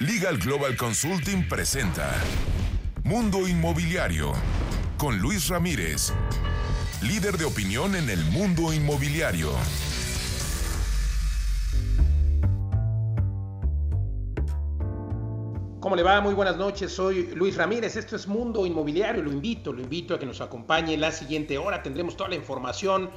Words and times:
Legal 0.00 0.38
Global 0.38 0.78
Consulting 0.78 1.46
presenta 1.46 2.10
Mundo 3.04 3.46
Inmobiliario 3.46 4.32
con 4.96 5.18
Luis 5.18 5.48
Ramírez, 5.48 6.14
líder 7.02 7.36
de 7.36 7.44
opinión 7.44 7.94
en 7.94 8.08
el 8.08 8.24
mundo 8.24 8.72
inmobiliario. 8.72 9.50
¿Cómo 15.80 15.96
le 15.96 16.02
va? 16.02 16.22
Muy 16.22 16.32
buenas 16.32 16.56
noches, 16.56 16.92
soy 16.92 17.34
Luis 17.34 17.56
Ramírez, 17.56 17.94
esto 17.96 18.16
es 18.16 18.26
Mundo 18.26 18.64
Inmobiliario, 18.64 19.22
lo 19.22 19.30
invito, 19.30 19.70
lo 19.70 19.82
invito 19.82 20.14
a 20.14 20.18
que 20.18 20.24
nos 20.24 20.40
acompañe 20.40 20.96
la 20.96 21.12
siguiente 21.12 21.58
hora, 21.58 21.82
tendremos 21.82 22.16
toda 22.16 22.30
la 22.30 22.36
información 22.36 23.10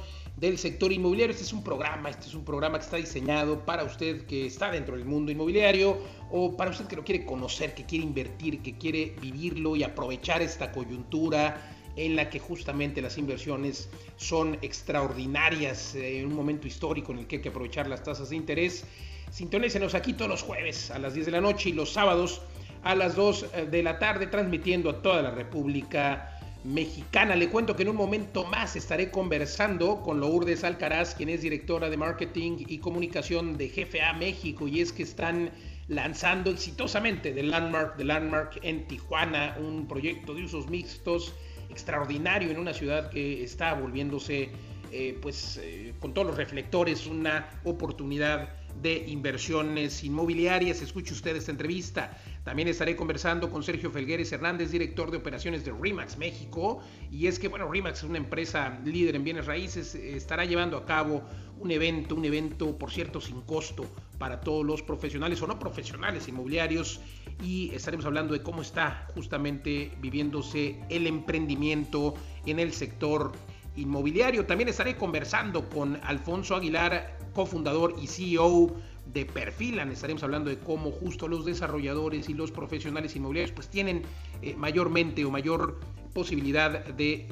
del 0.46 0.58
sector 0.58 0.92
inmobiliario. 0.92 1.32
Este 1.32 1.44
es 1.44 1.52
un 1.52 1.64
programa, 1.64 2.10
este 2.10 2.26
es 2.26 2.34
un 2.34 2.44
programa 2.44 2.78
que 2.78 2.84
está 2.84 2.96
diseñado 2.96 3.64
para 3.64 3.84
usted 3.84 4.26
que 4.26 4.46
está 4.46 4.70
dentro 4.70 4.96
del 4.96 5.04
mundo 5.04 5.32
inmobiliario 5.32 5.98
o 6.30 6.56
para 6.56 6.70
usted 6.70 6.86
que 6.86 6.96
lo 6.96 7.04
quiere 7.04 7.24
conocer, 7.24 7.74
que 7.74 7.84
quiere 7.84 8.04
invertir, 8.04 8.60
que 8.60 8.76
quiere 8.76 9.14
vivirlo 9.20 9.76
y 9.76 9.82
aprovechar 9.82 10.42
esta 10.42 10.70
coyuntura 10.72 11.70
en 11.96 12.16
la 12.16 12.28
que 12.28 12.40
justamente 12.40 13.00
las 13.00 13.16
inversiones 13.18 13.88
son 14.16 14.58
extraordinarias 14.62 15.94
eh, 15.94 16.20
en 16.20 16.26
un 16.26 16.34
momento 16.34 16.66
histórico 16.66 17.12
en 17.12 17.20
el 17.20 17.26
que 17.26 17.36
hay 17.36 17.42
que 17.42 17.48
aprovechar 17.50 17.88
las 17.88 18.02
tasas 18.02 18.30
de 18.30 18.36
interés. 18.36 18.84
Sintonícenos 19.30 19.94
aquí 19.94 20.12
todos 20.12 20.30
los 20.30 20.42
jueves 20.42 20.90
a 20.90 20.98
las 20.98 21.14
10 21.14 21.26
de 21.26 21.32
la 21.32 21.40
noche 21.40 21.70
y 21.70 21.72
los 21.72 21.92
sábados 21.92 22.42
a 22.82 22.94
las 22.94 23.14
2 23.14 23.46
eh, 23.54 23.66
de 23.70 23.82
la 23.82 23.98
tarde 23.98 24.26
transmitiendo 24.26 24.90
a 24.90 25.00
toda 25.00 25.22
la 25.22 25.30
República 25.30 26.33
mexicana. 26.64 27.36
Le 27.36 27.48
cuento 27.48 27.76
que 27.76 27.82
en 27.82 27.90
un 27.90 27.96
momento 27.96 28.44
más 28.44 28.74
estaré 28.74 29.10
conversando 29.10 30.00
con 30.02 30.18
Lourdes 30.20 30.64
Alcaraz, 30.64 31.14
quien 31.14 31.28
es 31.28 31.42
directora 31.42 31.90
de 31.90 31.96
marketing 31.96 32.64
y 32.66 32.78
comunicación 32.78 33.56
de 33.56 33.68
GFA 33.68 34.14
México, 34.14 34.66
y 34.66 34.80
es 34.80 34.92
que 34.92 35.02
están 35.02 35.50
lanzando 35.88 36.50
exitosamente 36.50 37.32
The 37.32 37.42
Landmark, 37.42 37.96
The 37.98 38.04
Landmark 38.04 38.60
en 38.62 38.86
Tijuana, 38.88 39.56
un 39.60 39.86
proyecto 39.86 40.34
de 40.34 40.44
usos 40.44 40.68
mixtos 40.68 41.34
extraordinario 41.68 42.50
en 42.50 42.58
una 42.58 42.72
ciudad 42.72 43.10
que 43.10 43.44
está 43.44 43.74
volviéndose, 43.74 44.50
eh, 44.90 45.18
pues, 45.20 45.60
eh, 45.62 45.92
con 46.00 46.14
todos 46.14 46.28
los 46.28 46.36
reflectores, 46.36 47.06
una 47.06 47.50
oportunidad 47.64 48.48
de 48.80 49.04
inversiones 49.08 50.02
inmobiliarias. 50.02 50.82
Escuche 50.82 51.12
usted 51.12 51.36
esta 51.36 51.50
entrevista. 51.50 52.16
También 52.44 52.68
estaré 52.68 52.94
conversando 52.94 53.50
con 53.50 53.62
Sergio 53.62 53.90
Felgueres 53.90 54.30
Hernández, 54.30 54.70
director 54.70 55.10
de 55.10 55.16
operaciones 55.16 55.64
de 55.64 55.72
RIMAX 55.72 56.18
México. 56.18 56.82
Y 57.10 57.26
es 57.26 57.38
que, 57.38 57.48
bueno, 57.48 57.70
RIMAX 57.70 57.98
es 58.00 58.04
una 58.04 58.18
empresa 58.18 58.78
líder 58.84 59.16
en 59.16 59.24
bienes 59.24 59.46
raíces, 59.46 59.94
estará 59.94 60.44
llevando 60.44 60.76
a 60.76 60.84
cabo 60.84 61.22
un 61.58 61.70
evento, 61.70 62.14
un 62.14 62.24
evento, 62.26 62.76
por 62.76 62.90
cierto, 62.90 63.18
sin 63.18 63.40
costo 63.40 63.86
para 64.18 64.42
todos 64.42 64.64
los 64.64 64.82
profesionales 64.82 65.40
o 65.40 65.46
no 65.46 65.58
profesionales 65.58 66.28
inmobiliarios. 66.28 67.00
Y 67.42 67.74
estaremos 67.74 68.04
hablando 68.04 68.34
de 68.34 68.42
cómo 68.42 68.60
está 68.60 69.08
justamente 69.14 69.92
viviéndose 70.02 70.78
el 70.90 71.06
emprendimiento 71.06 72.14
en 72.44 72.58
el 72.58 72.74
sector 72.74 73.32
inmobiliario. 73.74 74.44
También 74.44 74.68
estaré 74.68 74.96
conversando 74.96 75.66
con 75.70 75.98
Alfonso 76.04 76.54
Aguilar, 76.54 77.18
cofundador 77.32 77.96
y 78.00 78.06
CEO 78.06 78.76
de 79.06 79.24
Perfilan. 79.26 79.90
Estaremos 79.90 80.22
hablando 80.22 80.50
de 80.50 80.58
cómo 80.58 80.90
justo 80.90 81.28
los 81.28 81.44
desarrolladores 81.44 82.28
y 82.28 82.34
los 82.34 82.50
profesionales 82.50 83.14
inmobiliarios 83.16 83.54
pues 83.54 83.68
tienen 83.68 84.02
eh, 84.42 84.54
mayormente 84.56 85.24
o 85.24 85.30
mayor 85.30 85.80
posibilidad 86.12 86.84
de 86.86 87.28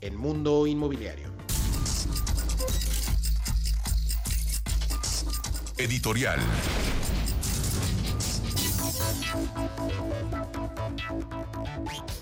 en 0.00 0.16
Mundo 0.16 0.66
Inmobiliario. 0.66 1.37
Editorial. 5.78 6.40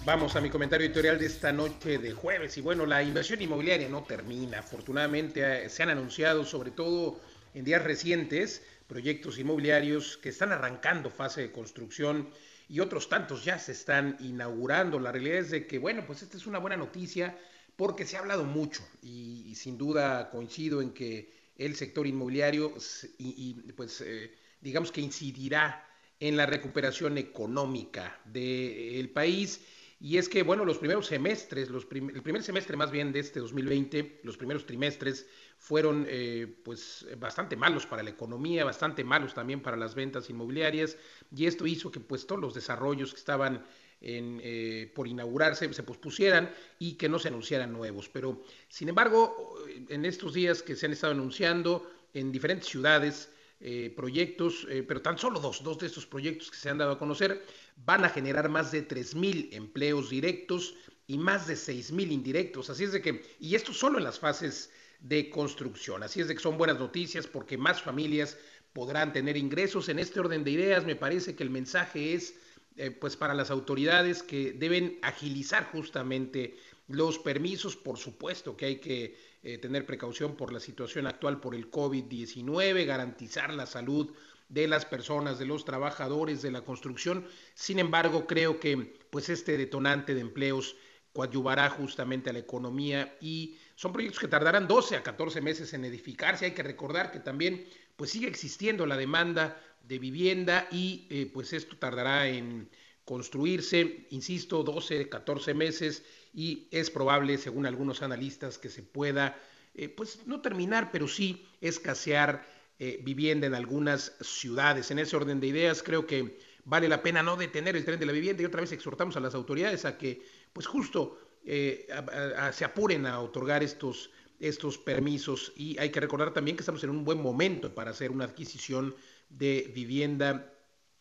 Vamos 0.04 0.36
a 0.36 0.42
mi 0.42 0.50
comentario 0.50 0.86
editorial 0.86 1.18
de 1.18 1.24
esta 1.24 1.52
noche 1.52 1.96
de 1.96 2.12
jueves. 2.12 2.58
Y 2.58 2.60
bueno, 2.60 2.84
la 2.84 3.02
inversión 3.02 3.40
inmobiliaria 3.40 3.88
no 3.88 4.02
termina. 4.02 4.58
Afortunadamente 4.58 5.64
eh, 5.64 5.70
se 5.70 5.82
han 5.82 5.88
anunciado, 5.88 6.44
sobre 6.44 6.70
todo 6.70 7.18
en 7.54 7.64
días 7.64 7.82
recientes, 7.82 8.62
proyectos 8.88 9.38
inmobiliarios 9.38 10.18
que 10.18 10.28
están 10.28 10.52
arrancando 10.52 11.08
fase 11.08 11.40
de 11.40 11.50
construcción 11.50 12.28
y 12.68 12.80
otros 12.80 13.08
tantos 13.08 13.42
ya 13.42 13.58
se 13.58 13.72
están 13.72 14.18
inaugurando. 14.20 15.00
La 15.00 15.12
realidad 15.12 15.38
es 15.38 15.50
de 15.50 15.66
que, 15.66 15.78
bueno, 15.78 16.04
pues 16.06 16.20
esta 16.20 16.36
es 16.36 16.46
una 16.46 16.58
buena 16.58 16.76
noticia 16.76 17.38
porque 17.74 18.04
se 18.04 18.18
ha 18.18 18.20
hablado 18.20 18.44
mucho 18.44 18.86
y 19.02 19.54
sin 19.54 19.78
duda 19.78 20.28
coincido 20.28 20.82
en 20.82 20.90
que 20.90 21.35
el 21.58 21.74
sector 21.76 22.06
inmobiliario 22.06 22.74
y, 23.18 23.54
pues 23.72 24.00
eh, 24.00 24.32
digamos 24.60 24.92
que 24.92 25.00
incidirá 25.00 25.88
en 26.20 26.36
la 26.36 26.46
recuperación 26.46 27.18
económica 27.18 28.20
del 28.24 29.10
país. 29.10 29.60
Y 29.98 30.18
es 30.18 30.28
que, 30.28 30.42
bueno, 30.42 30.66
los 30.66 30.76
primeros 30.76 31.06
semestres, 31.06 31.70
los 31.70 31.86
el 31.90 32.22
primer 32.22 32.42
semestre 32.42 32.76
más 32.76 32.90
bien 32.90 33.12
de 33.12 33.20
este 33.20 33.40
2020, 33.40 34.20
los 34.24 34.36
primeros 34.36 34.66
trimestres 34.66 35.26
fueron 35.56 36.04
eh, 36.06 36.60
pues 36.64 37.06
bastante 37.18 37.56
malos 37.56 37.86
para 37.86 38.02
la 38.02 38.10
economía, 38.10 38.66
bastante 38.66 39.04
malos 39.04 39.32
también 39.32 39.62
para 39.62 39.78
las 39.78 39.94
ventas 39.94 40.28
inmobiliarias 40.28 40.98
y 41.34 41.46
esto 41.46 41.66
hizo 41.66 41.90
que 41.90 42.00
pues 42.00 42.26
todos 42.26 42.42
los 42.42 42.52
desarrollos 42.52 43.12
que 43.12 43.20
estaban 43.20 43.64
eh, 44.00 44.92
por 44.94 45.08
inaugurarse 45.08 45.72
se 45.72 45.82
pospusieran 45.82 46.50
y 46.78 46.94
que 46.94 47.08
no 47.08 47.18
se 47.18 47.28
anunciaran 47.28 47.72
nuevos. 47.72 48.08
Pero, 48.08 48.42
sin 48.68 48.88
embargo, 48.88 49.56
en 49.88 50.04
estos 50.04 50.34
días 50.34 50.62
que 50.62 50.76
se 50.76 50.86
han 50.86 50.92
estado 50.92 51.12
anunciando 51.12 51.90
en 52.12 52.32
diferentes 52.32 52.68
ciudades, 52.68 53.30
eh, 53.58 53.90
proyectos, 53.96 54.66
eh, 54.68 54.84
pero 54.86 55.00
tan 55.00 55.16
solo 55.16 55.40
dos, 55.40 55.62
dos 55.62 55.78
de 55.78 55.86
estos 55.86 56.04
proyectos 56.04 56.50
que 56.50 56.58
se 56.58 56.68
han 56.68 56.76
dado 56.76 56.92
a 56.92 56.98
conocer 56.98 57.42
van 57.86 58.04
a 58.04 58.10
generar 58.10 58.50
más 58.50 58.70
de 58.70 58.86
3.000 58.86 59.48
empleos 59.52 60.10
directos 60.10 60.74
y 61.06 61.16
más 61.16 61.46
de 61.46 61.54
6.000 61.54 62.12
indirectos. 62.12 62.68
Así 62.68 62.84
es 62.84 62.92
de 62.92 63.00
que, 63.00 63.22
y 63.40 63.54
esto 63.54 63.72
solo 63.72 63.96
en 63.96 64.04
las 64.04 64.18
fases 64.18 64.70
de 65.00 65.30
construcción. 65.30 66.02
Así 66.02 66.20
es 66.20 66.28
de 66.28 66.34
que 66.34 66.42
son 66.42 66.58
buenas 66.58 66.78
noticias 66.78 67.26
porque 67.26 67.56
más 67.56 67.80
familias 67.80 68.36
podrán 68.74 69.14
tener 69.14 69.38
ingresos. 69.38 69.88
En 69.88 69.98
este 69.98 70.20
orden 70.20 70.44
de 70.44 70.50
ideas 70.50 70.84
me 70.84 70.96
parece 70.96 71.34
que 71.34 71.42
el 71.42 71.50
mensaje 71.50 72.12
es 72.12 72.34
eh, 72.76 72.90
pues 72.90 73.16
para 73.16 73.34
las 73.34 73.50
autoridades 73.50 74.22
que 74.22 74.52
deben 74.52 74.98
agilizar 75.02 75.64
justamente 75.72 76.56
los 76.88 77.18
permisos, 77.18 77.76
por 77.76 77.98
supuesto 77.98 78.56
que 78.56 78.66
hay 78.66 78.76
que 78.76 79.16
eh, 79.42 79.58
tener 79.58 79.86
precaución 79.86 80.36
por 80.36 80.52
la 80.52 80.60
situación 80.60 81.06
actual 81.06 81.40
por 81.40 81.54
el 81.54 81.70
COVID-19, 81.70 82.84
garantizar 82.84 83.52
la 83.52 83.66
salud 83.66 84.12
de 84.48 84.68
las 84.68 84.84
personas, 84.84 85.38
de 85.38 85.46
los 85.46 85.64
trabajadores 85.64 86.42
de 86.42 86.50
la 86.50 86.62
construcción. 86.62 87.26
Sin 87.54 87.78
embargo, 87.78 88.26
creo 88.26 88.60
que 88.60 88.94
pues 89.10 89.28
este 89.28 89.56
detonante 89.56 90.14
de 90.14 90.20
empleos 90.20 90.76
coadyuvará 91.12 91.70
justamente 91.70 92.30
a 92.30 92.32
la 92.34 92.40
economía 92.40 93.16
y 93.20 93.56
son 93.74 93.92
proyectos 93.92 94.20
que 94.20 94.28
tardarán 94.28 94.68
12 94.68 94.96
a 94.96 95.02
14 95.02 95.40
meses 95.40 95.72
en 95.72 95.84
edificarse. 95.84 96.44
Hay 96.44 96.52
que 96.52 96.62
recordar 96.62 97.10
que 97.10 97.20
también 97.20 97.66
pues 97.96 98.10
sigue 98.10 98.28
existiendo 98.28 98.84
la 98.84 98.96
demanda 98.96 99.60
de 99.86 99.98
vivienda 99.98 100.68
y 100.70 101.06
eh, 101.10 101.30
pues 101.32 101.52
esto 101.52 101.76
tardará 101.76 102.28
en 102.28 102.68
construirse, 103.04 104.06
insisto, 104.10 104.62
12, 104.62 105.08
14 105.08 105.54
meses 105.54 106.04
y 106.34 106.68
es 106.70 106.90
probable, 106.90 107.38
según 107.38 107.66
algunos 107.66 108.02
analistas, 108.02 108.58
que 108.58 108.68
se 108.68 108.82
pueda, 108.82 109.40
eh, 109.74 109.88
pues 109.88 110.26
no 110.26 110.40
terminar, 110.40 110.90
pero 110.90 111.06
sí 111.06 111.46
escasear 111.60 112.46
eh, 112.78 113.00
vivienda 113.02 113.46
en 113.46 113.54
algunas 113.54 114.16
ciudades. 114.20 114.90
En 114.90 114.98
ese 114.98 115.16
orden 115.16 115.40
de 115.40 115.46
ideas, 115.46 115.82
creo 115.82 116.06
que 116.06 116.38
vale 116.64 116.88
la 116.88 117.02
pena 117.02 117.22
no 117.22 117.36
detener 117.36 117.76
el 117.76 117.84
tren 117.84 118.00
de 118.00 118.06
la 118.06 118.12
vivienda 118.12 118.42
y 118.42 118.46
otra 118.46 118.60
vez 118.60 118.72
exhortamos 118.72 119.16
a 119.16 119.20
las 119.20 119.34
autoridades 119.34 119.84
a 119.84 119.96
que, 119.96 120.22
pues 120.52 120.66
justo, 120.66 121.20
se 121.44 122.64
apuren 122.64 123.06
a 123.06 123.20
otorgar 123.20 123.62
estos 123.62 124.10
estos 124.40 124.78
permisos 124.78 125.52
y 125.56 125.78
hay 125.78 125.90
que 125.90 126.00
recordar 126.00 126.32
también 126.32 126.56
que 126.56 126.62
estamos 126.62 126.82
en 126.84 126.90
un 126.90 127.04
buen 127.04 127.22
momento 127.22 127.74
para 127.74 127.90
hacer 127.90 128.10
una 128.10 128.24
adquisición 128.24 128.94
de 129.28 129.70
vivienda 129.74 130.52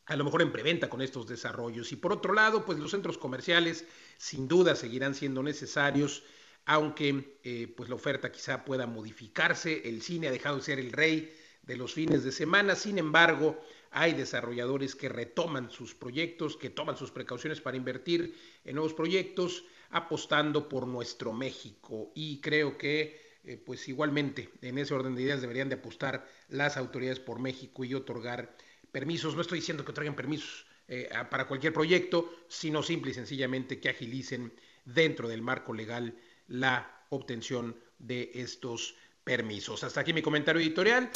a 0.06 0.16
lo 0.16 0.24
mejor 0.24 0.42
en 0.42 0.51
preventa 0.51 0.89
con 0.89 1.01
estos 1.01 1.27
desarrollos. 1.27 1.92
Y 1.92 1.95
por 1.95 2.13
otro 2.13 2.33
lado, 2.33 2.66
pues 2.66 2.77
los 2.77 2.92
centros 2.92 3.18
comerciales 3.18 3.86
sin 4.18 4.48
duda 4.48 4.75
seguirán 4.75 5.16
siendo 5.16 5.42
necesarios, 5.42 6.24
aunque 6.66 7.39
eh, 7.44 7.74
pues 7.75 7.89
la 7.89 7.95
oferta 7.95 8.31
quizá 8.31 8.63
pueda 8.66 8.86
modificarse. 8.86 9.88
El 9.88 10.01
cine 10.01 10.27
ha 10.27 10.31
dejado 10.31 10.57
de 10.57 10.63
ser 10.63 10.80
el 10.80 10.92
rey 10.92 11.36
de 11.63 11.77
los 11.77 11.94
fines 11.94 12.24
de 12.24 12.31
semana, 12.31 12.75
sin 12.75 13.00
embargo, 13.00 13.60
hay 13.89 14.13
desarrolladores 14.13 14.94
que 14.94 15.10
retoman 15.10 15.71
sus 15.71 15.95
proyectos, 15.95 16.57
que 16.57 16.69
toman 16.69 16.98
sus 16.98 17.10
precauciones 17.12 17.60
para 17.60 17.78
invertir 17.78 18.36
en 18.63 18.75
nuevos 18.75 18.94
proyectos, 18.94 19.63
apostando 19.89 20.69
por 20.69 20.86
nuestro 20.86 21.33
México. 21.33 22.12
Y 22.13 22.39
creo 22.42 22.78
que 22.78 23.25
eh, 23.45 23.57
pues 23.63 23.88
igualmente 23.88 24.50
en 24.62 24.77
ese 24.77 24.94
orden 24.94 25.15
de 25.15 25.21
ideas 25.21 25.42
deberían 25.42 25.69
de 25.69 25.75
apostar 25.75 26.27
las 26.50 26.77
autoridades 26.77 27.19
por 27.19 27.39
México 27.39 27.83
y 27.83 27.94
otorgar 27.94 28.56
permisos. 28.92 29.36
No 29.36 29.42
estoy 29.42 29.59
diciendo 29.59 29.86
que 29.86 29.92
otorguen 29.92 30.15
permisos 30.15 30.65
eh, 30.88 31.09
para 31.30 31.47
cualquier 31.47 31.74
proyecto, 31.74 32.33
sino 32.47 32.83
simple 32.83 33.12
y 33.12 33.13
sencillamente 33.13 33.80
que 33.80 33.89
agilicen 33.89 34.53
dentro 34.86 35.27
del 35.27 35.42
marco 35.42 35.74
legal 35.74 36.15
la 36.47 37.06
obtención 37.09 37.75
de 38.00 38.31
estos 38.36 38.95
permisos. 39.24 39.83
Hasta 39.83 40.01
aquí 40.01 40.13
mi 40.13 40.21
comentario 40.21 40.62
editorial. 40.62 41.09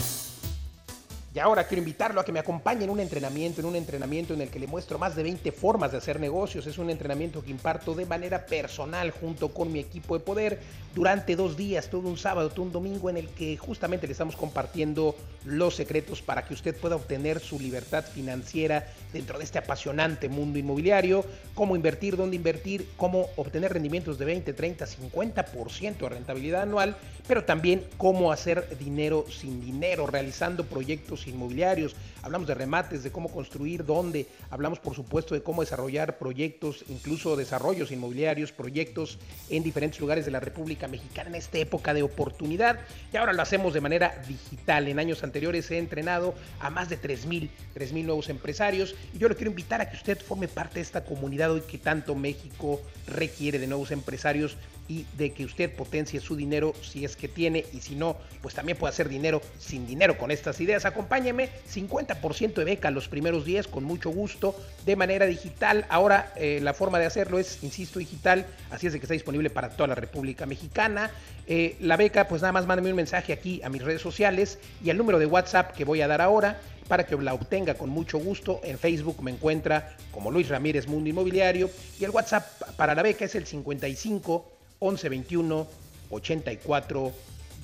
Ahora 1.42 1.66
quiero 1.66 1.80
invitarlo 1.80 2.20
a 2.20 2.26
que 2.26 2.32
me 2.32 2.40
acompañe 2.40 2.84
en 2.84 2.90
un 2.90 3.00
entrenamiento, 3.00 3.62
en 3.62 3.68
un 3.68 3.76
entrenamiento 3.76 4.34
en 4.34 4.42
el 4.42 4.50
que 4.50 4.60
le 4.60 4.68
muestro 4.68 5.00
más 5.00 5.16
de 5.16 5.24
20 5.24 5.52
formas 5.52 5.92
de 5.92 5.98
hacer 5.98 6.20
negocios. 6.20 6.68
Es 6.68 6.78
un 6.78 6.90
entrenamiento 6.90 7.44
que 7.44 7.52
imparto 7.52 7.94
de 7.94 8.06
manera 8.06 8.46
personal 8.46 9.12
junto 9.12 9.54
con 9.54 9.72
mi 9.72 9.80
equipo 9.80 10.18
de 10.18 10.24
poder 10.24 10.60
durante 10.96 11.36
dos 11.36 11.56
días, 11.56 11.90
todo 11.90 12.08
un 12.10 12.18
sábado, 12.18 12.50
todo 12.50 12.64
un 12.64 12.72
domingo, 12.72 13.10
en 13.10 13.18
el 13.18 13.30
que 13.30 13.58
justamente 13.58 14.08
le 14.08 14.14
estamos 14.14 14.36
compartiendo 14.36 15.16
los 15.46 15.76
secretos 15.76 16.22
para 16.22 16.46
que 16.46 16.54
usted 16.54 16.76
pueda 16.76 16.96
obtener 16.96 17.40
su 17.40 17.60
libertad 17.60 18.04
financiera 18.04 18.88
dentro 19.14 19.38
de 19.38 19.44
este 19.44 19.60
apasionante 19.60 20.30
mundo 20.30 20.60
inmobiliario, 20.60 21.24
cómo 21.54 21.76
invertir, 21.76 22.18
dónde 22.18 22.36
invertir, 22.36 22.90
cómo 22.98 23.28
obtener 23.36 23.74
rendimientos 23.74 24.18
de 24.18 24.26
20, 24.26 24.54
30, 24.54 24.86
50% 24.86 25.98
de 25.98 26.10
rentabilidad 26.10 26.64
anual, 26.64 26.98
pero 27.28 27.46
también 27.46 27.86
cómo 27.98 28.32
hacer 28.32 28.78
dinero 28.80 29.26
sin 29.30 29.62
dinero, 29.62 30.08
realizando 30.08 30.66
proyectos 30.66 31.22
inmobiliarios, 31.30 31.96
hablamos 32.22 32.48
de 32.48 32.56
remates, 32.56 33.04
de 33.04 33.12
cómo 33.12 33.30
construir, 33.32 33.86
dónde, 33.86 34.28
hablamos 34.50 34.80
por 34.80 34.96
supuesto 34.96 35.36
de 35.36 35.44
cómo 35.44 35.62
desarrollar 35.62 36.18
proyectos, 36.18 36.84
incluso 36.90 37.36
desarrollos 37.36 37.92
inmobiliarios, 37.92 38.52
proyectos 38.52 39.20
en 39.50 39.64
diferentes 39.64 40.00
lugares 40.00 40.26
de 40.26 40.32
la 40.32 40.40
República 40.40 40.88
Mexicana 40.88 41.30
en 41.30 41.36
esta 41.36 41.58
época 41.58 41.94
de 41.94 42.04
oportunidad 42.04 42.80
y 43.14 43.18
ahora 43.18 43.34
lo 43.34 43.42
hacemos 43.42 43.74
de 43.74 43.82
manera 43.82 44.22
digital. 44.28 44.88
En 44.88 45.00
años 45.00 45.24
anteriores 45.24 45.70
he 45.72 45.78
entrenado 45.78 46.34
a 46.60 46.70
más 46.70 46.90
de 46.90 47.00
3.000, 47.00 47.50
3.000 47.76 48.06
nuevos 48.06 48.30
empresarios 48.30 48.96
y 49.14 49.18
yo 49.18 49.30
le 49.30 49.36
quiero 49.36 49.52
invitar 49.52 49.82
a 49.82 49.90
que 49.90 49.98
usted 49.98 50.20
forme 50.20 50.48
parte 50.48 50.76
de 50.76 50.82
esta 50.82 51.04
comunidad 51.06 51.52
hoy 51.52 51.62
que 51.62 51.78
tanto 51.78 52.16
México 52.16 52.82
requiere 53.08 53.60
de 53.60 53.68
nuevos 53.68 53.92
empresarios 53.92 54.58
y 54.90 55.06
de 55.18 55.32
que 55.32 55.46
usted 55.46 55.72
potencie 55.72 56.20
su 56.20 56.36
dinero 56.36 56.74
si 56.82 57.06
es 57.06 57.16
que 57.16 57.28
tiene 57.28 57.64
y 57.72 57.80
si 57.80 57.96
no, 57.96 58.18
pues 58.42 58.56
también 58.56 58.78
puede 58.78 58.92
hacer 58.92 59.08
dinero 59.08 59.40
sin 59.60 59.86
dinero 59.86 60.18
con 60.18 60.32
estas 60.32 60.60
ideas. 60.60 60.84
Acompáñeme, 60.84 61.50
50% 61.72 62.56
de 62.56 62.66
beca 62.66 62.90
los 62.90 63.08
primeros 63.08 63.46
10 63.46 63.68
con 63.68 63.84
mucho 63.84 64.10
gusto 64.10 64.56
de 64.86 64.96
manera 64.96 65.28
digital. 65.28 65.86
Ahora 65.90 66.34
eh, 66.36 66.60
la 66.62 66.74
forma 66.74 66.98
de 66.98 67.06
hacerlo 67.06 67.38
es, 67.38 67.64
insisto, 67.64 68.00
digital, 68.00 68.48
así 68.72 68.88
es 68.88 68.94
de 68.94 69.00
que 69.00 69.06
está 69.06 69.14
disponible 69.14 69.52
para 69.52 69.70
toda 69.70 69.88
la 69.88 69.96
República 69.96 70.48
Mexicana. 70.48 71.12
Eh, 71.46 71.78
la 71.80 71.96
beca, 71.96 72.28
pues 72.28 72.42
nada 72.42 72.52
más 72.52 72.66
mándame 72.66 72.90
un 72.90 72.96
mensaje 72.96 73.32
aquí 73.32 73.62
a 73.64 73.70
mis 73.70 73.84
redes 73.84 74.02
sociales 74.02 74.58
y 74.84 74.90
al 74.90 74.98
número 74.98 75.20
de 75.20 75.28
WhatsApp 75.28 75.76
que 75.76 75.86
voy 75.86 76.02
a 76.02 76.08
dar 76.08 76.22
ahora 76.22 76.60
para 76.88 77.06
que 77.06 77.16
la 77.16 77.36
obtenga 77.36 77.76
con 77.76 77.90
mucho 77.90 78.18
gusto. 78.18 78.60
En 78.64 78.80
Facebook 78.80 79.22
me 79.22 79.30
encuentra 79.30 79.96
como 80.12 80.32
Luis 80.32 80.50
Ramírez 80.50 80.88
Mundo 80.88 81.10
Inmobiliario 81.10 81.70
y 82.00 82.04
el 82.04 82.10
WhatsApp 82.10 82.46
para 82.76 82.96
la 82.96 83.04
beca 83.04 83.26
es 83.26 83.36
el 83.36 83.46
55 83.46 84.59
1121 84.80 85.68
84 86.10 87.14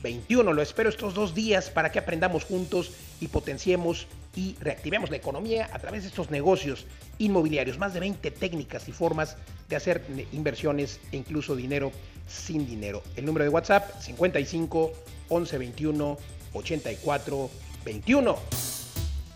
21. 0.03 0.53
Lo 0.53 0.61
espero 0.61 0.89
estos 0.89 1.13
dos 1.13 1.33
días 1.33 1.69
para 1.69 1.91
que 1.91 1.99
aprendamos 1.99 2.43
juntos 2.43 2.91
y 3.19 3.27
potenciemos 3.27 4.07
y 4.35 4.55
reactivemos 4.59 5.09
la 5.09 5.17
economía 5.17 5.69
a 5.73 5.79
través 5.79 6.03
de 6.03 6.09
estos 6.09 6.29
negocios 6.29 6.85
inmobiliarios. 7.17 7.79
Más 7.79 7.93
de 7.93 8.01
20 8.01 8.31
técnicas 8.31 8.87
y 8.87 8.91
formas 8.91 9.37
de 9.69 9.75
hacer 9.75 10.03
inversiones 10.31 10.99
e 11.11 11.17
incluso 11.17 11.55
dinero 11.55 11.91
sin 12.27 12.67
dinero. 12.67 13.01
El 13.15 13.25
número 13.25 13.45
de 13.45 13.49
WhatsApp 13.49 13.99
55 13.99 14.91
1121 15.29 16.17
84 16.53 17.49
21. 17.83 18.37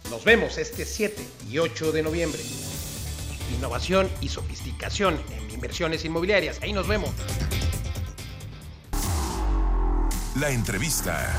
Nos 0.10 0.24
vemos 0.24 0.58
este 0.58 0.86
7 0.86 1.24
y 1.50 1.58
8 1.60 1.92
de 1.92 2.04
noviembre. 2.04 2.42
Innovación 3.56 4.10
y 4.22 4.30
sofisticación 4.30 5.20
en 5.32 5.50
inversiones 5.52 6.06
inmobiliarias. 6.06 6.62
Ahí 6.62 6.74
nos 6.74 6.88
vemos. 6.88 7.12
La 10.40 10.52
entrevista. 10.52 11.36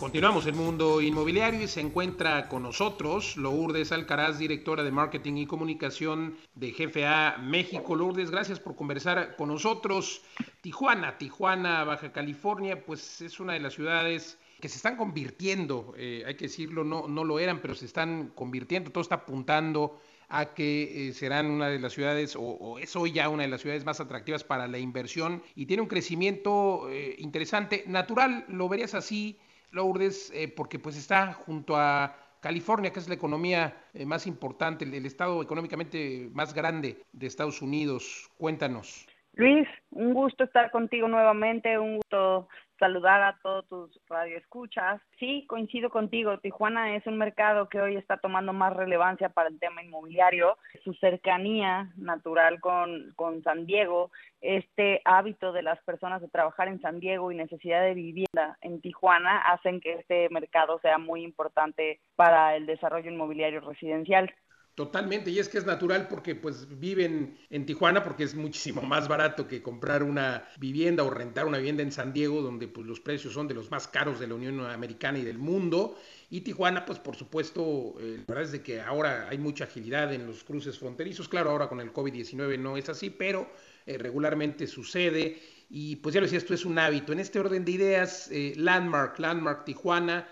Continuamos 0.00 0.46
el 0.46 0.54
mundo 0.54 1.00
inmobiliario 1.00 1.62
y 1.62 1.68
se 1.68 1.80
encuentra 1.80 2.48
con 2.48 2.64
nosotros 2.64 3.36
Lourdes 3.36 3.92
Alcaraz, 3.92 4.38
directora 4.38 4.82
de 4.82 4.90
Marketing 4.90 5.34
y 5.34 5.46
Comunicación 5.46 6.36
de 6.56 6.72
GFA 6.72 7.38
México. 7.38 7.94
Lourdes, 7.94 8.32
gracias 8.32 8.58
por 8.58 8.74
conversar 8.74 9.36
con 9.36 9.50
nosotros. 9.50 10.22
Tijuana, 10.62 11.16
Tijuana, 11.18 11.84
Baja 11.84 12.10
California, 12.10 12.84
pues 12.84 13.20
es 13.20 13.38
una 13.38 13.52
de 13.52 13.60
las 13.60 13.74
ciudades 13.74 14.36
que 14.60 14.68
se 14.68 14.76
están 14.76 14.96
convirtiendo, 14.96 15.94
eh, 15.96 16.24
hay 16.26 16.34
que 16.34 16.46
decirlo, 16.46 16.82
no, 16.82 17.06
no 17.06 17.22
lo 17.22 17.38
eran, 17.38 17.60
pero 17.60 17.74
se 17.74 17.84
están 17.84 18.32
convirtiendo, 18.34 18.90
todo 18.90 19.02
está 19.02 19.16
apuntando 19.16 20.00
a 20.28 20.52
que 20.54 21.08
eh, 21.08 21.12
serán 21.12 21.46
una 21.46 21.68
de 21.68 21.78
las 21.78 21.92
ciudades, 21.92 22.36
o, 22.38 22.78
es 22.78 22.94
hoy 22.96 23.12
ya 23.12 23.28
una 23.28 23.42
de 23.42 23.48
las 23.48 23.62
ciudades 23.62 23.84
más 23.84 24.00
atractivas 24.00 24.44
para 24.44 24.68
la 24.68 24.78
inversión 24.78 25.42
y 25.54 25.66
tiene 25.66 25.82
un 25.82 25.88
crecimiento 25.88 26.88
eh, 26.90 27.16
interesante, 27.18 27.84
natural, 27.86 28.44
lo 28.48 28.68
verías 28.68 28.94
así, 28.94 29.38
Lourdes, 29.70 30.32
porque 30.56 30.78
pues 30.78 30.96
está 30.96 31.32
junto 31.34 31.76
a 31.76 32.16
California, 32.40 32.92
que 32.92 33.00
es 33.00 33.08
la 33.08 33.14
economía 33.14 33.84
más 34.06 34.26
importante, 34.26 34.86
el 34.86 35.04
estado 35.04 35.42
económicamente 35.42 36.30
más 36.32 36.54
grande 36.54 37.02
de 37.12 37.26
Estados 37.26 37.60
Unidos. 37.60 38.30
Cuéntanos. 38.38 39.07
Luis, 39.38 39.68
un 39.92 40.14
gusto 40.14 40.42
estar 40.42 40.72
contigo 40.72 41.06
nuevamente, 41.06 41.78
un 41.78 41.98
gusto 41.98 42.48
saludar 42.76 43.22
a 43.22 43.38
todos 43.40 43.68
tus 43.68 44.00
radioescuchas. 44.08 45.00
Sí, 45.20 45.46
coincido 45.46 45.90
contigo, 45.90 46.40
Tijuana 46.40 46.96
es 46.96 47.06
un 47.06 47.18
mercado 47.18 47.68
que 47.68 47.80
hoy 47.80 47.94
está 47.94 48.16
tomando 48.16 48.52
más 48.52 48.74
relevancia 48.74 49.28
para 49.28 49.48
el 49.48 49.60
tema 49.60 49.80
inmobiliario. 49.80 50.58
Su 50.82 50.92
cercanía 50.94 51.92
natural 51.96 52.58
con, 52.58 53.12
con 53.14 53.40
San 53.44 53.64
Diego, 53.64 54.10
este 54.40 55.02
hábito 55.04 55.52
de 55.52 55.62
las 55.62 55.80
personas 55.84 56.20
de 56.20 56.28
trabajar 56.28 56.66
en 56.66 56.80
San 56.80 56.98
Diego 56.98 57.30
y 57.30 57.36
necesidad 57.36 57.82
de 57.82 57.94
vivienda 57.94 58.58
en 58.60 58.80
Tijuana 58.80 59.42
hacen 59.42 59.80
que 59.80 59.92
este 59.92 60.28
mercado 60.30 60.80
sea 60.80 60.98
muy 60.98 61.22
importante 61.22 62.00
para 62.16 62.56
el 62.56 62.66
desarrollo 62.66 63.08
inmobiliario 63.08 63.60
residencial. 63.60 64.34
Totalmente, 64.78 65.32
y 65.32 65.40
es 65.40 65.48
que 65.48 65.58
es 65.58 65.66
natural 65.66 66.06
porque 66.06 66.36
pues 66.36 66.68
viven 66.78 67.36
en 67.50 67.66
Tijuana 67.66 68.04
porque 68.04 68.22
es 68.22 68.36
muchísimo 68.36 68.80
más 68.80 69.08
barato 69.08 69.48
que 69.48 69.60
comprar 69.60 70.04
una 70.04 70.48
vivienda 70.60 71.02
o 71.02 71.10
rentar 71.10 71.46
una 71.46 71.58
vivienda 71.58 71.82
en 71.82 71.90
San 71.90 72.12
Diego 72.12 72.42
donde 72.42 72.68
pues 72.68 72.86
los 72.86 73.00
precios 73.00 73.34
son 73.34 73.48
de 73.48 73.54
los 73.54 73.72
más 73.72 73.88
caros 73.88 74.20
de 74.20 74.28
la 74.28 74.36
Unión 74.36 74.60
Americana 74.60 75.18
y 75.18 75.24
del 75.24 75.36
mundo. 75.36 75.98
Y 76.30 76.42
Tijuana 76.42 76.86
pues 76.86 77.00
por 77.00 77.16
supuesto, 77.16 77.96
eh, 77.98 78.18
la 78.18 78.24
verdad 78.28 78.44
es 78.44 78.52
de 78.52 78.62
que 78.62 78.80
ahora 78.80 79.26
hay 79.28 79.38
mucha 79.38 79.64
agilidad 79.64 80.14
en 80.14 80.28
los 80.28 80.44
cruces 80.44 80.78
fronterizos, 80.78 81.28
claro, 81.28 81.50
ahora 81.50 81.68
con 81.68 81.80
el 81.80 81.92
COVID-19 81.92 82.56
no 82.56 82.76
es 82.76 82.88
así, 82.88 83.10
pero 83.10 83.50
eh, 83.84 83.98
regularmente 83.98 84.68
sucede 84.68 85.42
y 85.70 85.96
pues 85.96 86.14
ya 86.14 86.20
lo 86.20 86.26
decía, 86.26 86.38
esto 86.38 86.54
es 86.54 86.64
un 86.64 86.78
hábito. 86.78 87.12
En 87.12 87.18
este 87.18 87.40
orden 87.40 87.64
de 87.64 87.72
ideas, 87.72 88.30
eh, 88.30 88.54
Landmark, 88.56 89.18
Landmark 89.18 89.64
Tijuana, 89.64 90.28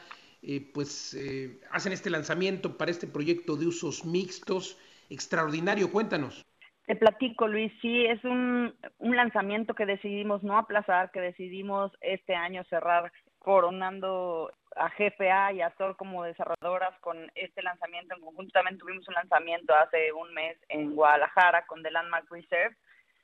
eh, 0.47 0.71
pues 0.73 1.15
eh, 1.15 1.61
hacen 1.73 1.93
este 1.93 2.09
lanzamiento 2.09 2.79
para 2.79 2.93
este 2.93 3.07
proyecto 3.07 3.57
de 3.57 3.67
usos 3.67 4.05
mixtos. 4.05 4.79
Extraordinario, 5.11 5.91
cuéntanos. 5.91 6.45
Te 6.87 6.95
platico, 6.95 7.49
Luis, 7.49 7.73
sí, 7.83 8.07
es 8.07 8.23
un, 8.25 8.73
un 8.99 9.17
lanzamiento 9.17 9.75
que 9.75 9.87
decidimos 9.87 10.45
no 10.45 10.57
aplazar, 10.57 11.11
que 11.11 11.21
decidimos 11.21 11.91
este 12.00 12.37
año 12.37 12.62
cerrar 12.71 13.11
coronando 13.38 14.53
a 14.76 14.88
GFA 14.91 15.53
y 15.53 15.62
a 15.62 15.71
Thor 15.71 15.97
como 15.97 16.23
desarrolladoras 16.23 16.97
con 17.00 17.31
este 17.35 17.62
lanzamiento. 17.62 18.15
En 18.15 18.21
conjunto 18.21 18.53
también 18.53 18.79
tuvimos 18.79 19.07
un 19.09 19.15
lanzamiento 19.15 19.75
hace 19.75 20.12
un 20.12 20.33
mes 20.33 20.57
en 20.69 20.95
Guadalajara 20.95 21.67
con 21.67 21.83
The 21.83 21.91
Landmark 21.91 22.31
Reserve. 22.31 22.76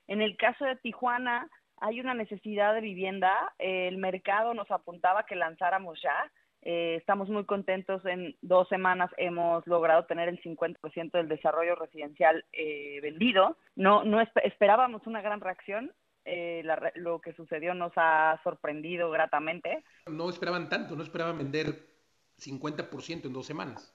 En 0.09 0.23
el 0.23 0.37
caso 0.37 0.65
de 0.65 0.77
Tijuana, 0.77 1.49
hay 1.77 2.01
una 2.01 2.15
necesidad 2.15 2.75
de 2.75 2.81
vivienda. 2.81 3.53
El 3.59 3.99
mercado 3.99 4.55
nos 4.55 4.71
apuntaba 4.71 5.25
que 5.25 5.37
lanzáramos 5.37 6.01
ya. 6.03 6.31
Eh, 6.63 6.97
estamos 6.97 7.29
muy 7.29 7.45
contentos. 7.45 8.05
En 8.07 8.37
dos 8.41 8.69
semanas 8.69 9.11
hemos 9.17 9.67
logrado 9.67 10.05
tener 10.07 10.29
el 10.29 10.41
50% 10.43 11.11
del 11.13 11.29
desarrollo 11.29 11.75
residencial 11.75 12.45
eh, 12.53 13.01
vendido. 13.03 13.57
No, 13.75 14.05
no 14.05 14.21
esperábamos 14.21 15.07
una 15.07 15.21
gran 15.21 15.41
reacción. 15.41 15.93
Eh, 16.25 16.63
lo 16.95 17.21
que 17.21 17.33
sucedió 17.33 17.75
nos 17.75 17.93
ha 17.97 18.41
sorprendido 18.45 19.11
gratamente. 19.11 19.83
No 20.07 20.31
esperaban 20.31 20.69
tanto, 20.69 20.95
no 20.95 21.03
esperaban 21.03 21.37
vender 21.37 21.85
50% 22.39 23.27
en 23.27 23.33
dos 23.33 23.45
semanas. 23.45 23.93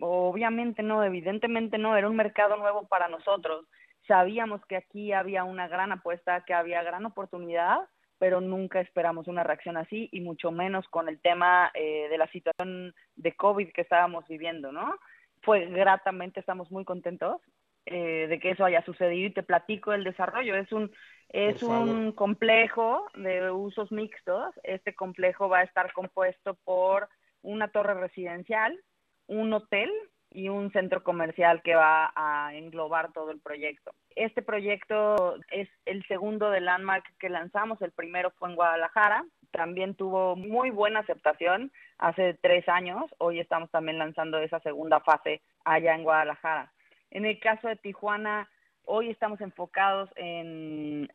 Obviamente 0.00 0.82
no, 0.82 1.04
evidentemente 1.04 1.78
no, 1.78 1.96
era 1.96 2.08
un 2.08 2.16
mercado 2.16 2.56
nuevo 2.56 2.88
para 2.88 3.06
nosotros. 3.06 3.64
Sabíamos 4.08 4.60
que 4.66 4.74
aquí 4.74 5.12
había 5.12 5.44
una 5.44 5.68
gran 5.68 5.92
apuesta, 5.92 6.44
que 6.44 6.52
había 6.52 6.82
gran 6.82 7.06
oportunidad 7.06 7.88
pero 8.22 8.40
nunca 8.40 8.80
esperamos 8.80 9.26
una 9.26 9.42
reacción 9.42 9.76
así 9.76 10.08
y 10.12 10.20
mucho 10.20 10.52
menos 10.52 10.86
con 10.90 11.08
el 11.08 11.20
tema 11.20 11.72
eh, 11.74 12.06
de 12.08 12.18
la 12.18 12.28
situación 12.28 12.94
de 13.16 13.34
COVID 13.34 13.72
que 13.72 13.80
estábamos 13.80 14.28
viviendo, 14.28 14.70
¿no? 14.70 14.94
Fue 15.40 15.66
gratamente, 15.66 16.38
estamos 16.38 16.70
muy 16.70 16.84
contentos 16.84 17.40
eh, 17.84 18.28
de 18.28 18.38
que 18.38 18.50
eso 18.50 18.64
haya 18.64 18.84
sucedido 18.84 19.26
y 19.26 19.32
te 19.32 19.42
platico 19.42 19.92
el 19.92 20.04
desarrollo. 20.04 20.54
Es 20.54 20.70
un, 20.70 20.92
es 21.30 21.64
un 21.64 22.12
complejo 22.12 23.08
de 23.16 23.50
usos 23.50 23.90
mixtos. 23.90 24.54
Este 24.62 24.94
complejo 24.94 25.48
va 25.48 25.58
a 25.58 25.64
estar 25.64 25.92
compuesto 25.92 26.54
por 26.62 27.08
una 27.40 27.72
torre 27.72 27.94
residencial, 27.94 28.78
un 29.26 29.52
hotel 29.52 29.90
y 30.34 30.48
un 30.48 30.70
centro 30.72 31.02
comercial 31.02 31.62
que 31.62 31.74
va 31.74 32.12
a 32.14 32.54
englobar 32.54 33.12
todo 33.12 33.30
el 33.30 33.40
proyecto. 33.40 33.92
Este 34.16 34.42
proyecto 34.42 35.38
es 35.50 35.68
el 35.86 36.06
segundo 36.06 36.50
de 36.50 36.60
Landmark 36.60 37.04
que 37.18 37.28
lanzamos, 37.28 37.80
el 37.82 37.92
primero 37.92 38.30
fue 38.38 38.50
en 38.50 38.56
Guadalajara, 38.56 39.24
también 39.50 39.94
tuvo 39.94 40.36
muy 40.36 40.70
buena 40.70 41.00
aceptación 41.00 41.72
hace 41.98 42.34
tres 42.40 42.68
años, 42.68 43.04
hoy 43.18 43.40
estamos 43.40 43.70
también 43.70 43.98
lanzando 43.98 44.38
esa 44.38 44.60
segunda 44.60 45.00
fase 45.00 45.40
allá 45.64 45.94
en 45.94 46.04
Guadalajara. 46.04 46.72
En 47.10 47.26
el 47.26 47.38
caso 47.38 47.68
de 47.68 47.76
Tijuana, 47.76 48.48
hoy 48.84 49.10
estamos 49.10 49.40
enfocados 49.40 50.10
en, 50.16 51.08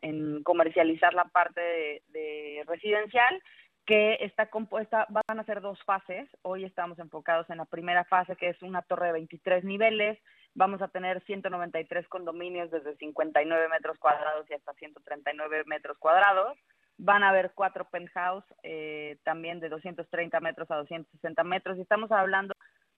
comercializar 0.44 1.12
la 1.14 1.24
parte 1.24 2.02
de 2.08 2.62
residencial 2.66 3.42
que 3.88 4.18
está 4.20 4.50
compuesta, 4.50 5.06
van 5.08 5.40
a 5.40 5.44
ser 5.44 5.62
dos 5.62 5.82
fases. 5.84 6.28
Hoy 6.42 6.66
estamos 6.66 6.98
enfocados 6.98 7.48
en 7.48 7.56
la 7.56 7.64
primera 7.64 8.04
fase, 8.04 8.36
que 8.36 8.50
es 8.50 8.60
una 8.60 8.82
torre 8.82 9.06
de 9.06 9.12
23 9.12 9.64
niveles. 9.64 10.18
Vamos 10.54 10.82
a 10.82 10.88
tener 10.88 11.24
193 11.24 12.06
condominios 12.08 12.70
desde 12.70 12.96
59 12.96 13.68
metros 13.70 13.96
cuadrados 13.98 14.44
y 14.50 14.52
hasta 14.52 14.74
139 14.74 15.62
metros 15.64 15.96
cuadrados. 15.96 16.58
Van 16.98 17.22
a 17.22 17.30
haber 17.30 17.52
cuatro 17.54 17.88
penthouse, 17.88 18.44
eh, 18.62 19.16
también 19.24 19.58
de 19.58 19.70
230 19.70 20.38
metros 20.40 20.70
a 20.70 20.76
260 20.76 21.42
metros. 21.44 21.78
Y 21.78 21.80
estamos 21.80 22.12
hablando 22.12 22.52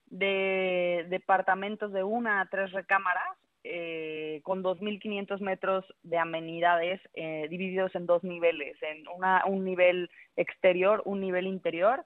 de 0.07 1.05
departamentos 1.07 1.93
de 1.93 2.03
una 2.03 2.41
a 2.41 2.47
tres 2.47 2.69
recámaras 2.73 3.37
eh, 3.63 4.41
con 4.43 4.63
2.500 4.63 5.39
metros 5.39 5.85
de 6.03 6.17
amenidades 6.17 6.99
eh, 7.13 7.47
divididos 7.49 7.93
en 7.95 8.05
dos 8.05 8.23
niveles, 8.23 8.75
en 8.81 9.07
una, 9.07 9.43
un 9.45 9.63
nivel 9.63 10.09
exterior, 10.35 11.01
un 11.05 11.21
nivel 11.21 11.47
interior. 11.47 12.03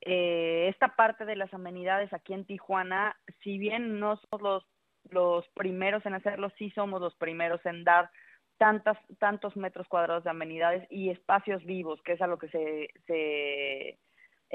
Eh, 0.00 0.68
esta 0.68 0.96
parte 0.96 1.24
de 1.24 1.36
las 1.36 1.52
amenidades 1.54 2.12
aquí 2.12 2.34
en 2.34 2.44
Tijuana, 2.44 3.16
si 3.42 3.58
bien 3.58 3.98
no 3.98 4.16
somos 4.16 4.42
los, 4.42 4.64
los 5.10 5.48
primeros 5.54 6.04
en 6.06 6.14
hacerlo, 6.14 6.50
sí 6.58 6.70
somos 6.70 7.00
los 7.00 7.14
primeros 7.16 7.64
en 7.66 7.84
dar 7.84 8.10
tantas, 8.58 8.98
tantos 9.18 9.56
metros 9.56 9.88
cuadrados 9.88 10.24
de 10.24 10.30
amenidades 10.30 10.86
y 10.90 11.10
espacios 11.10 11.64
vivos, 11.64 12.00
que 12.02 12.12
es 12.12 12.22
a 12.22 12.26
lo 12.26 12.38
que 12.38 12.48
se, 12.48 12.88
se 13.06 13.98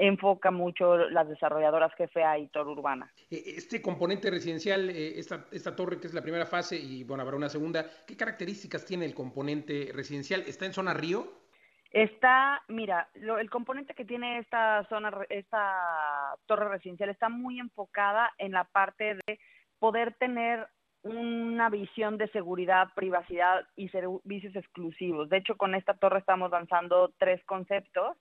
enfoca 0.00 0.50
mucho 0.50 0.96
las 0.96 1.28
desarrolladoras 1.28 1.92
GFA 1.96 2.38
y 2.38 2.48
Torre 2.48 2.70
Urbana. 2.70 3.12
E, 3.30 3.56
este 3.56 3.82
componente 3.82 4.30
residencial, 4.30 4.88
eh, 4.88 5.18
esta, 5.18 5.46
esta 5.52 5.76
torre 5.76 6.00
que 6.00 6.06
es 6.06 6.14
la 6.14 6.22
primera 6.22 6.46
fase 6.46 6.76
y 6.76 7.04
bueno, 7.04 7.22
habrá 7.22 7.36
una 7.36 7.50
segunda, 7.50 7.84
¿qué 8.06 8.16
características 8.16 8.86
tiene 8.86 9.04
el 9.04 9.14
componente 9.14 9.90
residencial? 9.92 10.40
¿Está 10.46 10.64
en 10.64 10.72
zona 10.72 10.94
río? 10.94 11.40
Está, 11.90 12.62
mira, 12.68 13.10
el 13.14 13.50
componente 13.50 13.94
que 13.94 14.04
tiene 14.04 14.38
esta 14.38 14.86
zona, 14.88 15.12
esta 15.28 16.34
torre 16.46 16.68
residencial 16.68 17.10
está 17.10 17.28
muy 17.28 17.58
enfocada 17.58 18.32
en 18.38 18.52
la 18.52 18.64
parte 18.64 19.16
de 19.26 19.38
poder 19.78 20.14
tener 20.14 20.66
una 21.02 21.68
visión 21.68 22.16
de 22.16 22.28
seguridad, 22.28 22.88
privacidad 22.94 23.66
y 23.76 23.88
servicios 23.88 24.54
exclusivos. 24.56 25.28
De 25.28 25.38
hecho, 25.38 25.56
con 25.56 25.74
esta 25.74 25.94
torre 25.94 26.20
estamos 26.20 26.50
lanzando 26.50 27.12
tres 27.18 27.44
conceptos. 27.44 28.16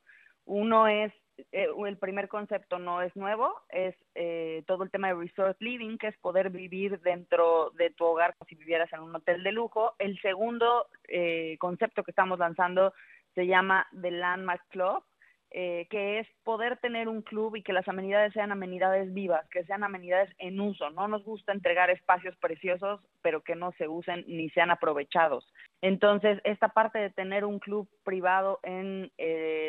Uno 0.46 0.88
es 0.88 1.14
eh, 1.52 1.68
el 1.88 1.98
primer 1.98 2.28
concepto 2.28 2.80
no 2.80 3.02
es 3.02 3.16
nuevo, 3.16 3.54
es 3.70 3.96
eh, 4.16 4.64
todo 4.68 4.84
el 4.84 4.92
tema 4.92 5.08
de 5.08 5.16
resort 5.16 5.60
living, 5.62 5.98
que 5.98 6.08
es 6.08 6.18
poder 6.18 6.50
vivir 6.50 7.00
dentro 7.02 7.72
de 7.72 7.90
tu 7.92 8.06
hogar 8.06 8.36
como 8.38 8.48
si 8.48 8.56
vivieras 8.56 8.92
en 8.94 9.02
un 9.02 9.16
hotel 9.16 9.44
de 9.44 9.52
lujo. 9.52 9.94
El 10.00 10.20
segundo 10.22 10.88
eh, 11.08 11.58
concepto 11.60 12.04
que 12.04 12.12
estamos 12.12 12.40
lanzando 12.40 12.94
se 13.36 13.48
llama 13.48 13.88
The 14.02 14.12
Landmark 14.12 14.64
Club, 14.70 15.04
que 15.52 16.20
es 16.20 16.28
poder 16.44 16.78
tener 16.78 17.08
un 17.08 17.24
club 17.24 17.56
y 17.56 17.64
que 17.64 17.74
las 17.74 17.88
amenidades 17.88 18.34
sean 18.34 18.52
amenidades 18.52 19.12
vivas, 19.16 19.50
que 19.50 19.64
sean 19.64 19.84
amenidades 19.84 20.30
en 20.38 20.60
uso. 20.62 20.92
No 20.92 21.08
nos 21.08 21.24
gusta 21.24 21.54
entregar 21.54 21.90
espacios 21.90 22.36
preciosos, 22.38 23.02
pero 23.24 23.42
que 23.42 23.56
no 23.56 23.72
se 23.80 23.88
usen 23.88 24.24
ni 24.28 24.52
sean 24.52 24.70
aprovechados. 24.70 25.52
Entonces, 25.82 26.40
esta 26.44 26.70
parte 26.70 27.00
de 27.00 27.10
tener 27.10 27.46
un 27.46 27.58
club 27.58 27.90
privado 28.04 28.60
en 28.62 29.12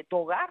tu 0.08 0.18
hogar 0.18 0.50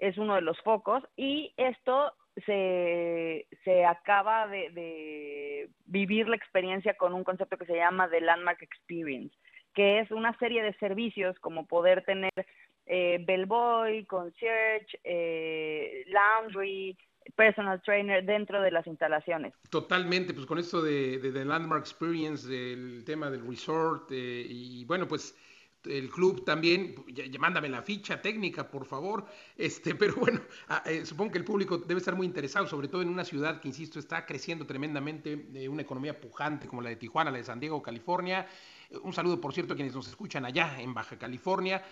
es 0.00 0.18
uno 0.18 0.34
de 0.34 0.40
los 0.40 0.58
focos 0.60 1.04
y 1.16 1.52
esto 1.56 2.12
se, 2.46 3.46
se 3.64 3.84
acaba 3.84 4.48
de, 4.48 5.68
vivir 5.86 6.28
la 6.28 6.36
experiencia 6.36 6.94
con 6.94 7.12
un 7.14 7.24
concepto 7.24 7.56
que 7.56 7.66
se 7.66 7.76
llama 7.76 8.08
The 8.08 8.20
Landmark 8.20 8.62
Experience, 8.62 9.36
que 9.74 10.00
es 10.00 10.10
una 10.10 10.36
serie 10.38 10.62
de 10.62 10.72
servicios 10.74 11.38
como 11.40 11.66
poder 11.66 12.04
tener 12.04 12.30
eh, 12.86 13.22
bellboy, 13.26 14.04
concierge, 14.06 14.98
eh, 15.04 16.04
laundry, 16.08 16.96
personal 17.36 17.80
trainer 17.82 18.24
dentro 18.24 18.62
de 18.62 18.70
las 18.70 18.86
instalaciones. 18.86 19.52
Totalmente, 19.70 20.32
pues 20.32 20.46
con 20.46 20.58
esto 20.58 20.82
de, 20.82 21.18
The 21.18 21.44
Landmark 21.44 21.82
Experience, 21.82 22.48
del 22.48 23.04
tema 23.04 23.30
del 23.30 23.46
resort 23.46 24.10
eh, 24.12 24.44
y 24.48 24.84
bueno, 24.86 25.06
pues 25.06 25.36
el 25.84 26.10
club 26.10 26.44
también, 26.44 26.94
mándame 27.38 27.68
la 27.68 27.82
ficha 27.82 28.20
técnica, 28.20 28.68
por 28.68 28.84
favor. 28.84 29.26
Este, 29.56 29.94
pero 29.94 30.16
bueno, 30.16 30.40
ah, 30.68 30.82
eh, 30.86 31.06
supongo 31.06 31.32
que 31.32 31.38
el 31.38 31.44
público 31.44 31.78
debe 31.78 31.98
estar 31.98 32.14
muy 32.14 32.26
interesado, 32.26 32.66
sobre 32.66 32.88
todo 32.88 33.02
en 33.02 33.08
una 33.08 33.24
ciudad 33.24 33.60
que, 33.60 33.68
insisto, 33.68 33.98
está 33.98 34.26
creciendo 34.26 34.66
tremendamente, 34.66 35.46
eh, 35.54 35.68
una 35.68 35.82
economía 35.82 36.20
pujante 36.20 36.66
como 36.66 36.82
la 36.82 36.90
de 36.90 36.96
Tijuana, 36.96 37.30
la 37.30 37.38
de 37.38 37.44
San 37.44 37.60
Diego, 37.60 37.82
California. 37.82 38.46
Eh, 38.90 38.98
un 39.02 39.12
saludo, 39.12 39.40
por 39.40 39.52
cierto, 39.52 39.74
a 39.74 39.76
quienes 39.76 39.94
nos 39.94 40.08
escuchan 40.08 40.44
allá 40.44 40.80
en 40.80 40.92
Baja 40.94 41.18
California. 41.18 41.82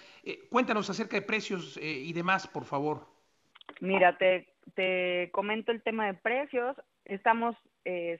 cuéntanos 0.50 0.90
acerca 0.90 1.16
de 1.16 1.22
precios 1.22 1.78
y 1.80 2.12
demás, 2.12 2.46
por 2.46 2.64
favor. 2.64 3.06
Mira, 3.80 4.18
te, 4.18 4.48
te 4.74 5.30
comento 5.32 5.72
el 5.72 5.82
tema 5.82 6.06
de 6.06 6.14
precios. 6.14 6.76
Estamos 7.04 7.56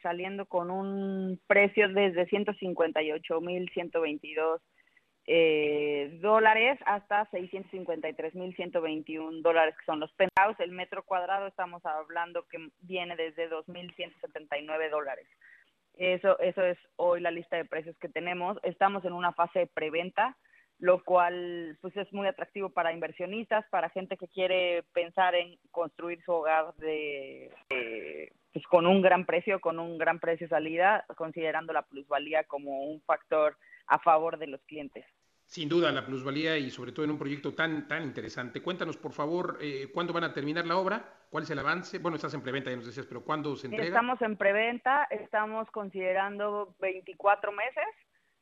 saliendo 0.03 0.47
con 0.47 0.71
un 0.71 1.39
precio 1.47 1.89
desde 1.91 2.27
158.122 2.29 4.61
eh, 5.31 6.19
dólares 6.23 6.79
hasta 6.87 7.31
653.121 7.31 9.43
dólares, 9.43 9.75
que 9.79 9.85
son 9.85 10.01
los 10.01 10.11
penthouse. 10.15 10.59
El 10.59 10.73
metro 10.73 11.03
cuadrado 11.03 11.47
estamos 11.47 11.85
hablando 11.85 12.49
que 12.49 12.71
viene 12.81 13.15
desde 13.15 13.51
2.179 13.51 14.91
dólares. 14.91 15.27
Eso, 15.99 16.39
eso 16.39 16.63
es 16.63 16.79
hoy 16.97 17.21
la 17.21 17.31
lista 17.31 17.59
de 17.59 17.67
precios 17.67 17.95
que 17.99 18.09
tenemos. 18.09 18.57
Estamos 18.63 19.05
en 19.05 19.13
una 19.13 19.33
fase 19.33 19.59
de 19.59 19.67
preventa, 19.67 20.35
lo 20.79 21.05
cual 21.05 21.77
pues 21.83 21.95
es 21.99 22.11
muy 22.11 22.27
atractivo 22.27 22.71
para 22.71 22.95
inversionistas, 22.95 23.67
para 23.69 23.91
gente 23.91 24.17
que 24.17 24.29
quiere 24.29 24.85
pensar 24.95 25.35
en 25.35 25.59
construir 25.71 26.23
su 26.25 26.33
hogar 26.33 26.73
de, 26.77 27.53
pues 28.55 28.67
con 28.69 28.87
un 28.87 29.03
gran 29.03 29.27
precio, 29.27 29.61
con 29.61 29.79
un 29.79 29.99
gran 29.99 30.21
precio 30.21 30.49
salida, 30.49 31.05
considerando 31.17 31.75
la 31.75 31.83
plusvalía 31.83 32.45
como 32.45 32.85
un 32.85 33.03
factor 33.03 33.59
a 33.89 33.99
favor 33.99 34.39
de 34.39 34.47
los 34.47 34.63
clientes. 34.63 35.05
Sin 35.49 35.67
duda, 35.67 35.91
la 35.91 36.05
plusvalía 36.05 36.59
y 36.59 36.69
sobre 36.69 36.93
todo 36.93 37.07
en 37.07 37.13
un 37.13 37.19
proyecto 37.19 37.55
tan, 37.55 37.89
tan 37.89 38.03
interesante. 38.03 38.61
Cuéntanos, 38.61 38.99
por 38.99 39.13
favor, 39.13 39.57
eh, 39.63 39.89
¿cuándo 39.95 40.13
van 40.13 40.25
a 40.25 40.35
terminar 40.35 40.67
la 40.67 40.77
obra? 40.77 41.03
¿Cuál 41.31 41.45
es 41.45 41.51
el 41.51 41.59
avance? 41.59 41.99
Bueno, 42.01 42.17
estás 42.17 42.35
en 42.35 42.43
preventa, 42.43 42.69
ya 42.69 42.77
nos 42.77 42.85
decías, 42.85 43.07
pero 43.07 43.25
¿cuándo 43.25 43.57
se 43.57 43.67
entrega? 43.67 43.87
Estamos 43.87 44.21
en 44.21 44.37
preventa, 44.37 45.05
estamos 45.05 45.67
considerando 45.71 46.77
24 46.81 47.51
meses 47.53 47.87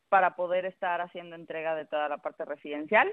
para 0.09 0.35
poder 0.35 0.65
estar 0.67 1.01
haciendo 1.01 1.37
entrega 1.37 1.77
de 1.77 1.87
toda 1.87 2.09
la 2.09 2.19
parte 2.19 2.45
residencial. 2.45 3.09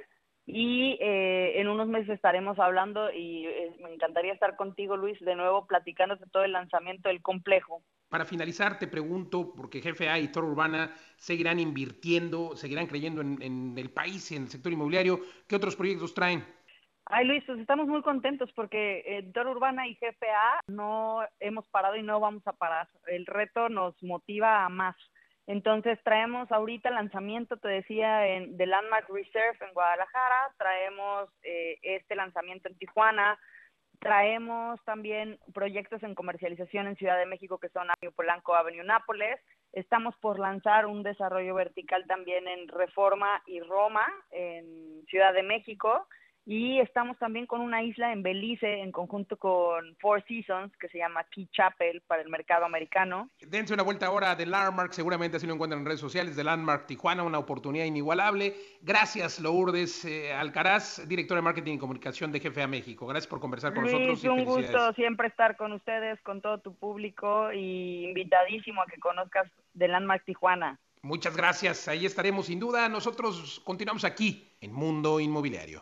Y 0.46 0.98
eh, 1.00 1.62
en 1.62 1.70
unos 1.70 1.88
meses 1.88 2.10
estaremos 2.10 2.60
hablando 2.60 3.12
y 3.12 3.46
eh, 3.46 3.72
me 3.82 3.94
encantaría 3.94 4.34
estar 4.34 4.58
contigo, 4.58 4.98
Luis, 4.98 5.18
de 5.22 5.36
nuevo 5.36 5.66
platicándote 5.66 6.26
todo 6.32 6.44
el 6.44 6.52
lanzamiento 6.52 7.08
del 7.08 7.22
complejo. 7.22 7.82
Para 8.10 8.26
finalizar, 8.26 8.78
te 8.78 8.88
pregunto, 8.88 9.54
porque 9.56 9.80
GFA 9.80 10.20
y 10.20 10.32
Toro 10.32 10.48
Urbana 10.48 10.94
seguirán 11.16 11.60
invirtiendo, 11.60 12.58
seguirán 12.58 12.88
creyendo 12.88 13.22
en, 13.22 13.42
en 13.42 13.74
el 13.78 13.90
país 13.90 14.32
y 14.32 14.36
en 14.36 14.44
el 14.44 14.50
sector 14.50 14.72
inmobiliario, 14.72 15.22
¿qué 15.48 15.56
otros 15.56 15.76
proyectos 15.76 16.14
traen? 16.14 16.44
Ay, 17.06 17.26
Luis, 17.26 17.44
pues 17.46 17.60
estamos 17.60 17.88
muy 17.88 18.02
contentos 18.02 18.50
porque 18.54 19.04
eh, 19.06 19.30
Toro 19.34 19.52
Urbana 19.52 19.88
y 19.88 19.96
GFA 19.96 20.62
no 20.68 21.22
hemos 21.40 21.68
parado 21.68 21.96
y 21.96 22.04
no 22.04 22.20
vamos 22.20 22.46
a 22.48 22.54
parar. 22.54 22.88
El 23.08 23.26
reto 23.26 23.68
nos 23.70 24.02
motiva 24.02 24.66
a 24.66 24.70
más. 24.70 24.96
Entonces 25.46 26.00
traemos 26.04 26.52
ahorita 26.52 26.90
lanzamiento, 26.90 27.58
te 27.58 27.68
decía, 27.68 28.28
en, 28.28 28.56
de 28.56 28.66
Landmark 28.66 29.10
Reserve 29.10 29.58
en 29.62 29.74
Guadalajara, 29.74 30.54
traemos 30.58 31.30
eh, 31.44 31.78
este 31.82 32.16
lanzamiento 32.16 32.70
en 32.70 32.78
Tijuana, 32.78 33.38
traemos 34.00 34.84
también 34.86 35.40
proyectos 35.54 36.02
en 36.04 36.16
comercialización 36.16 36.88
en 36.88 36.96
Ciudad 36.96 37.18
de 37.18 37.26
México 37.26 37.58
que 37.58 37.70
son 37.70 37.90
Avenue 37.90 38.14
Polanco, 38.16 38.56
Avenue 38.56 38.84
Nápoles. 38.84 39.40
Estamos 39.74 40.16
por 40.18 40.40
lanzar 40.40 40.86
un 40.86 41.04
desarrollo 41.04 41.56
vertical 41.56 42.06
también 42.08 42.48
en 42.48 42.68
Reforma 42.68 43.42
y 43.46 43.60
Roma 43.60 44.06
en 44.32 45.06
Ciudad 45.08 45.34
de 45.34 45.44
México 45.44 46.08
y 46.46 46.80
estamos 46.80 47.18
también 47.18 47.46
con 47.46 47.62
una 47.62 47.84
isla 47.84 48.12
en 48.12 48.22
Belice 48.22 48.82
en 48.82 48.92
conjunto 48.92 49.38
con 49.38 49.96
Four 50.00 50.24
Seasons 50.28 50.76
que 50.78 50.90
se 50.90 50.98
llama 50.98 51.24
Key 51.26 51.48
Chapel 51.52 52.02
para 52.02 52.22
el 52.22 52.30
mercado 52.30 52.66
americano. 52.66 53.30
Dense 53.40 53.74
una 53.74 53.84
vuelta 53.84 54.08
ahora 54.08 54.36
de 54.36 54.46
Landmark, 54.46 54.94
seguramente 54.94 55.38
así 55.38 55.48
lo 55.48 55.54
encuentran 55.54 55.82
en 55.82 55.86
redes 55.86 56.02
sociales, 56.02 56.36
de 56.36 56.44
Landmark 56.44 56.86
Tijuana, 56.86 57.24
una 57.24 57.40
oportunidad 57.40 57.86
inigualable. 57.86 58.56
Gracias, 58.82 59.40
Lourdes 59.40 60.04
eh, 60.04 60.34
Alcaraz, 60.34 61.08
directora 61.08 61.38
de 61.40 61.44
Marketing 61.44 61.74
y 61.76 61.78
Comunicación 61.78 62.32
de 62.32 62.40
GFA 62.40 62.68
México. 62.68 63.08
Gracias 63.08 63.28
por 63.28 63.40
conversar 63.40 63.74
con 63.74 63.84
Luis, 63.84 63.94
nosotros. 63.94 64.24
Y 64.24 64.28
un 64.28 64.44
gusto 64.44 64.94
siempre 64.94 65.30
estar 65.30 65.56
con 65.56 65.72
ustedes, 65.72 66.20
con 66.22 66.42
todo 66.42 66.58
tu 66.60 66.76
público 66.76 67.54
y 67.54 68.06
invitadísimo 68.06 68.82
a 68.82 68.86
que 68.86 69.00
conozcas 69.00 69.50
de 69.74 69.88
Landmark 69.88 70.26
Tijuana. 70.26 70.78
Muchas 71.04 71.36
gracias, 71.36 71.88
ahí 71.88 72.06
estaremos 72.06 72.48
sin 72.48 72.60
duda. 72.60 72.88
Nosotros 72.90 73.62
continuamos 73.66 74.04
aquí 74.06 74.50
en 74.62 74.74
Mundo 74.74 75.20
Inmobiliario. 75.20 75.82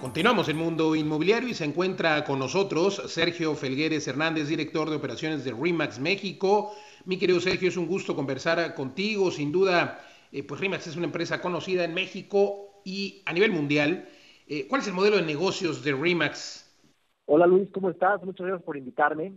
Continuamos 0.00 0.48
en 0.50 0.58
Mundo 0.58 0.94
Inmobiliario 0.94 1.48
y 1.48 1.54
se 1.54 1.64
encuentra 1.64 2.22
con 2.24 2.38
nosotros 2.38 2.96
Sergio 3.06 3.54
Felgueres 3.54 4.06
Hernández, 4.06 4.46
director 4.46 4.90
de 4.90 4.96
operaciones 4.96 5.42
de 5.42 5.52
RIMAX 5.52 5.98
México. 5.98 6.72
Mi 7.06 7.18
querido 7.18 7.40
Sergio, 7.40 7.68
es 7.68 7.78
un 7.78 7.86
gusto 7.86 8.14
conversar 8.14 8.74
contigo. 8.74 9.30
Sin 9.30 9.50
duda, 9.50 10.00
eh, 10.32 10.42
pues 10.42 10.60
RIMAX 10.60 10.88
es 10.88 10.96
una 10.96 11.06
empresa 11.06 11.40
conocida 11.40 11.84
en 11.84 11.94
México 11.94 12.82
y 12.84 13.22
a 13.24 13.32
nivel 13.32 13.52
mundial. 13.52 14.06
Eh, 14.46 14.66
¿Cuál 14.68 14.82
es 14.82 14.88
el 14.88 14.94
modelo 14.94 15.16
de 15.16 15.22
negocios 15.22 15.82
de 15.82 15.92
RIMAX? 15.94 16.78
Hola 17.24 17.46
Luis, 17.46 17.70
¿cómo 17.72 17.88
estás? 17.88 18.22
Muchas 18.22 18.46
gracias 18.46 18.64
por 18.64 18.76
invitarme. 18.76 19.32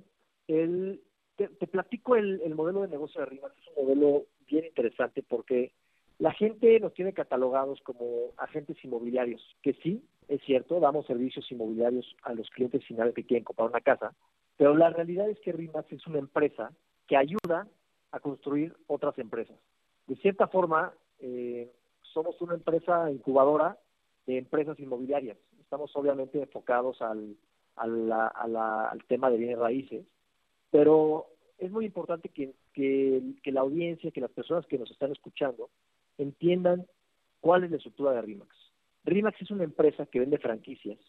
El, 0.48 1.02
te, 1.38 1.48
te, 1.48 1.68
platico 1.68 2.18
el, 2.18 2.42
el 2.42 2.54
modelo 2.54 2.82
de 2.82 2.90
negocio 2.90 3.22
de 3.22 3.28
RIMAX. 3.28 3.58
Es 3.58 3.68
un 3.78 3.86
modelo 3.86 4.26
bien 4.46 4.66
interesante 4.66 5.24
porque 5.24 5.72
la 6.18 6.34
gente 6.34 6.82
nos 6.82 6.94
tiene 6.94 7.14
catalogados 7.14 7.80
como 7.82 8.34
agentes 8.38 8.78
inmobiliarios, 8.84 9.42
que 9.64 9.74
sí, 9.82 10.04
es 10.30 10.42
cierto, 10.44 10.80
damos 10.80 11.08
servicios 11.08 11.52
inmobiliarios 11.52 12.16
a 12.22 12.34
los 12.34 12.50
clientes 12.52 12.86
finales 12.86 13.16
que 13.16 13.26
quieren 13.26 13.44
comprar 13.44 13.70
una 13.70 13.82
casa, 13.82 14.14
pero 14.58 14.76
la 14.76 14.92
realidad 14.92 15.28
es 15.28 15.40
que 15.40 15.52
RIMAX 15.52 15.92
es 15.92 16.06
una 16.06 16.20
empresa 16.20 16.72
que 17.08 17.18
ayuda 17.18 17.68
a 18.12 18.20
construir 18.20 18.76
otras 18.86 19.18
empresas. 19.18 19.58
De 20.06 20.16
cierta 20.18 20.48
forma, 20.48 20.94
eh, 21.20 21.72
somos 22.14 22.40
una 22.42 22.54
empresa 22.54 23.12
incubadora 23.12 23.80
de 24.28 24.38
empresas 24.38 24.80
inmobiliarias. 24.80 25.38
Estamos 25.60 25.92
obviamente 25.96 26.40
enfocados 26.40 27.02
al, 27.02 27.36
al, 27.76 29.04
tema 29.08 29.32
de 29.32 29.38
bienes 29.38 29.58
raíces, 29.58 30.06
pero 30.70 31.26
es 31.58 31.72
muy 31.72 31.86
importante 31.86 32.30
que, 32.30 32.54
que, 32.74 33.24
que 33.42 33.52
la 33.52 33.62
audiencia, 33.62 34.12
que 34.12 34.22
las 34.22 34.32
personas 34.32 34.68
que 34.68 34.78
nos 34.78 34.92
están 34.92 35.12
escuchando, 35.12 35.72
entiendan 36.20 36.86
cuál 37.42 37.64
es 37.64 37.72
la 37.72 37.78
estructura 37.78 38.12
de 38.12 38.22
RIMAX. 38.22 38.69
RIMAX 39.06 39.42
es 39.42 39.52
una 39.52 39.64
empresa 39.64 40.06
que 40.06 40.20
vende 40.20 40.38
franquicias 40.38 41.00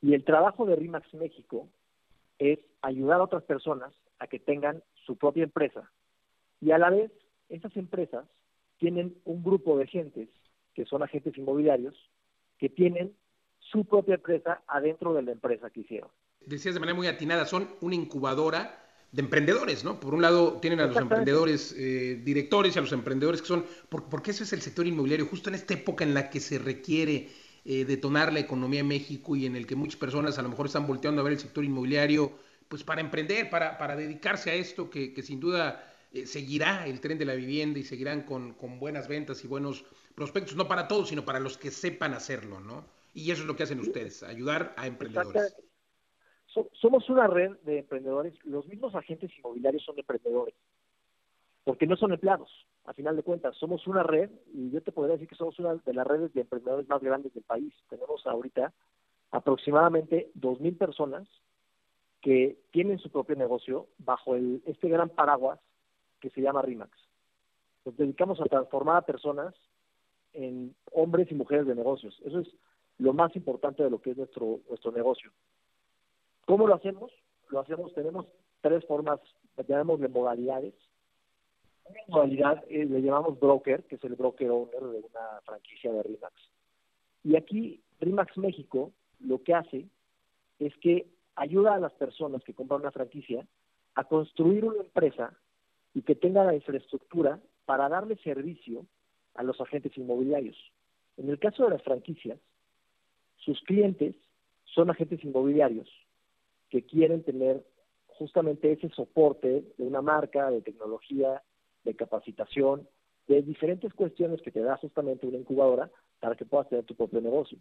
y 0.00 0.14
el 0.14 0.24
trabajo 0.24 0.66
de 0.66 0.76
RIMAX 0.76 1.12
México 1.14 1.68
es 2.38 2.58
ayudar 2.82 3.20
a 3.20 3.24
otras 3.24 3.42
personas 3.44 3.92
a 4.18 4.26
que 4.26 4.38
tengan 4.38 4.82
su 5.06 5.16
propia 5.16 5.44
empresa. 5.44 5.90
Y 6.60 6.72
a 6.72 6.78
la 6.78 6.90
vez, 6.90 7.10
esas 7.48 7.76
empresas 7.76 8.26
tienen 8.78 9.16
un 9.24 9.42
grupo 9.42 9.78
de 9.78 9.86
gentes, 9.86 10.28
que 10.74 10.84
son 10.84 11.02
agentes 11.02 11.36
inmobiliarios, 11.38 11.94
que 12.58 12.68
tienen 12.68 13.14
su 13.58 13.84
propia 13.84 14.16
empresa 14.16 14.62
adentro 14.66 15.14
de 15.14 15.22
la 15.22 15.32
empresa 15.32 15.70
que 15.70 15.80
hicieron. 15.80 16.10
Decías 16.46 16.74
de 16.74 16.80
manera 16.80 16.96
muy 16.96 17.06
atinada, 17.06 17.46
son 17.46 17.68
una 17.80 17.94
incubadora 17.94 18.83
de 19.14 19.22
emprendedores, 19.22 19.84
¿no? 19.84 20.00
Por 20.00 20.12
un 20.12 20.22
lado 20.22 20.58
tienen 20.60 20.80
a 20.80 20.86
los 20.86 20.96
emprendedores 20.96 21.72
eh, 21.78 22.20
directores 22.24 22.74
y 22.74 22.78
a 22.80 22.82
los 22.82 22.90
emprendedores 22.90 23.40
que 23.40 23.46
son, 23.46 23.64
por, 23.88 24.08
porque 24.08 24.32
eso 24.32 24.42
es 24.42 24.52
el 24.52 24.60
sector 24.60 24.88
inmobiliario, 24.88 25.26
justo 25.26 25.50
en 25.50 25.54
esta 25.54 25.74
época 25.74 26.02
en 26.02 26.14
la 26.14 26.30
que 26.30 26.40
se 26.40 26.58
requiere 26.58 27.28
eh, 27.64 27.84
detonar 27.84 28.32
la 28.32 28.40
economía 28.40 28.80
en 28.80 28.88
México 28.88 29.36
y 29.36 29.46
en 29.46 29.54
el 29.54 29.68
que 29.68 29.76
muchas 29.76 29.96
personas 30.00 30.36
a 30.36 30.42
lo 30.42 30.48
mejor 30.48 30.66
están 30.66 30.88
volteando 30.88 31.20
a 31.20 31.24
ver 31.24 31.34
el 31.34 31.38
sector 31.38 31.64
inmobiliario, 31.64 32.32
pues 32.68 32.82
para 32.82 33.00
emprender, 33.00 33.50
para, 33.50 33.78
para 33.78 33.94
dedicarse 33.94 34.50
a 34.50 34.54
esto, 34.54 34.90
que, 34.90 35.14
que 35.14 35.22
sin 35.22 35.38
duda 35.38 35.94
eh, 36.12 36.26
seguirá 36.26 36.84
el 36.84 37.00
tren 37.00 37.16
de 37.16 37.24
la 37.24 37.34
vivienda 37.34 37.78
y 37.78 37.84
seguirán 37.84 38.22
con, 38.22 38.54
con 38.54 38.80
buenas 38.80 39.06
ventas 39.06 39.44
y 39.44 39.46
buenos 39.46 39.84
prospectos, 40.16 40.56
no 40.56 40.66
para 40.66 40.88
todos, 40.88 41.10
sino 41.10 41.24
para 41.24 41.38
los 41.38 41.56
que 41.56 41.70
sepan 41.70 42.14
hacerlo, 42.14 42.58
¿no? 42.58 42.84
Y 43.14 43.30
eso 43.30 43.42
es 43.42 43.46
lo 43.46 43.54
que 43.54 43.62
hacen 43.62 43.78
ustedes, 43.78 44.24
ayudar 44.24 44.74
a 44.76 44.88
emprendedores 44.88 45.54
somos 46.72 47.08
una 47.10 47.26
red 47.26 47.52
de 47.62 47.78
emprendedores, 47.80 48.34
los 48.44 48.66
mismos 48.66 48.94
agentes 48.94 49.30
inmobiliarios 49.38 49.84
son 49.84 49.98
emprendedores, 49.98 50.54
porque 51.64 51.86
no 51.86 51.96
son 51.96 52.12
empleados, 52.12 52.50
a 52.84 52.92
final 52.92 53.16
de 53.16 53.22
cuentas, 53.22 53.56
somos 53.56 53.86
una 53.86 54.02
red, 54.02 54.30
y 54.52 54.70
yo 54.70 54.82
te 54.82 54.92
podría 54.92 55.14
decir 55.14 55.28
que 55.28 55.36
somos 55.36 55.58
una 55.58 55.74
de 55.74 55.94
las 55.94 56.06
redes 56.06 56.32
de 56.34 56.42
emprendedores 56.42 56.88
más 56.88 57.02
grandes 57.02 57.32
del 57.32 57.42
país. 57.42 57.72
Tenemos 57.88 58.26
ahorita 58.26 58.72
aproximadamente 59.30 60.30
2.000 60.38 60.76
personas 60.76 61.28
que 62.20 62.58
tienen 62.70 62.98
su 62.98 63.10
propio 63.10 63.36
negocio 63.36 63.88
bajo 63.98 64.34
el, 64.34 64.62
este 64.66 64.88
gran 64.88 65.08
paraguas 65.08 65.60
que 66.20 66.30
se 66.30 66.40
llama 66.40 66.62
RIMAX. 66.62 66.90
Nos 67.84 67.96
dedicamos 67.96 68.40
a 68.40 68.44
transformar 68.44 68.98
a 68.98 69.06
personas 69.06 69.54
en 70.32 70.74
hombres 70.92 71.30
y 71.30 71.34
mujeres 71.34 71.66
de 71.66 71.74
negocios. 71.74 72.18
Eso 72.24 72.40
es 72.40 72.48
lo 72.98 73.12
más 73.12 73.34
importante 73.36 73.82
de 73.82 73.90
lo 73.90 74.00
que 74.00 74.10
es 74.10 74.16
nuestro, 74.16 74.60
nuestro 74.68 74.92
negocio. 74.92 75.30
¿Cómo 76.46 76.66
lo 76.66 76.74
hacemos? 76.74 77.10
Lo 77.48 77.60
hacemos, 77.60 77.92
tenemos 77.94 78.26
tres 78.60 78.84
formas, 78.86 79.20
llamémosle 79.66 80.08
modalidades. 80.08 80.74
Una 81.86 82.00
modalidad 82.08 82.64
eh, 82.68 82.84
le 82.84 83.02
llamamos 83.02 83.38
broker, 83.38 83.84
que 83.84 83.96
es 83.96 84.04
el 84.04 84.14
broker 84.14 84.50
owner 84.50 84.80
de 84.80 84.98
una 84.98 85.40
franquicia 85.44 85.92
de 85.92 86.02
RIMAX. 86.02 86.34
Y 87.22 87.36
aquí 87.36 87.82
RIMAX 88.00 88.36
México 88.38 88.92
lo 89.20 89.42
que 89.42 89.54
hace 89.54 89.86
es 90.58 90.74
que 90.76 91.06
ayuda 91.36 91.74
a 91.74 91.78
las 91.80 91.92
personas 91.92 92.42
que 92.44 92.54
compran 92.54 92.80
una 92.80 92.90
franquicia 92.90 93.46
a 93.94 94.04
construir 94.04 94.64
una 94.64 94.82
empresa 94.82 95.32
y 95.94 96.02
que 96.02 96.14
tenga 96.14 96.44
la 96.44 96.54
infraestructura 96.54 97.40
para 97.64 97.88
darle 97.88 98.16
servicio 98.16 98.86
a 99.34 99.42
los 99.42 99.60
agentes 99.60 99.96
inmobiliarios. 99.96 100.56
En 101.16 101.28
el 101.30 101.38
caso 101.38 101.64
de 101.64 101.70
las 101.70 101.82
franquicias, 101.82 102.38
sus 103.36 103.60
clientes 103.62 104.14
son 104.64 104.90
agentes 104.90 105.22
inmobiliarios 105.22 105.88
que 106.74 106.82
quieren 106.82 107.22
tener 107.22 107.64
justamente 108.08 108.72
ese 108.72 108.88
soporte 108.88 109.62
de 109.78 109.84
una 109.84 110.02
marca, 110.02 110.50
de 110.50 110.60
tecnología, 110.60 111.40
de 111.84 111.94
capacitación, 111.94 112.88
de 113.28 113.42
diferentes 113.42 113.94
cuestiones 113.94 114.42
que 114.42 114.50
te 114.50 114.58
da 114.58 114.76
justamente 114.78 115.24
una 115.24 115.38
incubadora 115.38 115.88
para 116.18 116.34
que 116.34 116.44
puedas 116.44 116.68
tener 116.68 116.84
tu 116.84 116.96
propio 116.96 117.20
negocio. 117.20 117.58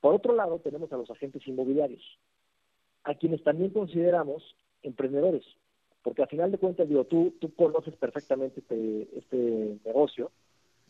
Por 0.00 0.12
otro 0.12 0.34
lado, 0.34 0.58
tenemos 0.58 0.92
a 0.92 0.96
los 0.96 1.08
agentes 1.08 1.46
inmobiliarios, 1.46 2.02
a 3.04 3.14
quienes 3.14 3.44
también 3.44 3.70
consideramos 3.70 4.42
emprendedores, 4.82 5.44
porque 6.02 6.22
al 6.22 6.28
final 6.28 6.50
de 6.50 6.58
cuentas, 6.58 6.88
digo, 6.88 7.04
tú, 7.04 7.36
tú 7.40 7.54
conoces 7.54 7.94
perfectamente 7.94 8.58
este, 8.58 9.08
este 9.16 9.78
negocio 9.84 10.32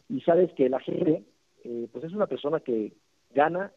y 0.08 0.22
sabes 0.22 0.50
que 0.54 0.70
la 0.70 0.80
gente 0.80 1.22
eh, 1.64 1.86
pues 1.92 2.02
es 2.02 2.14
una 2.14 2.28
persona 2.28 2.60
que 2.60 2.94
gana 3.34 3.74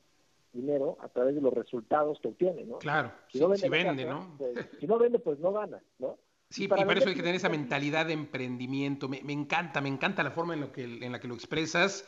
dinero 0.53 0.97
a 1.01 1.09
través 1.09 1.35
de 1.35 1.41
los 1.41 1.53
resultados 1.53 2.19
que 2.21 2.29
obtiene, 2.29 2.63
¿no? 2.63 2.77
Claro, 2.77 3.11
si, 3.29 3.39
no 3.39 3.49
vende, 3.49 4.05
¿no? 4.05 4.35
Pues, 4.37 4.69
si 4.79 4.87
no 4.87 4.97
vende, 4.97 5.19
pues 5.19 5.39
no 5.39 5.51
gana, 5.51 5.81
¿no? 5.99 6.17
Sí, 6.49 6.65
y, 6.65 6.67
por 6.67 6.97
eso 6.97 7.09
hay 7.09 7.15
que 7.15 7.21
tener 7.21 7.35
esa 7.35 7.49
mentalidad 7.49 8.05
de 8.05 8.13
emprendimiento. 8.13 9.09
Me, 9.09 9.19
encanta, 9.33 9.81
me 9.81 9.89
encanta 9.89 10.21
la 10.21 10.29
forma 10.29 10.53
en, 10.53 10.61
lo 10.61 10.71
que, 10.71 10.83
en 10.83 11.11
la 11.11 11.19
que 11.19 11.27
lo 11.27 11.33
expresas 11.33 12.07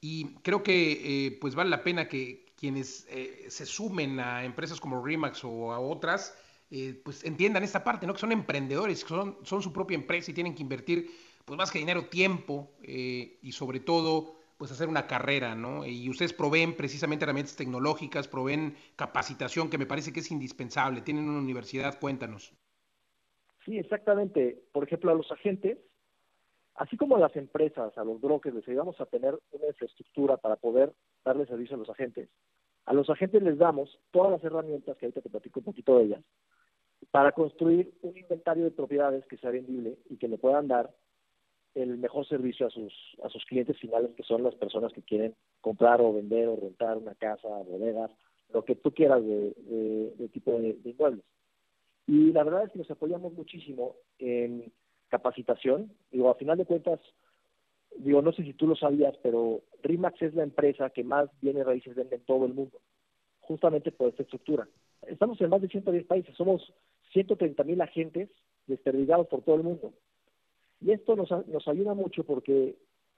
y 0.00 0.34
creo 0.42 0.62
que 0.62 1.26
eh, 1.26 1.38
pues 1.40 1.56
vale 1.56 1.70
la 1.70 1.82
pena 1.82 2.08
que 2.08 2.46
quienes 2.56 3.06
eh, 3.10 3.46
se 3.48 3.66
sumen 3.66 4.20
a 4.20 4.44
empresas 4.44 4.80
como 4.80 5.04
Remax 5.04 5.42
o 5.44 5.72
a 5.72 5.80
otras, 5.80 6.38
eh, 6.70 7.00
pues 7.04 7.24
entiendan 7.24 7.64
esta 7.64 7.82
parte, 7.82 8.06
¿no? 8.06 8.14
Que 8.14 8.20
son 8.20 8.30
emprendedores, 8.30 9.02
que 9.02 9.08
son, 9.08 9.38
son 9.42 9.60
su 9.60 9.72
propia 9.72 9.96
empresa 9.96 10.30
y 10.30 10.34
tienen 10.34 10.54
que 10.54 10.62
invertir 10.62 11.10
pues 11.44 11.58
más 11.58 11.72
que 11.72 11.80
dinero, 11.80 12.04
tiempo 12.04 12.70
y 12.82 13.50
sobre 13.50 13.80
todo 13.80 14.39
pues 14.60 14.72
hacer 14.72 14.88
una 14.88 15.06
carrera, 15.06 15.54
¿no? 15.54 15.86
Y 15.86 16.10
ustedes 16.10 16.34
proveen 16.34 16.76
precisamente 16.76 17.24
herramientas 17.24 17.56
tecnológicas, 17.56 18.28
proveen 18.28 18.76
capacitación 18.94 19.70
que 19.70 19.78
me 19.78 19.86
parece 19.86 20.12
que 20.12 20.20
es 20.20 20.30
indispensable. 20.30 21.00
Tienen 21.00 21.30
una 21.30 21.38
universidad, 21.38 21.98
cuéntanos. 21.98 22.54
Sí, 23.64 23.78
exactamente. 23.78 24.62
Por 24.70 24.84
ejemplo, 24.84 25.12
a 25.12 25.14
los 25.14 25.32
agentes, 25.32 25.78
así 26.74 26.98
como 26.98 27.16
a 27.16 27.20
las 27.20 27.34
empresas, 27.36 27.96
a 27.96 28.04
los 28.04 28.20
brokers, 28.20 28.54
les 28.54 28.68
ayudamos 28.68 29.00
a 29.00 29.06
tener 29.06 29.38
una 29.50 29.66
infraestructura 29.66 30.36
para 30.36 30.56
poder 30.56 30.92
darle 31.24 31.46
servicio 31.46 31.76
a 31.76 31.78
los 31.78 31.88
agentes. 31.88 32.28
A 32.84 32.92
los 32.92 33.08
agentes 33.08 33.42
les 33.42 33.56
damos 33.56 33.98
todas 34.10 34.30
las 34.30 34.44
herramientas, 34.44 34.94
que 34.98 35.06
ahorita 35.06 35.22
te 35.22 35.30
platico 35.30 35.60
un 35.60 35.64
poquito 35.64 35.96
de 35.96 36.04
ellas, 36.04 36.24
para 37.10 37.32
construir 37.32 37.94
un 38.02 38.14
inventario 38.14 38.64
de 38.64 38.72
propiedades 38.72 39.24
que 39.24 39.38
sea 39.38 39.52
vendible 39.52 39.96
y 40.10 40.18
que 40.18 40.28
le 40.28 40.36
puedan 40.36 40.68
dar 40.68 40.94
el 41.74 41.98
mejor 41.98 42.26
servicio 42.26 42.66
a 42.66 42.70
sus 42.70 42.92
a 43.22 43.28
sus 43.28 43.44
clientes 43.46 43.78
finales, 43.78 44.10
que 44.16 44.22
son 44.22 44.42
las 44.42 44.54
personas 44.54 44.92
que 44.92 45.02
quieren 45.02 45.34
comprar 45.60 46.00
o 46.00 46.12
vender 46.12 46.48
o 46.48 46.56
rentar 46.56 46.96
una 46.96 47.14
casa, 47.14 47.48
bodegas, 47.48 48.10
lo 48.52 48.64
que 48.64 48.76
tú 48.76 48.92
quieras 48.92 49.22
de, 49.24 50.28
tipo 50.32 50.52
de, 50.52 50.74
de 50.74 50.90
inmuebles. 50.90 51.24
Y 52.06 52.32
la 52.32 52.42
verdad 52.42 52.64
es 52.64 52.72
que 52.72 52.78
nos 52.78 52.90
apoyamos 52.90 53.32
muchísimo 53.34 53.94
en 54.18 54.72
capacitación. 55.08 55.92
Digo, 56.10 56.30
a 56.30 56.34
final 56.34 56.58
de 56.58 56.64
cuentas, 56.64 57.00
digo, 57.96 58.22
no 58.22 58.32
sé 58.32 58.42
si 58.42 58.54
tú 58.54 58.66
lo 58.66 58.76
sabías, 58.76 59.16
pero 59.22 59.62
RIMAX 59.82 60.22
es 60.22 60.34
la 60.34 60.42
empresa 60.42 60.90
que 60.90 61.04
más 61.04 61.28
bienes 61.40 61.66
raíces 61.66 61.94
vende 61.94 62.16
en 62.16 62.24
todo 62.24 62.46
el 62.46 62.54
mundo, 62.54 62.80
justamente 63.40 63.92
por 63.92 64.08
esta 64.08 64.22
estructura. 64.22 64.66
Estamos 65.06 65.40
en 65.40 65.50
más 65.50 65.62
de 65.62 65.68
110 65.68 66.06
países, 66.06 66.34
somos 66.36 66.72
130 67.12 67.62
mil 67.64 67.80
agentes 67.80 68.28
desperdigados 68.66 69.26
por 69.26 69.42
todo 69.42 69.56
el 69.56 69.62
mundo. 69.62 69.92
Y 70.80 70.92
esto 70.92 71.16
nos, 71.16 71.30
nos 71.46 71.68
ayuda 71.68 71.94
mucho 71.94 72.24
porque 72.24 72.76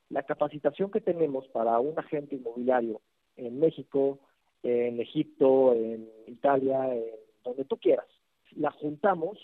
la 0.09 0.25
capacitación 0.25 0.91
que 0.91 1.01
tenemos 1.01 1.47
para 1.49 1.79
un 1.79 1.99
agente 1.99 2.35
inmobiliario 2.37 3.01
en 3.37 3.59
México, 3.59 4.19
en 4.63 5.01
Egipto, 5.01 5.75
en 5.75 6.09
Italia, 6.27 6.95
en 6.95 7.05
donde 7.45 7.65
tú 7.65 7.79
quieras, 7.79 8.07
la 8.55 8.71
juntamos 8.71 9.39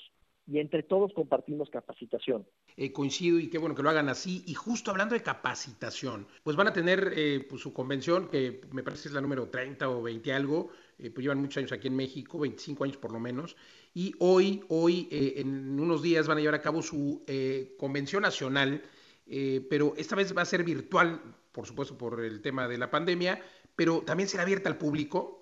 y 0.46 0.60
entre 0.60 0.82
todos 0.82 1.12
compartimos 1.12 1.68
capacitación. 1.68 2.46
Eh, 2.76 2.92
coincido 2.92 3.38
y 3.38 3.50
qué 3.50 3.58
bueno 3.58 3.74
que 3.74 3.82
lo 3.82 3.90
hagan 3.90 4.08
así. 4.08 4.42
Y 4.46 4.54
justo 4.54 4.90
hablando 4.90 5.14
de 5.14 5.22
capacitación, 5.22 6.26
pues 6.42 6.56
van 6.56 6.68
a 6.68 6.72
tener 6.72 7.12
eh, 7.16 7.46
pues, 7.48 7.60
su 7.60 7.72
convención, 7.72 8.28
que 8.28 8.62
me 8.72 8.82
parece 8.82 9.08
es 9.08 9.14
la 9.14 9.20
número 9.20 9.48
30 9.50 9.88
o 9.90 10.02
20 10.02 10.32
algo, 10.32 10.70
eh, 10.98 11.10
pues 11.10 11.22
llevan 11.22 11.40
muchos 11.40 11.58
años 11.58 11.72
aquí 11.72 11.88
en 11.88 11.96
México, 11.96 12.38
25 12.38 12.84
años 12.84 12.96
por 12.96 13.12
lo 13.12 13.20
menos. 13.20 13.56
Y 13.94 14.14
hoy, 14.18 14.62
hoy 14.68 15.08
en 15.10 15.80
unos 15.80 16.02
días 16.02 16.28
van 16.28 16.38
a 16.38 16.40
llevar 16.40 16.56
a 16.56 16.62
cabo 16.62 16.82
su 16.82 17.22
convención 17.78 18.22
nacional, 18.22 18.82
pero 19.68 19.94
esta 19.96 20.14
vez 20.14 20.36
va 20.36 20.42
a 20.42 20.44
ser 20.44 20.62
virtual, 20.62 21.20
por 21.52 21.66
supuesto 21.66 21.98
por 21.98 22.24
el 22.24 22.40
tema 22.40 22.68
de 22.68 22.78
la 22.78 22.90
pandemia, 22.90 23.40
pero 23.74 24.02
también 24.02 24.28
será 24.28 24.44
abierta 24.44 24.68
al 24.68 24.78
público. 24.78 25.38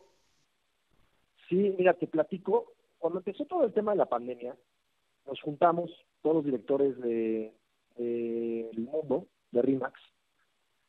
Sí, 1.49 1.75
mira, 1.79 1.95
te 1.95 2.07
platico, 2.07 2.73
cuando 2.99 3.21
empezó 3.21 3.45
todo 3.45 3.65
el 3.65 3.73
tema 3.73 3.93
de 3.93 3.99
la 3.99 4.07
pandemia, 4.07 4.57
nos 5.27 5.41
juntamos 5.41 5.91
todos 6.23 6.37
los 6.37 6.45
directores 6.45 6.99
de, 7.01 7.53
del 7.97 8.81
mundo, 8.81 9.27
de 9.51 9.63
RIMAX, 9.63 10.01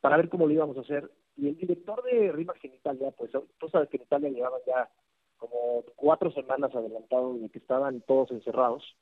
para 0.00 0.16
ver 0.16 0.28
cómo 0.28 0.46
lo 0.46 0.52
íbamos 0.52 0.76
a 0.78 0.80
hacer. 0.80 1.10
Y 1.38 1.48
el 1.48 1.56
director 1.56 2.02
de 2.02 2.32
RIMAX 2.32 2.64
en 2.64 2.74
Italia, 2.74 3.12
pues 3.12 3.30
tú 3.58 3.68
sabes 3.68 3.88
que 3.88 3.96
en 3.96 4.02
Italia 4.02 4.28
llevaban 4.28 4.60
ya 4.66 4.90
como 5.36 5.84
cuatro 5.94 6.32
semanas 6.32 6.74
adelantados 6.74 7.40
de 7.40 7.48
que 7.48 7.60
estaban 7.60 8.00
todos 8.02 8.32
encerrados. 8.32 8.96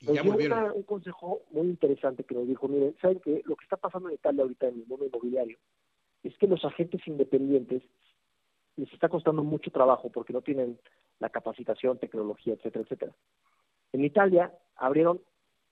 Nos 0.00 0.20
dio 0.20 0.74
un 0.74 0.82
consejo 0.82 1.42
muy 1.52 1.68
interesante 1.68 2.24
que 2.24 2.34
nos 2.34 2.48
dijo, 2.48 2.66
miren, 2.66 2.96
¿saben 3.00 3.20
que 3.20 3.42
Lo 3.44 3.54
que 3.54 3.64
está 3.64 3.76
pasando 3.76 4.08
en 4.08 4.16
Italia 4.16 4.42
ahorita 4.42 4.66
en 4.66 4.80
el 4.80 4.86
mundo 4.86 5.06
inmobiliario 5.06 5.56
es 6.24 6.36
que 6.38 6.48
los 6.48 6.64
agentes 6.64 7.06
independientes 7.06 7.82
les 8.76 8.92
está 8.92 9.08
costando 9.08 9.44
mucho 9.44 9.70
trabajo 9.70 10.10
porque 10.10 10.32
no 10.32 10.42
tienen 10.42 10.80
la 11.20 11.30
capacitación, 11.30 11.98
tecnología, 11.98 12.54
etcétera, 12.54 12.82
etcétera. 12.82 13.12
En 13.92 14.04
Italia 14.04 14.52
abrieron 14.74 15.20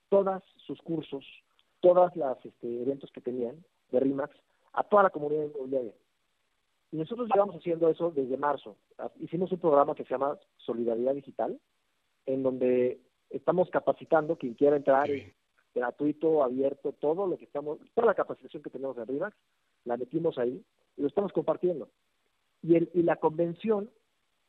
todos 0.07 0.41
sus 0.65 0.81
cursos, 0.81 1.25
todos 1.81 2.15
los 2.15 2.45
este, 2.45 2.81
eventos 2.81 3.11
que 3.11 3.19
tenían 3.19 3.57
de 3.91 3.99
RIMAX 3.99 4.33
a 4.73 4.83
toda 4.83 5.03
la 5.03 5.09
comunidad 5.09 5.45
inmobiliaria. 5.45 5.93
Y 6.91 6.97
nosotros 6.97 7.27
llevamos 7.33 7.55
haciendo 7.55 7.89
eso 7.89 8.11
desde 8.11 8.37
marzo. 8.37 8.77
Hicimos 9.19 9.51
un 9.51 9.59
programa 9.59 9.95
que 9.95 10.03
se 10.03 10.11
llama 10.11 10.37
Solidaridad 10.57 11.15
Digital, 11.15 11.59
en 12.25 12.43
donde 12.43 12.99
estamos 13.29 13.69
capacitando 13.71 14.37
quien 14.37 14.53
quiera 14.53 14.75
entrar, 14.75 15.09
gratuito, 15.73 16.43
abierto, 16.43 16.93
todo 16.93 17.25
lo 17.25 17.37
que 17.37 17.45
estamos, 17.45 17.79
toda 17.95 18.07
la 18.07 18.13
capacitación 18.13 18.61
que 18.61 18.69
tenemos 18.69 18.97
en 18.97 19.07
RIMAX, 19.07 19.35
la 19.85 19.97
metimos 19.97 20.37
ahí 20.37 20.63
y 20.95 21.01
lo 21.01 21.07
estamos 21.07 21.33
compartiendo. 21.33 21.89
Y, 22.61 22.75
el, 22.75 22.91
y 22.93 23.01
la 23.01 23.15
convención 23.15 23.89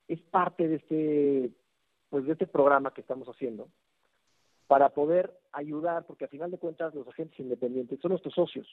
es 0.06 0.20
parte 0.20 0.68
de 0.68 0.76
este 0.76 1.50
pues 2.10 2.26
de 2.26 2.32
este 2.32 2.46
programa 2.46 2.92
que 2.94 3.00
estamos 3.00 3.26
haciendo 3.26 3.68
para 4.68 4.90
poder 4.90 5.36
ayudar, 5.52 6.06
porque 6.06 6.24
al 6.24 6.30
final 6.30 6.50
de 6.50 6.58
cuentas 6.58 6.94
los 6.94 7.08
agentes 7.08 7.40
independientes 7.40 7.98
son 8.00 8.10
nuestros 8.10 8.34
socios. 8.34 8.68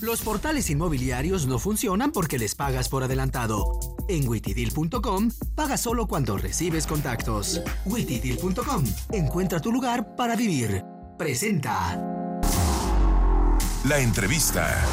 Los 0.02 0.24
portales 0.24 0.70
inmobiliarios 0.72 1.46
no 1.46 1.60
funcionan 1.60 2.12
porque 2.12 2.40
les 2.40 2.56
pagas 2.56 2.90
por 2.90 3.04
adelantado. 3.04 3.80
En 4.10 4.28
witidil.com 4.28 5.30
paga 5.56 5.78
solo 5.78 6.08
cuando 6.08 6.38
recibes 6.38 6.88
contactos. 6.88 7.62
witidil.com 7.86 8.84
encuentra 9.12 9.60
tu 9.60 9.72
lugar 9.72 10.16
para 10.16 10.36
vivir. 10.36 10.84
Presenta. 11.20 11.96
La 13.88 14.00
entrevista. 14.00 14.84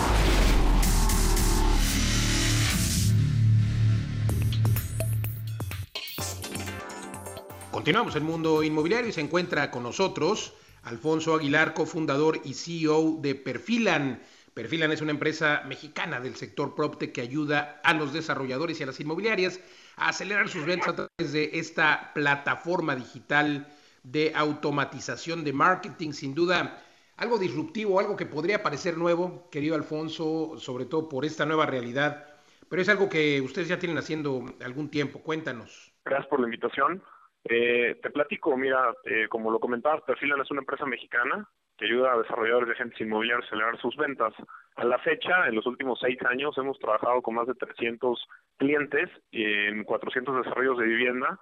Continuamos 7.75 8.15
en 8.15 8.23
Mundo 8.23 8.63
Inmobiliario 8.63 9.09
y 9.09 9.13
se 9.13 9.21
encuentra 9.21 9.73
con 9.73 9.83
nosotros 9.83 10.55
Alfonso 10.85 11.35
Aguilar, 11.35 11.75
cofundador 11.75 12.39
y 12.45 12.55
CEO 12.55 13.17
de 13.21 13.35
Perfilan. 13.35 14.23
Perfilan 14.55 14.93
es 14.93 15.01
una 15.01 15.11
empresa 15.11 15.65
mexicana 15.67 16.21
del 16.21 16.37
sector 16.37 16.77
PropTech 16.77 17.11
que 17.11 17.21
ayuda 17.21 17.81
a 17.83 17.93
los 17.93 18.13
desarrolladores 18.13 18.79
y 18.79 18.85
a 18.85 18.87
las 18.87 19.01
inmobiliarias 19.01 19.59
a 19.97 20.11
acelerar 20.11 20.49
sus 20.49 20.65
ventas 20.65 20.91
a 20.91 20.95
través 20.95 21.33
de 21.33 21.51
esta 21.55 22.13
plataforma 22.15 22.95
digital 22.95 23.67
de 24.05 24.33
automatización 24.37 25.43
de 25.43 25.53
marketing. 25.53 26.13
Sin 26.13 26.33
duda, 26.33 26.81
algo 27.17 27.39
disruptivo, 27.39 27.99
algo 27.99 28.15
que 28.15 28.25
podría 28.25 28.63
parecer 28.63 28.97
nuevo, 28.97 29.49
querido 29.51 29.75
Alfonso, 29.75 30.55
sobre 30.59 30.85
todo 30.85 31.09
por 31.09 31.25
esta 31.25 31.45
nueva 31.45 31.67
realidad, 31.67 32.25
pero 32.69 32.81
es 32.81 32.89
algo 32.89 33.09
que 33.09 33.41
ustedes 33.41 33.67
ya 33.67 33.81
tienen 33.81 33.99
haciendo 33.99 34.45
algún 34.65 34.91
tiempo. 34.91 35.19
Cuéntanos. 35.19 35.93
Gracias 36.05 36.29
por 36.29 36.39
la 36.39 36.47
invitación. 36.47 37.03
Eh, 37.45 37.99
te 38.03 38.11
platico, 38.11 38.57
mira, 38.57 38.95
eh, 39.05 39.29
como 39.29 39.51
lo 39.51 39.61
comentabas, 39.61 40.03
Perfilan 40.03 40.41
es 40.41 40.51
una 40.51 40.61
empresa 40.61 40.87
mexicana 40.87 41.47
que 41.77 41.87
ayuda 41.87 42.13
a 42.13 42.19
desarrolladores 42.19 42.69
de 42.69 42.75
agentes 42.75 43.01
inmobiliarios 43.01 43.45
a 43.45 43.49
acelerar 43.49 43.79
sus 43.79 43.97
ventas. 43.97 44.33
A 44.77 44.85
la 44.85 44.99
fecha, 44.99 45.47
en 45.49 45.55
los 45.55 45.67
últimos 45.67 45.99
seis 46.01 46.19
años, 46.25 46.57
hemos 46.57 46.79
trabajado 46.79 47.21
con 47.21 47.35
más 47.35 47.47
de 47.47 47.55
300 47.55 48.27
clientes 48.57 49.11
en 49.33 49.85
400 49.85 50.37
desarrollos 50.45 50.79
de 50.79 50.87
vivienda 50.87 51.39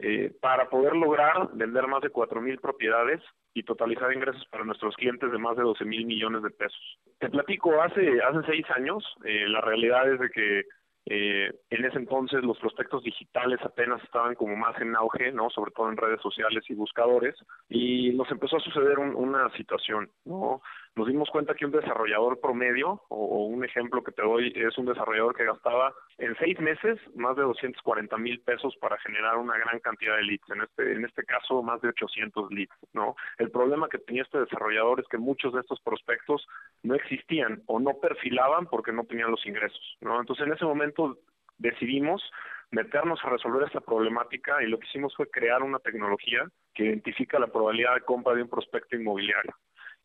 eh, 0.00 0.32
para 0.40 0.68
poder 0.68 0.96
lograr 0.96 1.50
vender 1.52 1.86
más 1.86 2.02
de 2.02 2.10
4.000 2.10 2.60
propiedades 2.60 3.22
y 3.54 3.62
totalizar 3.62 4.12
ingresos 4.12 4.44
para 4.50 4.64
nuestros 4.64 4.96
clientes 4.96 5.30
de 5.30 5.38
más 5.38 5.56
de 5.56 5.62
12 5.62 5.84
mil 5.84 6.04
millones 6.04 6.42
de 6.42 6.50
pesos. 6.50 6.98
Te 7.20 7.30
platico, 7.30 7.80
hace, 7.80 8.20
hace 8.20 8.44
seis 8.46 8.66
años, 8.74 9.04
eh, 9.24 9.46
la 9.46 9.60
realidad 9.60 10.12
es 10.12 10.18
de 10.18 10.30
que 10.30 10.64
eh, 11.06 11.52
en 11.70 11.84
ese 11.84 11.98
entonces 11.98 12.42
los 12.42 12.58
prospectos 12.58 13.02
digitales 13.02 13.60
apenas 13.62 14.02
estaban 14.02 14.34
como 14.34 14.56
más 14.56 14.80
en 14.80 14.96
auge, 14.96 15.32
¿no? 15.32 15.50
Sobre 15.50 15.70
todo 15.72 15.90
en 15.90 15.98
redes 15.98 16.20
sociales 16.22 16.64
y 16.68 16.74
buscadores, 16.74 17.34
y 17.68 18.10
nos 18.14 18.30
empezó 18.30 18.56
a 18.56 18.60
suceder 18.60 18.98
una 18.98 19.50
situación, 19.56 20.10
¿no? 20.24 20.62
Nos 20.96 21.08
dimos 21.08 21.28
cuenta 21.30 21.54
que 21.54 21.66
un 21.66 21.72
desarrollador 21.72 22.40
promedio, 22.40 23.02
o, 23.08 23.46
un 23.46 23.64
ejemplo 23.64 24.02
que 24.02 24.12
te 24.12 24.22
doy, 24.22 24.52
es 24.54 24.78
un 24.78 24.86
desarrollador 24.86 25.34
que 25.34 25.44
gastaba 25.44 25.92
en 26.18 26.36
seis 26.36 26.58
meses 26.60 26.98
más 27.16 27.36
de 27.36 27.42
240 27.42 28.16
mil 28.18 28.40
pesos 28.40 28.76
para 28.80 28.98
generar 28.98 29.36
una 29.36 29.58
gran 29.58 29.80
cantidad 29.80 30.16
de 30.16 30.22
leads, 30.22 30.50
en 30.50 30.62
este, 30.62 30.92
en 30.92 31.04
este 31.04 31.24
caso 31.24 31.62
más 31.62 31.80
de 31.80 31.88
800 31.88 32.50
leads, 32.52 32.76
¿no? 32.92 33.16
El 33.38 33.50
problema 33.50 33.88
que 33.88 33.98
tenía 33.98 34.22
este 34.22 34.38
desarrollador 34.38 35.00
es 35.00 35.08
que 35.08 35.18
muchos 35.18 35.52
de 35.52 35.60
estos 35.60 35.80
prospectos 35.80 36.46
no 36.82 36.94
existían 36.94 37.62
o 37.66 37.80
no 37.80 37.98
perfilaban 38.00 38.66
porque 38.66 38.92
no 38.92 39.04
tenían 39.04 39.30
los 39.30 39.44
ingresos, 39.46 39.96
¿no? 40.00 40.20
Entonces 40.20 40.46
en 40.46 40.52
ese 40.52 40.64
momento 40.64 41.18
decidimos 41.58 42.22
meternos 42.70 43.20
a 43.24 43.30
resolver 43.30 43.66
esta 43.66 43.80
problemática 43.80 44.62
y 44.62 44.66
lo 44.66 44.78
que 44.78 44.86
hicimos 44.86 45.14
fue 45.16 45.30
crear 45.30 45.62
una 45.62 45.78
tecnología 45.78 46.48
que 46.74 46.84
identifica 46.84 47.38
la 47.38 47.46
probabilidad 47.46 47.94
de 47.94 48.00
compra 48.02 48.34
de 48.34 48.42
un 48.42 48.48
prospecto 48.48 48.96
inmobiliario. 48.96 49.54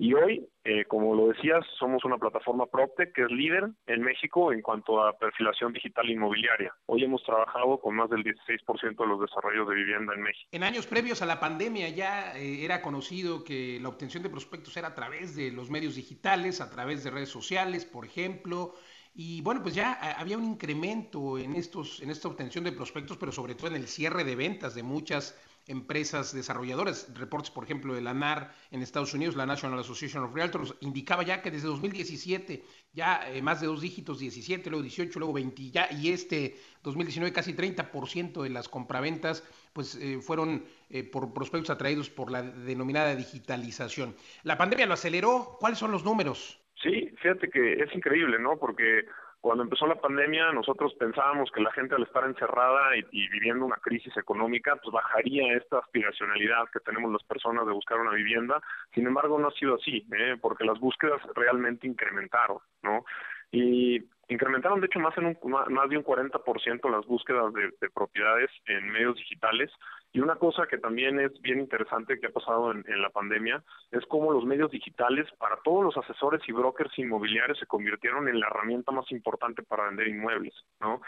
Y 0.02 0.14
hoy, 0.14 0.48
eh, 0.64 0.86
como 0.86 1.14
lo 1.14 1.28
decías, 1.28 1.66
somos 1.78 2.06
una 2.06 2.18
plataforma 2.18 2.66
PropTech 2.68 3.12
que 3.14 3.24
es 3.24 3.32
líder 3.32 3.70
en 3.86 4.02
México 4.02 4.54
en 4.54 4.62
cuanto 4.62 5.04
a 5.04 5.18
perfilación 5.18 5.74
digital 5.74 6.10
inmobiliaria. 6.10 6.74
Hoy 6.86 7.04
hemos 7.04 7.22
trabajado 7.26 7.82
con 7.82 7.98
más 7.98 8.10
del 8.10 8.24
16% 8.24 8.96
de 8.96 9.06
los 9.06 9.20
desarrollos 9.20 9.68
de 9.68 9.76
vivienda 9.76 10.14
en 10.14 10.22
México. 10.22 10.48
En 10.54 10.64
años 10.64 10.88
previos 10.88 11.22
a 11.22 11.26
la 11.26 11.42
pandemia 11.42 11.90
ya 11.90 12.34
eh, 12.38 12.64
era 12.64 12.82
conocido 12.82 13.44
que 13.44 13.78
la 13.82 13.90
obtención 13.90 14.24
de 14.24 14.30
prospectos 14.30 14.78
era 14.78 14.88
a 14.88 14.96
través 14.96 15.36
de 15.36 15.52
los 15.52 15.70
medios 15.70 15.96
digitales, 15.96 16.62
a 16.62 16.72
través 16.72 17.04
de 17.04 17.12
redes 17.12 17.30
sociales, 17.30 17.84
por 17.84 18.06
ejemplo. 18.06 18.76
Y 19.14 19.42
bueno, 19.42 19.62
pues 19.62 19.76
ya 19.76 19.96
había 20.18 20.38
un 20.38 20.46
incremento 20.46 21.38
en, 21.38 21.58
estos, 21.58 22.02
en 22.02 22.10
esta 22.10 22.30
obtención 22.30 22.64
de 22.64 22.72
prospectos, 22.72 23.18
pero 23.18 23.34
sobre 23.34 23.54
todo 23.54 23.68
en 23.68 23.76
el 23.76 23.88
cierre 23.88 24.24
de 24.24 24.38
ventas 24.38 24.76
de 24.76 24.84
muchas 24.84 25.38
empresas 25.70 26.34
desarrolladoras. 26.34 27.08
Reportes, 27.16 27.52
por 27.52 27.64
ejemplo, 27.64 27.94
de 27.94 28.02
la 28.02 28.14
NAR 28.14 28.52
en 28.72 28.82
Estados 28.82 29.14
Unidos, 29.14 29.36
la 29.36 29.46
National 29.46 29.80
Association 29.80 30.24
of 30.24 30.34
Realtors, 30.34 30.76
indicaba 30.82 31.24
ya 31.24 31.42
que 31.42 31.52
desde 31.52 31.68
2017 31.68 32.64
ya 32.92 33.32
eh, 33.32 33.42
más 33.42 33.62
de 33.62 33.68
dos 33.68 33.80
dígitos, 33.80 34.20
17, 34.20 34.70
luego 34.70 34.84
18, 34.84 35.20
luego 35.20 35.34
20, 35.34 35.70
ya, 35.70 35.88
y 35.92 36.10
este 36.10 36.56
2019 36.84 37.32
casi 37.32 37.54
30% 37.54 38.42
de 38.42 38.50
las 38.50 38.68
compraventas 38.68 39.48
pues 39.72 39.96
eh, 39.96 40.20
fueron 40.22 40.66
eh, 40.90 41.04
por 41.04 41.34
prospectos 41.34 41.70
atraídos 41.70 42.10
por 42.10 42.32
la 42.32 42.42
denominada 42.42 43.16
digitalización. 43.16 44.16
La 44.44 44.58
pandemia 44.58 44.88
lo 44.88 44.96
aceleró. 44.96 45.58
¿Cuáles 45.60 45.78
son 45.78 45.92
los 45.92 46.04
números? 46.04 46.60
Sí, 46.82 47.12
fíjate 47.22 47.50
que 47.50 47.74
es 47.74 47.94
increíble, 47.94 48.40
¿no? 48.40 48.58
Porque 48.58 49.06
cuando 49.42 49.64
empezó 49.64 49.88
la 49.88 50.02
pandemia, 50.02 50.52
nosotros 50.52 50.94
pensábamos 50.96 51.50
que 51.52 51.62
la 51.62 51.72
gente 51.72 51.96
al 51.96 52.04
estar 52.04 52.26
encerrada 52.26 52.98
y, 52.98 53.28
viviendo 53.30 53.66
una 53.66 53.78
crisis 53.78 54.16
económica, 54.18 54.76
pues 54.76 54.92
bajaría 54.92 55.56
esta 55.56 55.80
aspiracionalidad 55.80 56.70
que 56.74 56.82
tenemos 56.82 57.12
las 57.12 57.24
personas 57.24 57.66
de 57.66 57.72
buscar 57.72 58.00
una 58.00 58.12
vivienda. 58.12 58.62
Sin 58.94 59.08
embargo, 59.08 59.40
no 59.40 59.48
ha 59.48 59.52
sido 59.52 59.76
así, 59.76 60.06
¿eh? 60.12 60.36
porque 60.42 60.66
las 60.66 60.80
búsquedas 60.80 61.22
realmente 61.36 61.88
incrementaron, 61.88 62.60
¿no? 62.84 63.06
Y 63.52 64.04
incrementaron 64.28 64.80
de 64.80 64.88
hecho 64.88 65.00
más 65.00 65.18
en 65.18 65.26
un, 65.26 65.38
más 65.52 65.90
de 65.90 65.98
un 65.98 66.04
40% 66.04 66.92
las 66.92 67.06
búsquedas 67.06 67.54
de, 67.54 67.90
propiedades 67.90 68.50
en 68.66 68.90
medios 68.90 69.16
digitales 69.16 69.72
y 70.12 70.20
una 70.22 70.36
cosa 70.36 70.66
que 70.68 70.78
también 70.78 71.20
es 71.20 71.40
bien 71.42 71.60
interesante 71.60 72.20
que 72.20 72.28
ha 72.28 72.32
pasado 72.32 72.72
en, 72.72 73.02
la 73.02 73.10
pandemia 73.10 73.64
es 73.92 74.06
cómo 74.08 74.32
los 74.32 74.46
medios 74.46 74.72
digitales 74.72 75.28
para 75.38 75.58
todos 75.64 75.84
los 75.84 75.98
asesores 75.98 76.42
y 76.48 76.52
brokers 76.52 76.98
inmobiliarios 76.98 77.60
se 77.60 77.68
convirtieron 77.68 78.28
en 78.28 78.40
la 78.40 78.48
herramienta 78.48 78.92
más 78.92 79.12
importante 79.12 79.62
para 79.64 79.86
vender 79.86 80.08
inmuebles, 80.08 80.54
¿no? 80.80 81.02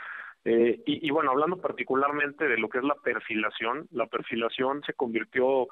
Eh, 0.43 0.81
y, 0.85 1.07
y, 1.07 1.11
bueno, 1.11 1.31
hablando 1.31 1.61
particularmente 1.61 2.47
de 2.47 2.57
lo 2.57 2.67
que 2.67 2.79
es 2.79 2.83
la 2.83 2.95
perfilación, 2.95 3.87
la 3.91 4.07
perfilación 4.07 4.81
se 4.83 4.93
convirtió 4.93 5.67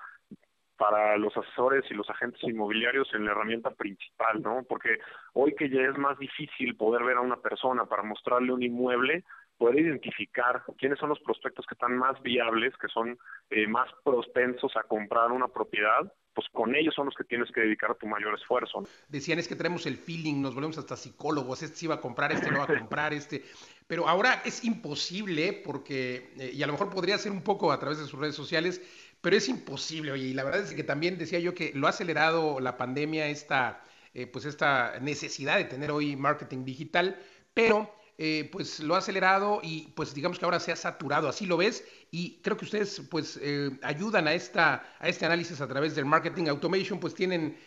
para 0.79 1.17
los 1.17 1.35
asesores 1.35 1.83
y 1.91 1.93
los 1.93 2.09
agentes 2.09 2.41
inmobiliarios 2.41 3.13
en 3.13 3.25
la 3.25 3.31
herramienta 3.31 3.71
principal, 3.71 4.41
¿no? 4.41 4.63
Porque 4.67 4.97
hoy 5.33 5.53
que 5.53 5.69
ya 5.69 5.81
es 5.81 5.97
más 5.97 6.17
difícil 6.17 6.77
poder 6.77 7.03
ver 7.03 7.17
a 7.17 7.21
una 7.21 7.35
persona 7.35 7.85
para 7.85 8.01
mostrarle 8.01 8.53
un 8.53 8.63
inmueble, 8.63 9.25
poder 9.59 9.81
identificar 9.81 10.63
quiénes 10.77 10.97
son 10.97 11.09
los 11.09 11.19
prospectos 11.19 11.65
que 11.67 11.75
están 11.75 11.97
más 11.97 12.19
viables, 12.23 12.73
que 12.77 12.87
son 12.87 13.19
eh, 13.49 13.67
más 13.67 13.89
propensos 14.05 14.71
a 14.77 14.83
comprar 14.83 15.31
una 15.33 15.49
propiedad, 15.49 16.11
pues 16.33 16.47
con 16.53 16.73
ellos 16.73 16.95
son 16.95 17.07
los 17.07 17.15
que 17.15 17.25
tienes 17.25 17.51
que 17.51 17.59
dedicar 17.59 17.93
tu 17.95 18.07
mayor 18.07 18.33
esfuerzo. 18.35 18.87
Decían 19.09 19.37
es 19.37 19.49
que 19.49 19.57
tenemos 19.57 19.85
el 19.85 19.97
feeling, 19.97 20.41
nos 20.41 20.55
volvemos 20.55 20.77
hasta 20.77 20.95
psicólogos, 20.95 21.61
este 21.61 21.75
sí 21.75 21.87
va 21.87 21.95
a 21.95 22.01
comprar, 22.01 22.31
este 22.31 22.49
no 22.49 22.59
va 22.59 22.63
a 22.63 22.79
comprar, 22.79 23.13
este. 23.13 23.43
Pero 23.85 24.07
ahora 24.07 24.41
es 24.45 24.63
imposible 24.63 25.61
porque, 25.65 26.31
eh, 26.39 26.51
y 26.53 26.63
a 26.63 26.67
lo 26.67 26.73
mejor 26.73 26.89
podría 26.89 27.17
ser 27.17 27.33
un 27.33 27.43
poco 27.43 27.73
a 27.73 27.79
través 27.79 27.99
de 27.99 28.05
sus 28.05 28.17
redes 28.17 28.35
sociales, 28.35 28.81
pero 29.19 29.35
es 29.35 29.49
imposible, 29.49 30.13
oye, 30.13 30.27
y 30.27 30.33
la 30.33 30.45
verdad 30.45 30.61
es 30.61 30.73
que 30.73 30.85
también 30.85 31.17
decía 31.17 31.39
yo 31.39 31.53
que 31.53 31.73
lo 31.75 31.87
ha 31.87 31.89
acelerado 31.89 32.61
la 32.61 32.77
pandemia, 32.77 33.27
esta, 33.27 33.83
eh, 34.13 34.25
pues 34.25 34.45
esta 34.45 34.99
necesidad 35.01 35.57
de 35.57 35.65
tener 35.65 35.91
hoy 35.91 36.15
marketing 36.15 36.63
digital, 36.63 37.19
pero 37.53 37.93
eh, 38.21 38.49
pues 38.51 38.81
lo 38.81 38.95
ha 38.95 38.97
acelerado 38.97 39.61
y 39.63 39.93
pues 39.95 40.13
digamos 40.13 40.37
que 40.37 40.43
ahora 40.45 40.59
se 40.59 40.73
ha 40.73 40.75
saturado, 40.75 41.29
así 41.29 41.45
lo 41.45 41.55
ves, 41.55 41.87
y 42.11 42.41
creo 42.41 42.57
que 42.57 42.65
ustedes 42.65 43.07
pues 43.09 43.39
eh, 43.41 43.71
ayudan 43.81 44.27
a, 44.27 44.33
esta, 44.33 44.83
a 44.99 45.07
este 45.07 45.25
análisis 45.25 45.61
a 45.61 45.67
través 45.69 45.95
del 45.95 46.05
marketing 46.05 46.47
automation, 46.47 46.99
pues 46.99 47.15
tienen, 47.15 47.57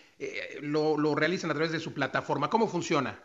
lo, 0.61 0.99
lo 0.99 1.15
realizan 1.15 1.51
a 1.51 1.55
través 1.55 1.73
de 1.73 1.81
su 1.81 1.95
plataforma. 1.95 2.51
¿Cómo 2.51 2.69
funciona? 2.69 3.19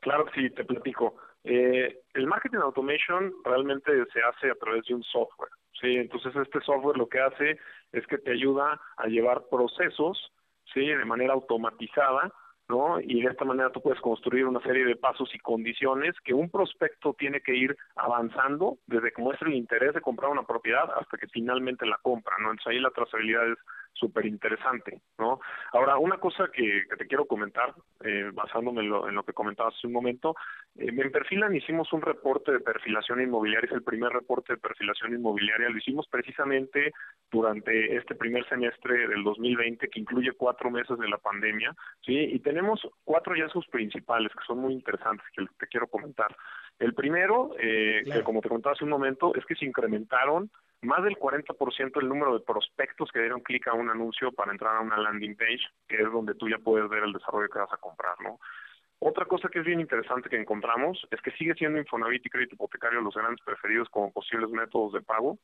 Claro 0.00 0.24
que 0.26 0.42
sí, 0.42 0.50
te 0.50 0.64
platico. 0.64 1.16
el 1.42 2.26
marketing 2.26 2.58
automation 2.58 3.34
realmente 3.44 3.90
se 4.12 4.20
hace 4.22 4.50
a 4.50 4.54
través 4.54 4.84
de 4.86 4.94
un 4.94 5.02
software. 5.02 5.50
Sí, 5.80 5.96
entonces 5.96 6.36
este 6.36 6.60
software 6.60 6.96
lo 6.96 7.08
que 7.08 7.20
hace 7.20 7.58
es 7.92 8.06
que 8.06 8.18
te 8.18 8.32
ayuda 8.32 8.80
a 8.96 9.06
llevar 9.06 9.48
procesos, 9.50 10.32
sí, 10.72 10.86
de 10.86 11.04
manera 11.04 11.32
automatizada, 11.32 12.32
¿no? 12.70 13.00
Y 13.00 13.22
de 13.22 13.30
esta 13.30 13.44
manera 13.44 13.70
tú 13.70 13.82
puedes 13.82 14.00
construir 14.00 14.46
una 14.46 14.60
serie 14.62 14.84
de 14.84 14.96
pasos 14.96 15.34
y 15.34 15.38
condiciones 15.38 16.14
que 16.24 16.32
un 16.32 16.48
prospecto 16.48 17.14
tiene 17.14 17.40
que 17.40 17.54
ir 17.54 17.76
avanzando 17.96 18.78
desde 18.86 19.12
que 19.12 19.22
muestra 19.22 19.48
el 19.48 19.54
interés 19.54 19.92
de 19.92 20.00
comprar 20.00 20.30
una 20.30 20.44
propiedad 20.44 20.88
hasta 20.98 21.18
que 21.18 21.26
finalmente 21.28 21.84
la 21.84 21.98
compra, 22.00 22.36
¿no? 22.38 22.50
Entonces 22.50 22.68
ahí 22.68 22.80
la 22.80 22.90
trazabilidad 22.90 23.50
es 23.50 23.58
súper 23.92 24.26
interesante, 24.26 25.00
¿no? 25.18 25.40
Ahora, 25.72 25.98
una 25.98 26.18
cosa 26.18 26.48
que, 26.52 26.84
te 26.96 27.06
quiero 27.06 27.26
comentar, 27.26 27.74
eh, 28.02 28.30
basándome 28.32 28.80
en 28.80 28.88
lo, 28.88 29.08
en 29.08 29.14
lo, 29.14 29.22
que 29.22 29.32
comentabas 29.32 29.74
hace 29.76 29.86
un 29.86 29.92
momento, 29.92 30.34
eh, 30.76 30.88
en 30.88 31.12
Perfilan 31.12 31.54
hicimos 31.54 31.92
un 31.92 32.00
reporte 32.00 32.52
de 32.52 32.60
perfilación 32.60 33.20
inmobiliaria, 33.20 33.68
es 33.68 33.74
el 33.74 33.82
primer 33.82 34.12
reporte 34.12 34.54
de 34.54 34.58
perfilación 34.58 35.12
inmobiliaria, 35.14 35.68
lo 35.68 35.78
hicimos 35.78 36.06
precisamente 36.08 36.92
durante 37.30 37.96
este 37.96 38.14
primer 38.14 38.48
semestre 38.48 39.06
del 39.06 39.22
2020, 39.22 39.88
que 39.88 40.00
incluye 40.00 40.32
cuatro 40.32 40.70
meses 40.70 40.98
de 40.98 41.08
la 41.08 41.18
pandemia, 41.18 41.74
¿sí? 42.04 42.16
Y 42.16 42.38
tenemos 42.40 42.80
cuatro 43.04 43.34
hallazgos 43.34 43.66
principales 43.66 44.32
que 44.32 44.44
son 44.46 44.58
muy 44.58 44.72
interesantes, 44.72 45.26
que 45.34 45.44
te 45.58 45.66
quiero 45.66 45.86
comentar. 45.86 46.34
El 46.78 46.94
primero, 46.94 47.54
eh, 47.58 48.02
que 48.10 48.22
como 48.22 48.40
te 48.40 48.48
comentaba 48.48 48.74
hace 48.74 48.84
un 48.84 48.90
momento, 48.90 49.34
es 49.34 49.44
que 49.44 49.54
se 49.54 49.66
incrementaron 49.66 50.50
más 50.82 51.02
del 51.04 51.16
40% 51.16 52.00
el 52.00 52.08
número 52.08 52.38
de 52.38 52.44
prospectos 52.44 53.10
que 53.12 53.20
dieron 53.20 53.40
clic 53.40 53.68
a 53.68 53.74
un 53.74 53.90
anuncio 53.90 54.32
para 54.32 54.52
entrar 54.52 54.76
a 54.76 54.80
una 54.80 54.96
landing 54.96 55.36
page, 55.36 55.62
que 55.86 55.96
es 55.96 56.10
donde 56.10 56.34
tú 56.34 56.48
ya 56.48 56.58
puedes 56.58 56.88
ver 56.88 57.04
el 57.04 57.12
desarrollo 57.12 57.48
que 57.48 57.58
vas 57.58 57.72
a 57.72 57.76
comprar, 57.76 58.14
¿no? 58.20 58.38
Otra 59.02 59.24
cosa 59.24 59.48
que 59.48 59.60
es 59.60 59.64
bien 59.64 59.80
interesante 59.80 60.28
que 60.28 60.36
encontramos 60.36 61.06
es 61.10 61.20
que 61.22 61.30
sigue 61.32 61.54
siendo 61.54 61.78
Infonavit 61.78 62.24
y 62.24 62.28
crédito 62.28 62.54
hipotecario 62.54 63.00
los 63.00 63.14
grandes 63.14 63.42
preferidos 63.42 63.88
como 63.88 64.12
posibles 64.12 64.50
métodos 64.50 64.92
de 64.92 65.00
pago. 65.00 65.38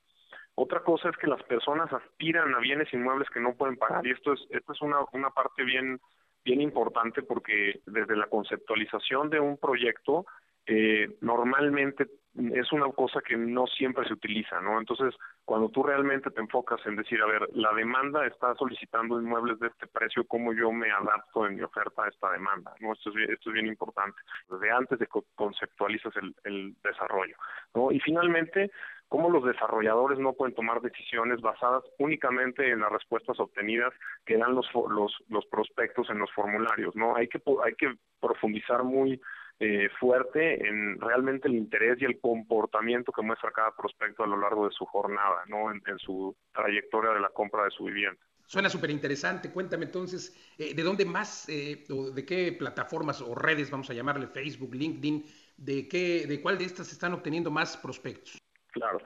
Otra 0.54 0.80
cosa 0.80 1.08
es 1.08 1.16
que 1.16 1.26
las 1.26 1.42
personas 1.44 1.90
aspiran 1.90 2.54
a 2.54 2.58
bienes 2.58 2.92
inmuebles 2.92 3.30
que 3.30 3.40
no 3.40 3.54
pueden 3.54 3.76
pagar 3.76 4.06
y 4.06 4.10
esto 4.10 4.34
es 4.34 4.40
esto 4.50 4.72
es 4.72 4.82
una, 4.82 4.98
una 5.12 5.30
parte 5.30 5.64
bien 5.64 5.98
bien 6.44 6.60
importante 6.60 7.22
porque 7.22 7.80
desde 7.86 8.14
la 8.14 8.26
conceptualización 8.26 9.30
de 9.30 9.40
un 9.40 9.56
proyecto 9.56 10.26
eh, 10.66 11.16
normalmente 11.22 12.06
es 12.54 12.72
una 12.72 12.90
cosa 12.92 13.20
que 13.20 13.36
no 13.36 13.66
siempre 13.66 14.06
se 14.06 14.12
utiliza, 14.12 14.60
¿no? 14.60 14.78
Entonces, 14.78 15.14
cuando 15.44 15.68
tú 15.70 15.82
realmente 15.82 16.30
te 16.30 16.40
enfocas 16.40 16.80
en 16.86 16.96
decir, 16.96 17.20
a 17.22 17.26
ver, 17.26 17.48
la 17.54 17.72
demanda 17.72 18.26
está 18.26 18.54
solicitando 18.56 19.20
inmuebles 19.20 19.58
de 19.58 19.68
este 19.68 19.86
precio, 19.86 20.26
¿cómo 20.26 20.52
yo 20.52 20.70
me 20.70 20.90
adapto 20.90 21.46
en 21.46 21.56
mi 21.56 21.62
oferta 21.62 22.04
a 22.04 22.08
esta 22.08 22.30
demanda? 22.32 22.74
¿no? 22.80 22.92
Esto 22.92 23.10
es 23.10 23.30
esto 23.30 23.50
es 23.50 23.54
bien 23.54 23.66
importante, 23.66 24.18
desde 24.50 24.70
antes 24.70 24.98
de 24.98 25.08
conceptualizas 25.34 26.14
el, 26.16 26.34
el 26.44 26.74
desarrollo, 26.82 27.36
¿no? 27.74 27.90
Y 27.90 28.00
finalmente, 28.00 28.70
cómo 29.08 29.30
los 29.30 29.44
desarrolladores 29.44 30.18
no 30.18 30.32
pueden 30.32 30.54
tomar 30.54 30.80
decisiones 30.80 31.40
basadas 31.40 31.84
únicamente 31.98 32.70
en 32.70 32.80
las 32.80 32.90
respuestas 32.90 33.38
obtenidas 33.38 33.92
que 34.24 34.36
dan 34.36 34.54
los, 34.54 34.66
los, 34.90 35.16
los 35.28 35.46
prospectos 35.46 36.10
en 36.10 36.18
los 36.18 36.30
formularios, 36.32 36.94
¿no? 36.96 37.16
Hay 37.16 37.28
que, 37.28 37.40
hay 37.64 37.74
que 37.74 37.94
profundizar 38.20 38.82
muy 38.82 39.20
eh, 39.58 39.88
fuerte 39.98 40.68
en 40.68 41.00
realmente 41.00 41.48
el 41.48 41.54
interés 41.54 41.96
y 41.98 42.04
el 42.04 42.20
comportamiento 42.20 43.10
que 43.10 43.22
muestra 43.22 43.50
cada 43.52 43.74
prospecto 43.74 44.22
a 44.22 44.26
lo 44.26 44.36
largo 44.36 44.66
de 44.68 44.74
su 44.74 44.84
jornada, 44.84 45.44
¿no? 45.46 45.72
En, 45.72 45.80
su 45.98 46.36
trayectoria 46.52 47.12
de 47.12 47.20
la 47.20 47.30
compra 47.30 47.64
de 47.64 47.70
su 47.70 47.84
vivienda. 47.84 48.20
Suena 48.44 48.68
súper 48.68 48.90
interesante. 48.90 49.50
Cuéntame 49.50 49.86
entonces, 49.86 50.54
eh, 50.58 50.74
¿de 50.74 50.82
dónde 50.82 51.06
más, 51.06 51.48
eh, 51.48 51.84
o 51.88 52.10
de 52.10 52.26
qué 52.26 52.54
plataformas 52.58 53.22
o 53.22 53.34
redes, 53.34 53.70
vamos 53.70 53.88
a 53.88 53.94
llamarle 53.94 54.26
Facebook, 54.26 54.74
LinkedIn, 54.74 55.24
de 55.56 55.88
qué, 55.88 56.26
de 56.26 56.42
cuál 56.42 56.58
de 56.58 56.64
estas 56.64 56.92
están 56.92 57.14
obteniendo 57.14 57.50
más 57.50 57.78
prospectos? 57.78 58.36
Claro. 58.72 58.98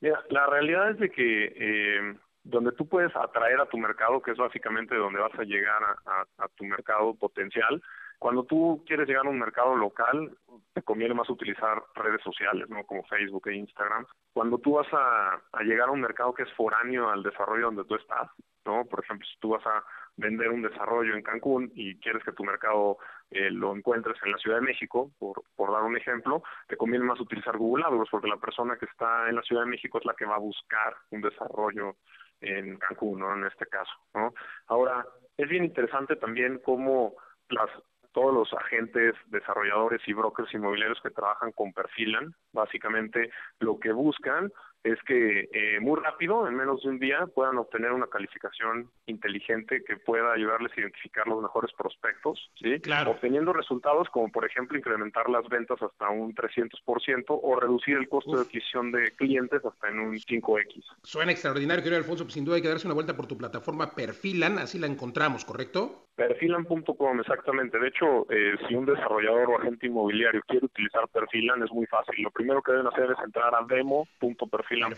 Mira, 0.00 0.24
la 0.30 0.46
realidad 0.46 0.92
es 0.92 0.98
de 1.00 1.10
que 1.10 1.52
eh, 1.54 2.14
donde 2.44 2.72
tú 2.72 2.88
puedes 2.88 3.14
atraer 3.14 3.60
a 3.60 3.66
tu 3.66 3.76
mercado, 3.76 4.22
que 4.22 4.30
es 4.30 4.38
básicamente 4.38 4.94
donde 4.94 5.20
vas 5.20 5.38
a 5.38 5.44
llegar 5.44 5.82
a 6.06 6.48
tu 6.56 6.64
mercado 6.64 7.14
potencial, 7.14 7.82
cuando 8.18 8.44
tú 8.44 8.82
quieres 8.86 9.06
llegar 9.06 9.26
a 9.26 9.30
un 9.30 9.38
mercado 9.38 9.76
local, 9.76 10.36
te 10.74 10.82
conviene 10.82 11.14
más 11.14 11.30
utilizar 11.30 11.82
redes 11.94 12.20
sociales, 12.22 12.68
¿no? 12.68 12.84
Como 12.84 13.04
Facebook 13.04 13.48
e 13.48 13.54
Instagram. 13.54 14.06
Cuando 14.32 14.58
tú 14.58 14.72
vas 14.72 14.88
a, 14.92 15.40
llegar 15.62 15.88
a 15.88 15.92
un 15.92 16.00
mercado 16.00 16.34
que 16.34 16.42
es 16.42 16.52
foráneo 16.54 17.10
al 17.10 17.22
desarrollo 17.22 17.66
donde 17.66 17.84
tú 17.84 17.94
estás, 17.94 18.28
¿no? 18.64 18.84
Por 18.86 19.04
ejemplo, 19.04 19.26
si 19.26 19.38
tú 19.38 19.50
vas 19.50 19.64
a 19.66 19.84
vender 20.16 20.50
un 20.50 20.62
desarrollo 20.62 21.14
en 21.14 21.22
Cancún 21.22 21.70
y 21.74 21.96
quieres 22.00 22.24
que 22.24 22.32
tu 22.32 22.42
mercado 22.42 22.98
eh, 23.30 23.50
lo 23.52 23.74
encuentres 23.74 24.16
en 24.24 24.32
la 24.32 24.38
Ciudad 24.38 24.58
de 24.58 24.66
México, 24.66 25.12
por, 25.18 25.42
por 25.54 25.72
dar 25.72 25.84
un 25.84 25.96
ejemplo, 25.96 26.42
te 26.66 26.76
conviene 26.76 27.04
más 27.04 27.20
utilizar 27.20 27.56
Google 27.56 27.84
AdWords 27.84 28.10
porque 28.10 28.28
la 28.28 28.36
persona 28.36 28.76
que 28.76 28.86
está 28.86 29.28
en 29.28 29.36
la 29.36 29.42
Ciudad 29.42 29.62
de 29.62 29.70
México 29.70 29.98
es 29.98 30.04
la 30.04 30.14
que 30.14 30.26
va 30.26 30.34
a 30.34 30.40
buscar 30.40 30.96
un 31.10 31.20
desarrollo 31.20 31.96
en 32.40 32.78
Cancún, 32.78 33.20
¿no? 33.20 33.32
En 33.34 33.44
este 33.44 33.66
caso, 33.66 33.92
¿no? 34.14 34.34
Ahora, 34.66 35.06
es 35.36 35.48
bien 35.48 35.64
interesante 35.64 36.16
también 36.16 36.60
cómo 36.64 37.14
las 37.48 37.70
todos 38.12 38.34
los 38.34 38.52
agentes, 38.54 39.14
desarrolladores 39.26 40.00
y 40.06 40.12
brokers 40.12 40.52
inmobiliarios 40.54 41.00
que 41.02 41.10
trabajan 41.10 41.52
con 41.52 41.72
Perfilan, 41.72 42.34
básicamente 42.52 43.30
lo 43.60 43.78
que 43.78 43.92
buscan 43.92 44.50
es 44.84 44.98
que 45.06 45.48
eh, 45.52 45.80
muy 45.80 46.00
rápido, 46.00 46.46
en 46.46 46.54
menos 46.54 46.82
de 46.82 46.88
un 46.88 46.98
día, 46.98 47.26
puedan 47.26 47.58
obtener 47.58 47.92
una 47.92 48.06
calificación 48.06 48.90
inteligente 49.06 49.82
que 49.84 49.96
pueda 49.96 50.32
ayudarles 50.32 50.72
a 50.76 50.80
identificar 50.80 51.26
los 51.26 51.42
mejores 51.42 51.72
prospectos, 51.76 52.50
¿sí? 52.60 52.80
Claro. 52.80 53.12
Obteniendo 53.12 53.52
resultados 53.52 54.08
como, 54.10 54.30
por 54.30 54.44
ejemplo, 54.44 54.78
incrementar 54.78 55.28
las 55.28 55.46
ventas 55.48 55.82
hasta 55.82 56.08
un 56.10 56.34
300% 56.34 57.24
o 57.28 57.56
reducir 57.60 57.96
el 57.96 58.08
costo 58.08 58.36
de 58.36 58.42
adquisición 58.42 58.92
de 58.92 59.10
clientes 59.16 59.64
hasta 59.64 59.88
en 59.88 59.98
un 59.98 60.14
5X. 60.16 60.84
Suena 61.02 61.32
extraordinario, 61.32 61.82
querido 61.82 61.98
Alfonso. 61.98 62.24
Pues 62.24 62.34
sin 62.34 62.44
duda 62.44 62.56
hay 62.56 62.62
que 62.62 62.68
darse 62.68 62.86
una 62.86 62.94
vuelta 62.94 63.16
por 63.16 63.26
tu 63.26 63.36
plataforma 63.36 63.94
Perfilan, 63.94 64.58
así 64.58 64.78
la 64.78 64.86
encontramos, 64.86 65.44
¿correcto? 65.44 66.07
Perfilan.com, 66.18 67.20
exactamente. 67.20 67.78
De 67.78 67.86
hecho, 67.86 68.26
eh, 68.28 68.56
si 68.66 68.74
un 68.74 68.84
desarrollador 68.84 69.50
o 69.50 69.58
agente 69.60 69.86
inmobiliario 69.86 70.42
quiere 70.48 70.66
utilizar 70.66 71.06
Perfilan, 71.08 71.62
es 71.62 71.70
muy 71.70 71.86
fácil. 71.86 72.16
Lo 72.24 72.32
primero 72.32 72.60
que 72.60 72.72
deben 72.72 72.88
hacer 72.88 73.08
es 73.12 73.18
entrar 73.24 73.54
a 73.54 73.64
demo.perfilan 73.64 74.94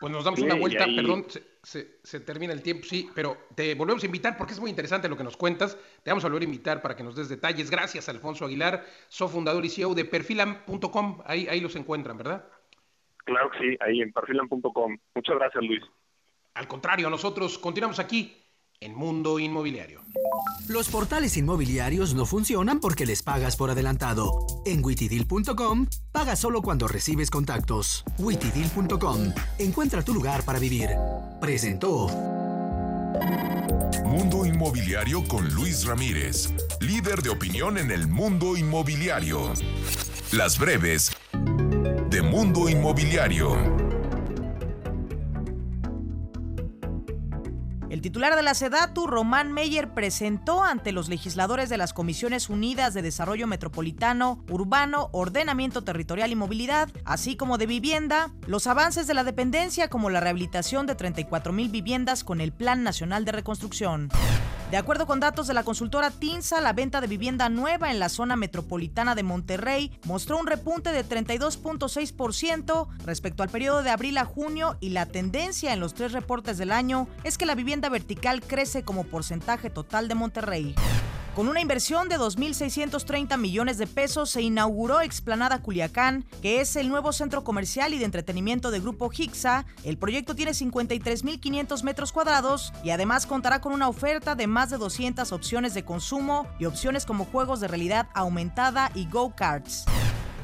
pues 0.00 0.12
nos 0.12 0.24
damos 0.24 0.40
una 0.40 0.56
vuelta, 0.56 0.84
perdón, 0.84 1.24
se, 1.62 2.20
termina 2.20 2.52
el 2.52 2.62
tiempo, 2.62 2.84
sí, 2.84 3.08
pero 3.14 3.36
te 3.54 3.74
volvemos 3.74 4.02
a 4.02 4.06
invitar 4.06 4.36
porque 4.36 4.52
es 4.52 4.60
muy 4.60 4.68
interesante 4.68 5.08
lo 5.08 5.16
que 5.16 5.24
nos 5.24 5.38
cuentas. 5.38 5.78
Te 6.02 6.10
vamos 6.10 6.22
a 6.24 6.28
volver 6.28 6.42
a 6.42 6.44
invitar 6.44 6.82
para 6.82 6.94
que 6.94 7.02
nos 7.02 7.16
des 7.16 7.30
detalles. 7.30 7.70
Gracias, 7.70 8.08
Alfonso 8.08 8.44
Aguilar, 8.44 8.84
soy 9.08 9.28
fundador 9.28 9.64
y 9.64 9.70
CEO 9.70 9.94
de 9.94 10.04
perfilan.com. 10.04 11.22
Ahí, 11.24 11.46
ahí 11.48 11.60
los 11.60 11.76
encuentran, 11.76 12.18
¿verdad? 12.18 12.46
Claro 13.24 13.48
que 13.50 13.58
sí, 13.58 13.76
ahí 13.80 14.02
en 14.02 14.12
perfilan.com. 14.12 14.98
Muchas 15.14 15.36
gracias, 15.36 15.64
Luis. 15.64 15.82
Al 16.54 16.68
contrario, 16.68 17.08
nosotros 17.08 17.58
continuamos 17.58 17.98
aquí 17.98 18.45
en 18.80 18.94
Mundo 18.94 19.38
Inmobiliario. 19.38 20.00
Los 20.68 20.88
portales 20.88 21.36
inmobiliarios 21.36 22.14
no 22.14 22.26
funcionan 22.26 22.80
porque 22.80 23.06
les 23.06 23.22
pagas 23.22 23.56
por 23.56 23.70
adelantado. 23.70 24.32
En 24.64 24.84
witidil.com, 24.84 25.86
paga 26.12 26.36
solo 26.36 26.62
cuando 26.62 26.88
recibes 26.88 27.30
contactos. 27.30 28.04
witidil.com, 28.18 29.32
encuentra 29.58 30.02
tu 30.02 30.14
lugar 30.14 30.44
para 30.44 30.58
vivir. 30.58 30.90
Presentó. 31.40 32.08
Mundo 34.04 34.44
Inmobiliario 34.44 35.26
con 35.26 35.48
Luis 35.54 35.86
Ramírez, 35.86 36.52
líder 36.80 37.22
de 37.22 37.30
opinión 37.30 37.78
en 37.78 37.90
el 37.90 38.08
mundo 38.08 38.56
inmobiliario. 38.56 39.52
Las 40.32 40.58
breves 40.58 41.12
de 42.10 42.22
Mundo 42.22 42.68
Inmobiliario. 42.68 43.85
El 47.88 48.00
titular 48.00 48.34
de 48.34 48.42
la 48.42 48.54
SEDATU, 48.54 49.06
Román 49.06 49.52
Meyer, 49.52 49.94
presentó 49.94 50.64
ante 50.64 50.90
los 50.90 51.08
legisladores 51.08 51.68
de 51.68 51.76
las 51.76 51.92
Comisiones 51.92 52.50
Unidas 52.50 52.94
de 52.94 53.02
Desarrollo 53.02 53.46
Metropolitano, 53.46 54.44
Urbano, 54.50 55.08
Ordenamiento 55.12 55.84
Territorial 55.84 56.32
y 56.32 56.34
Movilidad, 56.34 56.88
así 57.04 57.36
como 57.36 57.58
de 57.58 57.66
vivienda, 57.66 58.32
los 58.48 58.66
avances 58.66 59.06
de 59.06 59.14
la 59.14 59.22
dependencia 59.22 59.88
como 59.88 60.10
la 60.10 60.18
rehabilitación 60.18 60.86
de 60.86 60.96
34 60.96 61.52
mil 61.52 61.68
viviendas 61.68 62.24
con 62.24 62.40
el 62.40 62.52
Plan 62.52 62.82
Nacional 62.82 63.24
de 63.24 63.32
Reconstrucción. 63.32 64.08
De 64.70 64.76
acuerdo 64.76 65.06
con 65.06 65.20
datos 65.20 65.46
de 65.46 65.54
la 65.54 65.62
consultora 65.62 66.10
TINSA, 66.10 66.60
la 66.60 66.72
venta 66.72 67.00
de 67.00 67.06
vivienda 67.06 67.48
nueva 67.48 67.92
en 67.92 68.00
la 68.00 68.08
zona 68.08 68.34
metropolitana 68.34 69.14
de 69.14 69.22
Monterrey 69.22 69.92
mostró 70.04 70.38
un 70.38 70.48
repunte 70.48 70.90
de 70.90 71.04
32.6% 71.04 72.88
respecto 73.04 73.44
al 73.44 73.48
periodo 73.48 73.84
de 73.84 73.90
abril 73.90 74.18
a 74.18 74.24
junio 74.24 74.76
y 74.80 74.88
la 74.88 75.06
tendencia 75.06 75.72
en 75.72 75.78
los 75.78 75.94
tres 75.94 76.10
reportes 76.10 76.58
del 76.58 76.72
año 76.72 77.06
es 77.22 77.38
que 77.38 77.46
la 77.46 77.54
vivienda 77.54 77.88
vertical 77.88 78.42
crece 78.42 78.82
como 78.82 79.04
porcentaje 79.04 79.70
total 79.70 80.08
de 80.08 80.16
Monterrey. 80.16 80.74
Con 81.36 81.48
una 81.48 81.60
inversión 81.60 82.08
de 82.08 82.16
2.630 82.16 83.36
millones 83.36 83.76
de 83.76 83.86
pesos 83.86 84.30
se 84.30 84.40
inauguró 84.40 85.02
Explanada 85.02 85.60
Culiacán, 85.60 86.24
que 86.40 86.62
es 86.62 86.76
el 86.76 86.88
nuevo 86.88 87.12
centro 87.12 87.44
comercial 87.44 87.92
y 87.92 87.98
de 87.98 88.06
entretenimiento 88.06 88.70
de 88.70 88.80
Grupo 88.80 89.10
Hixa. 89.14 89.66
El 89.84 89.98
proyecto 89.98 90.34
tiene 90.34 90.52
53.500 90.52 91.82
metros 91.82 92.12
cuadrados 92.12 92.72
y 92.82 92.88
además 92.88 93.26
contará 93.26 93.60
con 93.60 93.74
una 93.74 93.90
oferta 93.90 94.34
de 94.34 94.46
más 94.46 94.70
de 94.70 94.78
200 94.78 95.30
opciones 95.30 95.74
de 95.74 95.84
consumo 95.84 96.46
y 96.58 96.64
opciones 96.64 97.04
como 97.04 97.26
juegos 97.26 97.60
de 97.60 97.68
realidad 97.68 98.08
aumentada 98.14 98.90
y 98.94 99.06
go-karts. 99.06 99.84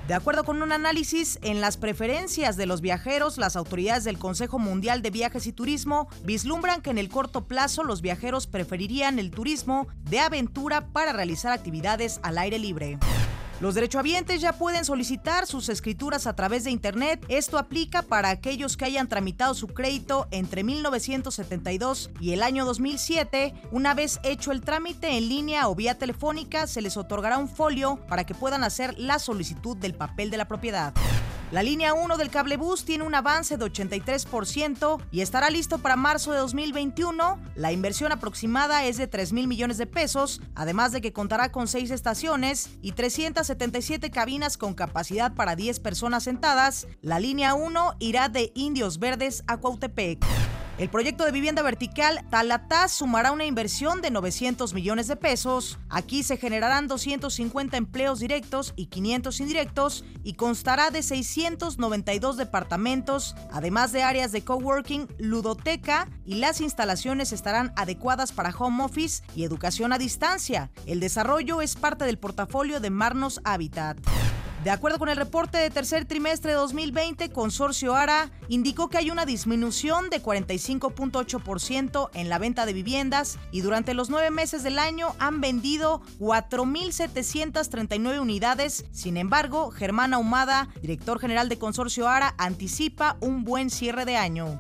De 0.08 0.14
acuerdo 0.14 0.42
con 0.42 0.62
un 0.62 0.72
análisis 0.72 1.38
en 1.42 1.60
las 1.60 1.76
preferencias 1.76 2.56
de 2.56 2.66
los 2.66 2.80
viajeros, 2.80 3.38
las 3.38 3.54
autoridades 3.54 4.02
del 4.02 4.18
Consejo 4.18 4.58
Mundial 4.58 5.00
de 5.00 5.10
Viajes 5.10 5.46
y 5.46 5.52
Turismo 5.52 6.08
vislumbran 6.24 6.82
que 6.82 6.90
en 6.90 6.98
el 6.98 7.08
corto 7.08 7.46
plazo 7.46 7.84
los 7.84 8.02
viajeros 8.02 8.48
preferirían 8.48 9.20
el 9.20 9.30
turismo 9.30 9.86
de 10.10 10.18
aventura 10.18 10.88
para 10.88 11.12
realizar 11.12 11.52
actividades 11.52 12.18
al 12.24 12.38
aire 12.38 12.58
libre. 12.58 12.98
Los 13.62 13.76
derechohabientes 13.76 14.40
ya 14.40 14.54
pueden 14.54 14.84
solicitar 14.84 15.46
sus 15.46 15.68
escrituras 15.68 16.26
a 16.26 16.34
través 16.34 16.64
de 16.64 16.72
Internet. 16.72 17.24
Esto 17.28 17.58
aplica 17.58 18.02
para 18.02 18.28
aquellos 18.28 18.76
que 18.76 18.86
hayan 18.86 19.08
tramitado 19.08 19.54
su 19.54 19.68
crédito 19.68 20.26
entre 20.32 20.64
1972 20.64 22.10
y 22.18 22.32
el 22.32 22.42
año 22.42 22.64
2007. 22.64 23.54
Una 23.70 23.94
vez 23.94 24.18
hecho 24.24 24.50
el 24.50 24.62
trámite 24.62 25.16
en 25.16 25.28
línea 25.28 25.68
o 25.68 25.76
vía 25.76 25.96
telefónica, 25.96 26.66
se 26.66 26.82
les 26.82 26.96
otorgará 26.96 27.38
un 27.38 27.48
folio 27.48 28.04
para 28.08 28.26
que 28.26 28.34
puedan 28.34 28.64
hacer 28.64 28.98
la 28.98 29.20
solicitud 29.20 29.76
del 29.76 29.94
papel 29.94 30.32
de 30.32 30.38
la 30.38 30.48
propiedad. 30.48 30.92
La 31.52 31.62
línea 31.62 31.92
1 31.92 32.16
del 32.16 32.30
cablebús 32.30 32.86
tiene 32.86 33.04
un 33.04 33.14
avance 33.14 33.58
de 33.58 33.66
83% 33.66 35.02
y 35.10 35.20
estará 35.20 35.50
listo 35.50 35.76
para 35.76 35.96
marzo 35.96 36.32
de 36.32 36.38
2021. 36.38 37.38
La 37.56 37.72
inversión 37.72 38.10
aproximada 38.10 38.86
es 38.86 38.96
de 38.96 39.06
3 39.06 39.34
mil 39.34 39.46
millones 39.46 39.76
de 39.76 39.86
pesos, 39.86 40.40
además 40.54 40.92
de 40.92 41.02
que 41.02 41.12
contará 41.12 41.52
con 41.52 41.68
6 41.68 41.90
estaciones 41.90 42.70
y 42.80 42.92
377 43.56 44.10
cabinas 44.10 44.56
con 44.56 44.74
capacidad 44.74 45.34
para 45.34 45.56
10 45.56 45.80
personas 45.80 46.24
sentadas. 46.24 46.86
La 47.00 47.20
línea 47.20 47.54
1 47.54 47.96
irá 47.98 48.28
de 48.28 48.52
Indios 48.54 48.98
Verdes 48.98 49.44
a 49.46 49.58
Cuautepec. 49.58 50.24
El 50.82 50.88
proyecto 50.88 51.24
de 51.24 51.30
vivienda 51.30 51.62
vertical 51.62 52.26
Talatá 52.28 52.88
sumará 52.88 53.30
una 53.30 53.44
inversión 53.44 54.02
de 54.02 54.10
900 54.10 54.74
millones 54.74 55.06
de 55.06 55.14
pesos. 55.14 55.78
Aquí 55.88 56.24
se 56.24 56.38
generarán 56.38 56.88
250 56.88 57.76
empleos 57.76 58.18
directos 58.18 58.72
y 58.74 58.86
500 58.86 59.38
indirectos 59.38 60.04
y 60.24 60.34
constará 60.34 60.90
de 60.90 61.04
692 61.04 62.36
departamentos, 62.36 63.36
además 63.52 63.92
de 63.92 64.02
áreas 64.02 64.32
de 64.32 64.42
coworking, 64.42 65.06
ludoteca 65.18 66.08
y 66.26 66.34
las 66.34 66.60
instalaciones 66.60 67.32
estarán 67.32 67.72
adecuadas 67.76 68.32
para 68.32 68.50
home 68.50 68.82
office 68.82 69.22
y 69.36 69.44
educación 69.44 69.92
a 69.92 69.98
distancia. 69.98 70.72
El 70.86 70.98
desarrollo 70.98 71.60
es 71.60 71.76
parte 71.76 72.06
del 72.06 72.18
portafolio 72.18 72.80
de 72.80 72.90
Marnos 72.90 73.40
Habitat. 73.44 73.98
De 74.64 74.70
acuerdo 74.70 74.98
con 75.00 75.08
el 75.08 75.16
reporte 75.16 75.58
de 75.58 75.70
tercer 75.70 76.04
trimestre 76.04 76.52
de 76.52 76.56
2020, 76.56 77.30
Consorcio 77.30 77.96
ARA 77.96 78.30
indicó 78.48 78.88
que 78.88 78.96
hay 78.96 79.10
una 79.10 79.26
disminución 79.26 80.08
de 80.08 80.22
45.8% 80.22 82.10
en 82.14 82.28
la 82.28 82.38
venta 82.38 82.64
de 82.64 82.72
viviendas 82.72 83.40
y 83.50 83.62
durante 83.62 83.92
los 83.92 84.08
nueve 84.08 84.30
meses 84.30 84.62
del 84.62 84.78
año 84.78 85.16
han 85.18 85.40
vendido 85.40 86.00
4.739 86.20 88.20
unidades. 88.20 88.84
Sin 88.92 89.16
embargo, 89.16 89.72
Germán 89.72 90.14
Ahumada, 90.14 90.68
director 90.80 91.18
general 91.18 91.48
de 91.48 91.58
Consorcio 91.58 92.08
ARA, 92.08 92.36
anticipa 92.38 93.16
un 93.20 93.42
buen 93.42 93.68
cierre 93.68 94.04
de 94.04 94.16
año. 94.16 94.58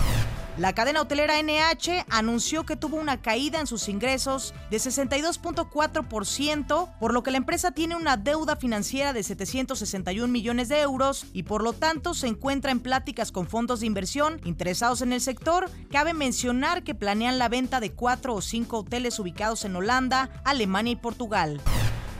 La 0.58 0.74
cadena 0.74 1.00
hotelera 1.00 1.42
NH 1.42 2.04
anunció 2.10 2.66
que 2.66 2.76
tuvo 2.76 2.98
una 2.98 3.22
caída 3.22 3.58
en 3.58 3.66
sus 3.66 3.88
ingresos 3.88 4.52
de 4.70 4.76
62.4%, 4.76 6.90
por 7.00 7.14
lo 7.14 7.22
que 7.22 7.30
la 7.30 7.38
empresa 7.38 7.70
tiene 7.70 7.96
una 7.96 8.18
deuda 8.18 8.56
financiera 8.56 9.14
de 9.14 9.22
761 9.22 10.30
millones 10.30 10.68
de 10.68 10.82
euros 10.82 11.24
y 11.32 11.44
por 11.44 11.62
lo 11.62 11.72
tanto 11.72 12.12
se 12.12 12.26
encuentra 12.26 12.70
en 12.70 12.80
pláticas 12.80 13.32
con 13.32 13.46
fondos 13.46 13.80
de 13.80 13.86
inversión 13.86 14.42
interesados 14.44 15.00
en 15.00 15.14
el 15.14 15.22
sector. 15.22 15.70
Cabe 15.90 16.12
mencionar 16.12 16.82
que 16.82 16.94
planean 16.94 17.38
la 17.38 17.48
venta 17.48 17.80
de 17.80 17.92
cuatro 17.92 18.34
o 18.34 18.42
cinco 18.42 18.80
hoteles 18.80 19.18
ubicados 19.18 19.64
en 19.64 19.74
Holanda, 19.74 20.28
Alemania 20.44 20.92
y 20.92 20.96
Portugal. 20.96 21.62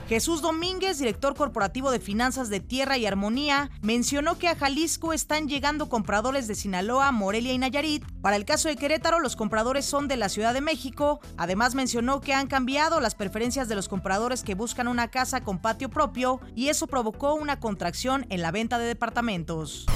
Jesús 0.09 0.43
Domínguez, 0.43 0.99
director 0.99 1.35
corporativo 1.35 1.91
de 1.91 2.01
finanzas 2.01 2.51
de 2.51 2.61
Tierra 2.61 2.99
y 2.99 3.07
Armonía, 3.07 3.71
mencionó 3.81 4.37
que 4.39 4.49
a 4.49 4.57
Jalisco 4.57 5.13
están 5.13 5.49
llegando 5.49 5.89
compradores 5.89 6.47
de 6.49 6.55
Sinaloa, 6.55 7.13
Morelia 7.13 7.53
y 7.53 7.59
Nayarit. 7.59 8.05
Para 8.21 8.37
el 8.37 8.45
caso 8.45 8.69
de 8.69 8.77
Querétaro, 8.77 9.21
los 9.21 9.37
compradores 9.37 9.85
son 9.85 10.09
de 10.09 10.17
la 10.17 10.29
Ciudad 10.29 10.55
de 10.55 10.61
México. 10.61 11.21
Además, 11.37 11.75
mencionó 11.75 12.21
que 12.21 12.35
han 12.35 12.47
cambiado 12.47 13.01
las 13.01 13.15
preferencias 13.15 13.69
de 13.69 13.75
los 13.75 13.89
compradores 13.89 14.43
que 14.43 14.55
buscan 14.55 14.89
una 14.89 15.09
casa 15.09 15.43
con 15.43 15.61
patio 15.61 15.89
propio 15.89 16.41
y 16.55 16.69
eso 16.69 16.87
provocó 16.87 17.35
una 17.35 17.61
contracción 17.61 18.27
en 18.29 18.43
la 18.43 18.51
venta 18.51 18.79
de 18.79 18.87
departamentos. 18.87 19.87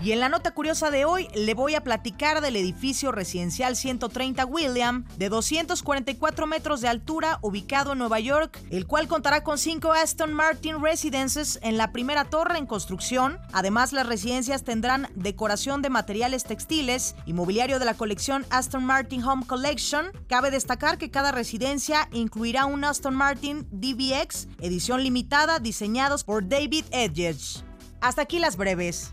Y 0.00 0.12
en 0.12 0.20
la 0.20 0.28
nota 0.28 0.52
curiosa 0.52 0.92
de 0.92 1.04
hoy 1.04 1.28
le 1.34 1.54
voy 1.54 1.74
a 1.74 1.82
platicar 1.82 2.40
del 2.40 2.54
edificio 2.54 3.10
residencial 3.10 3.74
130 3.74 4.46
William, 4.46 5.04
de 5.16 5.28
244 5.28 6.46
metros 6.46 6.80
de 6.80 6.86
altura, 6.86 7.40
ubicado 7.42 7.92
en 7.92 7.98
Nueva 7.98 8.20
York, 8.20 8.60
el 8.70 8.86
cual 8.86 9.08
contará 9.08 9.42
con 9.42 9.58
cinco 9.58 9.92
Aston 9.92 10.32
Martin 10.32 10.80
Residences 10.80 11.58
en 11.62 11.76
la 11.76 11.90
primera 11.90 12.24
torre 12.24 12.58
en 12.58 12.66
construcción. 12.66 13.38
Además, 13.52 13.92
las 13.92 14.06
residencias 14.06 14.62
tendrán 14.62 15.08
decoración 15.16 15.82
de 15.82 15.90
materiales 15.90 16.44
textiles 16.44 17.16
y 17.26 17.32
mobiliario 17.32 17.80
de 17.80 17.84
la 17.84 17.94
colección 17.94 18.46
Aston 18.50 18.84
Martin 18.84 19.24
Home 19.24 19.46
Collection. 19.46 20.12
Cabe 20.28 20.52
destacar 20.52 20.98
que 20.98 21.10
cada 21.10 21.32
residencia 21.32 22.08
incluirá 22.12 22.66
un 22.66 22.84
Aston 22.84 23.16
Martin 23.16 23.66
DBX, 23.72 24.46
edición 24.60 25.02
limitada, 25.02 25.58
diseñados 25.58 26.22
por 26.22 26.48
David 26.48 26.84
Edges. 26.92 27.64
Hasta 28.00 28.22
aquí 28.22 28.38
las 28.38 28.56
breves. 28.56 29.12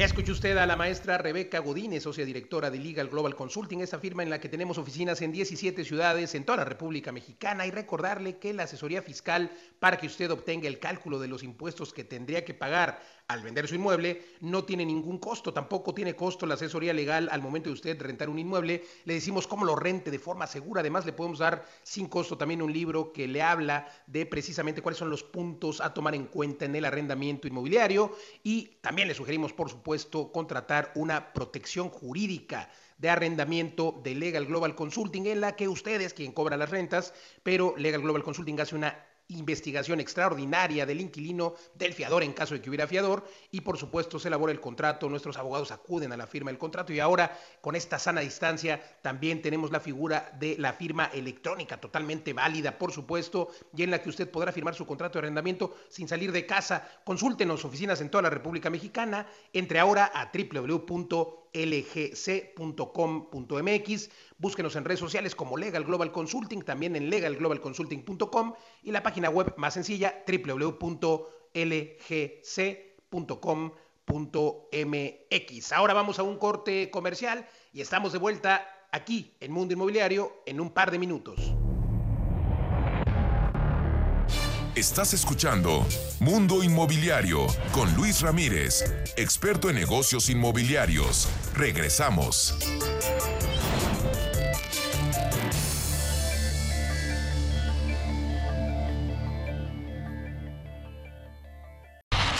Ya 0.00 0.06
escuchó 0.06 0.32
usted 0.32 0.56
a 0.56 0.64
la 0.64 0.76
maestra 0.76 1.18
Rebeca 1.18 1.58
Godínez, 1.58 2.04
socia 2.04 2.24
directora 2.24 2.70
de 2.70 2.78
Legal 2.78 3.10
Global 3.10 3.34
Consulting, 3.34 3.82
esa 3.82 3.98
firma 3.98 4.22
en 4.22 4.30
la 4.30 4.40
que 4.40 4.48
tenemos 4.48 4.78
oficinas 4.78 5.20
en 5.20 5.30
17 5.30 5.84
ciudades 5.84 6.34
en 6.34 6.46
toda 6.46 6.56
la 6.56 6.64
República 6.64 7.12
Mexicana 7.12 7.66
y 7.66 7.70
recordarle 7.70 8.38
que 8.38 8.54
la 8.54 8.62
asesoría 8.62 9.02
fiscal 9.02 9.50
para 9.78 9.98
que 9.98 10.06
usted 10.06 10.30
obtenga 10.30 10.68
el 10.68 10.78
cálculo 10.78 11.18
de 11.18 11.28
los 11.28 11.42
impuestos 11.42 11.92
que 11.92 12.04
tendría 12.04 12.46
que 12.46 12.54
pagar 12.54 13.02
al 13.30 13.42
vender 13.42 13.68
su 13.68 13.76
inmueble 13.76 14.22
no 14.40 14.64
tiene 14.64 14.84
ningún 14.84 15.18
costo, 15.18 15.52
tampoco 15.52 15.94
tiene 15.94 16.16
costo 16.16 16.46
la 16.46 16.54
asesoría 16.54 16.92
legal 16.92 17.28
al 17.30 17.40
momento 17.40 17.70
de 17.70 17.74
usted 17.74 18.00
rentar 18.02 18.28
un 18.28 18.40
inmueble. 18.40 18.82
Le 19.04 19.14
decimos 19.14 19.46
cómo 19.46 19.64
lo 19.64 19.76
rente 19.76 20.10
de 20.10 20.18
forma 20.18 20.48
segura. 20.48 20.80
Además, 20.80 21.06
le 21.06 21.12
podemos 21.12 21.38
dar 21.38 21.64
sin 21.84 22.08
costo 22.08 22.36
también 22.36 22.60
un 22.60 22.72
libro 22.72 23.12
que 23.12 23.28
le 23.28 23.40
habla 23.40 23.86
de 24.08 24.26
precisamente 24.26 24.82
cuáles 24.82 24.98
son 24.98 25.10
los 25.10 25.22
puntos 25.22 25.80
a 25.80 25.94
tomar 25.94 26.16
en 26.16 26.26
cuenta 26.26 26.64
en 26.64 26.74
el 26.74 26.84
arrendamiento 26.84 27.46
inmobiliario. 27.46 28.16
Y 28.42 28.78
también 28.80 29.06
le 29.06 29.14
sugerimos, 29.14 29.52
por 29.52 29.70
supuesto, 29.70 30.32
contratar 30.32 30.90
una 30.96 31.32
protección 31.32 31.88
jurídica 31.88 32.68
de 32.98 33.10
arrendamiento 33.10 34.00
de 34.02 34.16
Legal 34.16 34.46
Global 34.46 34.74
Consulting, 34.74 35.26
en 35.26 35.40
la 35.40 35.54
que 35.54 35.68
usted 35.68 36.00
es 36.00 36.14
quien 36.14 36.32
cobra 36.32 36.56
las 36.56 36.70
rentas, 36.70 37.14
pero 37.44 37.74
Legal 37.78 38.02
Global 38.02 38.24
Consulting 38.24 38.60
hace 38.60 38.74
una 38.74 39.06
investigación 39.30 40.00
extraordinaria 40.00 40.86
del 40.86 41.00
inquilino, 41.00 41.54
del 41.74 41.94
fiador 41.94 42.22
en 42.22 42.32
caso 42.32 42.54
de 42.54 42.60
que 42.60 42.68
hubiera 42.68 42.86
fiador 42.86 43.24
y 43.50 43.60
por 43.60 43.78
supuesto 43.78 44.18
se 44.18 44.28
elabora 44.28 44.52
el 44.52 44.60
contrato, 44.60 45.08
nuestros 45.08 45.36
abogados 45.38 45.70
acuden 45.70 46.12
a 46.12 46.16
la 46.16 46.26
firma 46.26 46.50
del 46.50 46.58
contrato 46.58 46.92
y 46.92 47.00
ahora 47.00 47.38
con 47.60 47.76
esta 47.76 47.98
sana 47.98 48.20
distancia 48.20 48.80
también 49.02 49.42
tenemos 49.42 49.70
la 49.70 49.80
figura 49.80 50.32
de 50.38 50.56
la 50.58 50.72
firma 50.72 51.06
electrónica 51.06 51.80
totalmente 51.80 52.32
válida 52.32 52.78
por 52.78 52.92
supuesto 52.92 53.48
y 53.76 53.82
en 53.82 53.90
la 53.90 54.02
que 54.02 54.08
usted 54.08 54.30
podrá 54.30 54.52
firmar 54.52 54.74
su 54.74 54.86
contrato 54.86 55.14
de 55.14 55.20
arrendamiento 55.20 55.76
sin 55.88 56.08
salir 56.08 56.32
de 56.32 56.46
casa. 56.46 56.88
Consúltenos 57.04 57.64
oficinas 57.64 58.00
en 58.00 58.10
toda 58.10 58.22
la 58.22 58.30
República 58.30 58.70
Mexicana, 58.70 59.26
entre 59.52 59.78
ahora 59.78 60.10
a 60.14 60.30
www 60.32 61.40
lgc.com.mx. 61.52 62.50
Búsquenos 64.40 64.74
en 64.74 64.84
redes 64.86 65.00
sociales 65.00 65.34
como 65.34 65.58
Legal 65.58 65.84
Global 65.84 66.12
Consulting, 66.12 66.62
también 66.62 66.96
en 66.96 67.10
legalglobalconsulting.com 67.10 68.54
y 68.82 68.90
la 68.90 69.02
página 69.02 69.28
web 69.28 69.52
más 69.58 69.74
sencilla 69.74 70.24
www.lgc.com.mx. 70.26 71.02
Ahora 75.72 75.92
vamos 75.92 76.18
a 76.18 76.22
un 76.22 76.38
corte 76.38 76.90
comercial 76.90 77.46
y 77.74 77.82
estamos 77.82 78.12
de 78.12 78.18
vuelta 78.18 78.66
aquí 78.92 79.36
en 79.40 79.52
Mundo 79.52 79.74
Inmobiliario 79.74 80.42
en 80.46 80.58
un 80.58 80.70
par 80.70 80.90
de 80.90 80.98
minutos. 80.98 81.52
Estás 84.74 85.12
escuchando 85.12 85.86
Mundo 86.18 86.62
Inmobiliario 86.62 87.46
con 87.72 87.94
Luis 87.94 88.22
Ramírez, 88.22 88.84
experto 89.18 89.68
en 89.68 89.76
negocios 89.76 90.30
inmobiliarios. 90.30 91.28
Regresamos. 91.54 92.56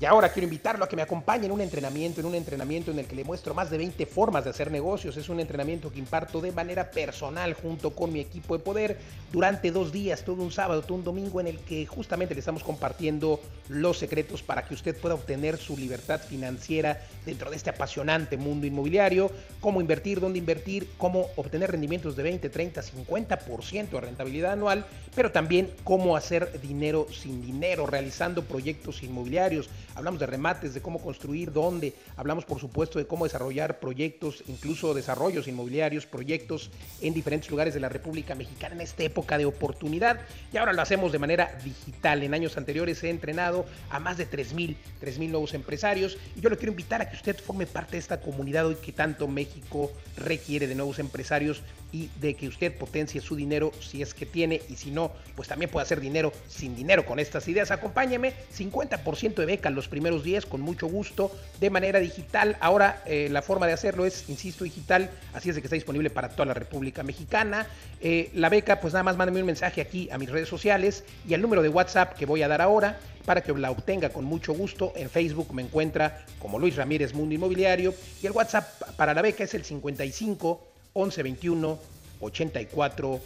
Y 0.00 0.06
ahora 0.06 0.30
quiero 0.30 0.46
invitarlo 0.46 0.82
a 0.82 0.88
que 0.88 0.96
me 0.96 1.02
acompañe 1.02 1.44
en 1.44 1.52
un 1.52 1.60
entrenamiento, 1.60 2.20
en 2.20 2.26
un 2.26 2.34
entrenamiento 2.34 2.90
en 2.90 2.98
el 2.98 3.04
que 3.04 3.14
le 3.14 3.22
muestro 3.22 3.52
más 3.52 3.68
de 3.68 3.76
20 3.76 4.06
formas 4.06 4.44
de 4.44 4.48
hacer 4.48 4.70
negocios. 4.70 5.18
Es 5.18 5.28
un 5.28 5.40
entrenamiento 5.40 5.92
que 5.92 5.98
imparto 5.98 6.40
de 6.40 6.52
manera 6.52 6.90
personal 6.90 7.52
junto 7.52 7.90
con 7.90 8.10
mi 8.10 8.18
equipo 8.18 8.56
de 8.56 8.64
poder 8.64 8.96
durante 9.30 9.70
dos 9.70 9.92
días, 9.92 10.24
todo 10.24 10.42
un 10.42 10.52
sábado, 10.52 10.80
todo 10.80 10.94
un 10.94 11.04
domingo, 11.04 11.38
en 11.38 11.48
el 11.48 11.58
que 11.58 11.84
justamente 11.84 12.32
le 12.32 12.40
estamos 12.40 12.62
compartiendo 12.62 13.42
los 13.68 13.98
secretos 13.98 14.42
para 14.42 14.64
que 14.64 14.72
usted 14.72 14.96
pueda 14.96 15.16
obtener 15.16 15.58
su 15.58 15.76
libertad 15.76 16.18
financiera 16.18 17.02
dentro 17.26 17.50
de 17.50 17.56
este 17.56 17.68
apasionante 17.68 18.38
mundo 18.38 18.66
inmobiliario, 18.66 19.30
cómo 19.60 19.82
invertir, 19.82 20.18
dónde 20.18 20.38
invertir, 20.38 20.88
cómo 20.96 21.26
obtener 21.36 21.72
rendimientos 21.72 22.16
de 22.16 22.22
20, 22.22 22.48
30, 22.48 22.80
50% 22.80 23.90
de 23.90 24.00
rentabilidad 24.00 24.52
anual, 24.52 24.86
pero 25.14 25.30
también 25.30 25.70
cómo 25.84 26.16
hacer 26.16 26.58
dinero 26.62 27.06
sin 27.12 27.42
dinero, 27.42 27.86
realizando 27.86 28.44
proyectos 28.44 29.02
inmobiliarios 29.02 29.68
hablamos 29.94 30.20
de 30.20 30.26
remates, 30.26 30.74
de 30.74 30.82
cómo 30.82 31.00
construir, 31.00 31.52
dónde, 31.52 31.94
hablamos 32.16 32.44
por 32.44 32.60
supuesto 32.60 32.98
de 32.98 33.06
cómo 33.06 33.24
desarrollar 33.24 33.80
proyectos, 33.80 34.42
incluso 34.48 34.94
desarrollos 34.94 35.48
inmobiliarios, 35.48 36.06
proyectos 36.06 36.70
en 37.00 37.14
diferentes 37.14 37.50
lugares 37.50 37.74
de 37.74 37.80
la 37.80 37.88
República 37.88 38.34
Mexicana 38.34 38.74
en 38.74 38.80
esta 38.82 39.02
época 39.02 39.38
de 39.38 39.46
oportunidad 39.46 40.20
y 40.52 40.56
ahora 40.56 40.72
lo 40.72 40.82
hacemos 40.82 41.12
de 41.12 41.18
manera 41.18 41.58
digital. 41.64 42.22
En 42.22 42.34
años 42.34 42.56
anteriores 42.56 43.02
he 43.02 43.10
entrenado 43.10 43.66
a 43.90 44.00
más 44.00 44.16
de 44.16 44.28
3.000, 44.28 44.76
3.000 45.00 45.28
nuevos 45.30 45.54
empresarios 45.54 46.18
y 46.36 46.40
yo 46.40 46.50
le 46.50 46.56
quiero 46.56 46.72
invitar 46.72 47.02
a 47.02 47.10
que 47.10 47.16
usted 47.16 47.38
forme 47.38 47.66
parte 47.66 47.92
de 47.92 47.98
esta 47.98 48.20
comunidad 48.20 48.66
hoy 48.66 48.76
que 48.76 48.92
tanto 48.92 49.28
México 49.28 49.90
requiere 50.16 50.66
de 50.66 50.74
nuevos 50.74 50.98
empresarios 50.98 51.62
y 51.92 52.08
de 52.20 52.34
que 52.34 52.48
usted 52.48 52.76
potencie 52.76 53.20
su 53.20 53.34
dinero 53.34 53.72
si 53.80 54.02
es 54.02 54.14
que 54.14 54.26
tiene 54.26 54.62
y 54.68 54.76
si 54.76 54.90
no, 54.90 55.12
pues 55.34 55.48
también 55.48 55.70
puede 55.70 55.84
hacer 55.84 56.00
dinero 56.00 56.32
sin 56.48 56.76
dinero 56.76 57.04
con 57.04 57.18
estas 57.18 57.48
ideas. 57.48 57.70
Acompáñeme, 57.70 58.32
50% 58.56 59.34
de 59.34 59.46
beca 59.46 59.70
los 59.80 59.88
primeros 59.88 60.22
días 60.22 60.44
con 60.44 60.60
mucho 60.60 60.86
gusto 60.88 61.34
de 61.58 61.70
manera 61.70 62.00
digital. 62.00 62.58
Ahora 62.60 63.02
eh, 63.06 63.28
la 63.30 63.40
forma 63.40 63.66
de 63.66 63.72
hacerlo 63.72 64.04
es, 64.04 64.28
insisto, 64.28 64.64
digital, 64.64 65.08
así 65.32 65.48
es 65.48 65.54
de 65.54 65.62
que 65.62 65.68
está 65.68 65.74
disponible 65.74 66.10
para 66.10 66.28
toda 66.28 66.44
la 66.44 66.52
República 66.52 67.02
Mexicana. 67.02 67.66
Eh, 68.02 68.30
la 68.34 68.50
beca, 68.50 68.78
pues 68.82 68.92
nada 68.92 69.04
más 69.04 69.16
mándame 69.16 69.40
un 69.40 69.46
mensaje 69.46 69.80
aquí 69.80 70.10
a 70.10 70.18
mis 70.18 70.28
redes 70.28 70.50
sociales 70.50 71.02
y 71.26 71.32
al 71.32 71.40
número 71.40 71.62
de 71.62 71.70
WhatsApp 71.70 72.14
que 72.14 72.26
voy 72.26 72.42
a 72.42 72.48
dar 72.48 72.60
ahora 72.60 73.00
para 73.24 73.42
que 73.42 73.54
la 73.54 73.70
obtenga 73.70 74.10
con 74.10 74.26
mucho 74.26 74.52
gusto. 74.52 74.92
En 74.96 75.08
Facebook 75.08 75.54
me 75.54 75.62
encuentra 75.62 76.26
como 76.38 76.58
Luis 76.58 76.76
Ramírez 76.76 77.14
Mundo 77.14 77.34
Inmobiliario 77.34 77.94
y 78.22 78.26
el 78.26 78.32
WhatsApp 78.32 78.82
para 78.98 79.14
la 79.14 79.22
beca 79.22 79.44
es 79.44 79.54
el 79.54 79.64
55 79.64 80.60
11 80.92 81.22
21 81.22 81.78
84 82.20 83.20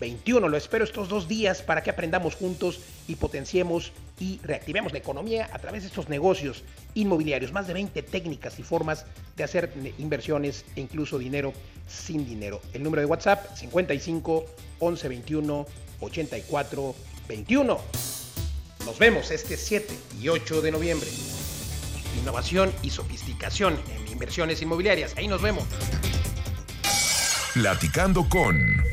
21. 0.00 0.48
Lo 0.48 0.56
espero 0.56 0.84
estos 0.84 1.08
dos 1.08 1.28
días 1.28 1.62
para 1.62 1.82
que 1.82 1.90
aprendamos 1.90 2.34
juntos 2.34 2.80
y 3.06 3.16
potenciemos 3.16 3.92
y 4.20 4.38
reactivemos 4.42 4.92
la 4.92 4.98
economía 4.98 5.48
a 5.52 5.58
través 5.58 5.82
de 5.82 5.88
estos 5.88 6.08
negocios 6.08 6.64
inmobiliarios. 6.94 7.52
Más 7.52 7.66
de 7.66 7.74
20 7.74 8.02
técnicas 8.02 8.58
y 8.58 8.62
formas 8.62 9.06
de 9.36 9.44
hacer 9.44 9.72
inversiones 9.98 10.64
e 10.76 10.80
incluso 10.80 11.18
dinero 11.18 11.52
sin 11.86 12.26
dinero. 12.26 12.60
El 12.72 12.82
número 12.82 13.00
de 13.00 13.06
WhatsApp 13.06 13.56
55 13.56 14.44
11 14.80 15.08
21 15.08 15.66
84 16.00 16.94
21. 17.28 17.78
Nos 18.84 18.98
vemos 18.98 19.30
este 19.30 19.56
7 19.56 19.94
y 20.20 20.28
8 20.28 20.62
de 20.62 20.70
noviembre. 20.72 21.08
Innovación 22.20 22.72
y 22.82 22.90
sofisticación 22.90 23.78
en 23.94 24.08
inversiones 24.08 24.62
inmobiliarias. 24.62 25.14
Ahí 25.16 25.28
nos 25.28 25.42
vemos. 25.42 25.64
Platicando 27.54 28.28
con... 28.28 28.87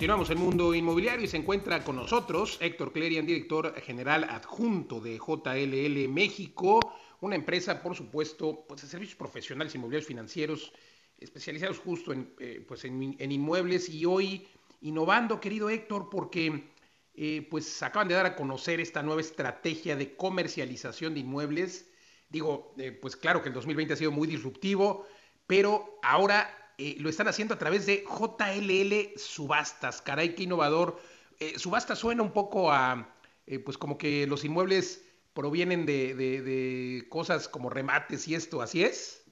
Continuamos 0.00 0.30
el 0.30 0.38
mundo 0.38 0.74
inmobiliario 0.74 1.26
y 1.26 1.28
se 1.28 1.36
encuentra 1.36 1.84
con 1.84 1.94
nosotros 1.94 2.56
Héctor 2.62 2.90
Clerian, 2.90 3.26
director 3.26 3.78
general 3.82 4.24
adjunto 4.30 4.98
de 4.98 5.18
JLL 5.18 6.08
México, 6.08 6.80
una 7.20 7.36
empresa, 7.36 7.82
por 7.82 7.94
supuesto, 7.94 8.64
pues, 8.66 8.80
de 8.80 8.88
servicios 8.88 9.18
profesionales 9.18 9.74
inmobiliarios 9.74 10.08
financieros 10.08 10.72
especializados 11.18 11.80
justo 11.80 12.14
en, 12.14 12.32
eh, 12.38 12.64
pues 12.66 12.86
en, 12.86 13.30
inmuebles 13.30 13.90
y 13.90 14.06
hoy 14.06 14.48
innovando, 14.80 15.38
querido 15.38 15.68
Héctor, 15.68 16.08
porque 16.08 16.70
eh, 17.12 17.46
pues 17.50 17.82
acaban 17.82 18.08
de 18.08 18.14
dar 18.14 18.24
a 18.24 18.36
conocer 18.36 18.80
esta 18.80 19.02
nueva 19.02 19.20
estrategia 19.20 19.96
de 19.96 20.16
comercialización 20.16 21.12
de 21.12 21.20
inmuebles. 21.20 21.90
Digo, 22.30 22.72
eh, 22.78 22.90
pues 22.90 23.16
claro 23.16 23.42
que 23.42 23.50
el 23.50 23.54
2020 23.54 23.92
ha 23.92 23.96
sido 23.98 24.12
muy 24.12 24.26
disruptivo, 24.26 25.04
pero 25.46 25.98
ahora 26.02 26.59
eh, 26.82 26.96
lo 26.98 27.10
están 27.10 27.28
haciendo 27.28 27.52
a 27.52 27.58
través 27.58 27.84
de 27.84 28.04
JLL 28.04 29.18
Subastas. 29.18 30.00
Caray, 30.00 30.34
qué 30.34 30.44
innovador. 30.44 30.96
Eh, 31.38 31.58
subasta 31.58 31.94
suena 31.94 32.22
un 32.22 32.32
poco 32.32 32.72
a, 32.72 33.06
eh, 33.46 33.58
pues 33.58 33.76
como 33.76 33.98
que 33.98 34.26
los 34.26 34.46
inmuebles 34.46 35.06
provienen 35.34 35.84
de, 35.84 37.04
cosas 37.10 37.48
como 37.48 37.68
remates 37.68 38.26
y 38.28 38.34
esto, 38.34 38.62
¿así 38.62 38.82
es? 38.82 39.30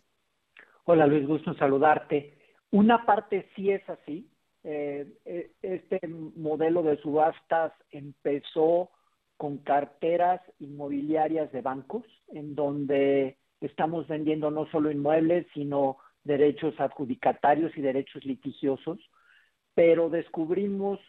Hola 0.84 1.06
Luis, 1.06 1.26
gusto 1.26 1.54
saludarte. 1.54 2.36
Una 2.70 3.06
parte 3.06 3.48
sí 3.56 3.70
es 3.70 3.82
así. 3.88 4.30
este 4.62 6.00
modelo 6.06 6.82
de 6.82 6.98
subastas 6.98 7.72
empezó 7.90 8.90
con 9.38 9.58
carteras 9.58 10.42
inmobiliarias 10.58 11.50
de 11.52 11.62
bancos, 11.62 12.04
en 12.28 12.54
donde 12.54 13.38
estamos 13.62 14.06
vendiendo 14.06 14.50
no 14.50 14.66
solo 14.70 14.90
inmuebles, 14.90 15.46
sino 15.54 15.96
derechos 16.28 16.78
adjudicatarios 16.78 17.76
y 17.76 17.80
derechos 17.80 18.24
litigiosos, 18.24 18.98
pero 19.74 20.10
descubrimos 20.10 21.00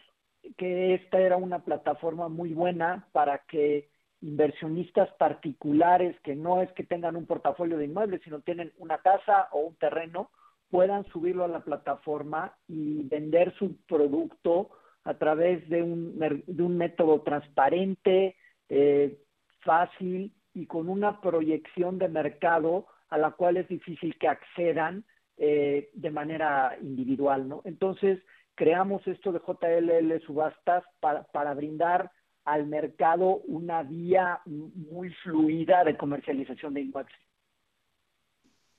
que 0.56 0.94
esta 0.94 1.20
era 1.20 1.36
una 1.36 1.60
plataforma 1.60 2.28
muy 2.28 2.54
buena 2.54 3.06
para 3.12 3.38
que 3.46 3.90
inversionistas 4.22 5.10
particulares 5.18 6.18
que 6.20 6.34
no 6.34 6.62
es 6.62 6.72
que 6.72 6.84
tengan 6.84 7.16
un 7.16 7.26
portafolio 7.26 7.76
de 7.76 7.84
inmuebles, 7.84 8.22
sino 8.24 8.40
tienen 8.40 8.72
una 8.78 8.98
casa 8.98 9.48
o 9.52 9.60
un 9.60 9.76
terreno, 9.76 10.30
puedan 10.70 11.04
subirlo 11.12 11.44
a 11.44 11.48
la 11.48 11.60
plataforma 11.60 12.56
y 12.66 13.02
vender 13.08 13.54
su 13.58 13.76
producto 13.86 14.70
a 15.04 15.14
través 15.14 15.68
de 15.68 15.82
un, 15.82 16.18
de 16.18 16.62
un 16.62 16.76
método 16.76 17.22
transparente, 17.22 18.36
eh, 18.68 19.18
fácil 19.60 20.32
y 20.54 20.66
con 20.66 20.88
una 20.88 21.20
proyección 21.20 21.98
de 21.98 22.08
mercado 22.08 22.86
a 23.10 23.18
la 23.18 23.32
cual 23.32 23.56
es 23.58 23.68
difícil 23.68 24.16
que 24.18 24.28
accedan 24.28 25.04
eh, 25.42 25.88
de 25.94 26.10
manera 26.10 26.76
individual, 26.82 27.48
¿no? 27.48 27.62
Entonces, 27.64 28.18
creamos 28.54 29.00
esto 29.06 29.32
de 29.32 29.38
JLL 29.38 30.20
Subastas 30.26 30.84
para, 31.00 31.22
para 31.22 31.54
brindar 31.54 32.12
al 32.44 32.66
mercado 32.66 33.36
una 33.46 33.82
vía 33.82 34.42
muy 34.44 35.08
fluida 35.22 35.82
de 35.84 35.96
comercialización 35.96 36.74
de 36.74 36.82
inmuebles. 36.82 37.16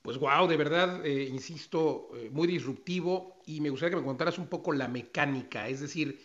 Pues 0.02 0.18
wow, 0.18 0.46
de 0.46 0.56
verdad, 0.56 1.04
eh, 1.04 1.24
insisto, 1.24 2.10
eh, 2.14 2.30
muy 2.30 2.46
disruptivo 2.46 3.42
y 3.44 3.60
me 3.60 3.70
gustaría 3.70 3.96
que 3.96 4.00
me 4.00 4.06
contaras 4.06 4.38
un 4.38 4.46
poco 4.46 4.72
la 4.72 4.86
mecánica, 4.86 5.66
es 5.66 5.80
decir, 5.80 6.20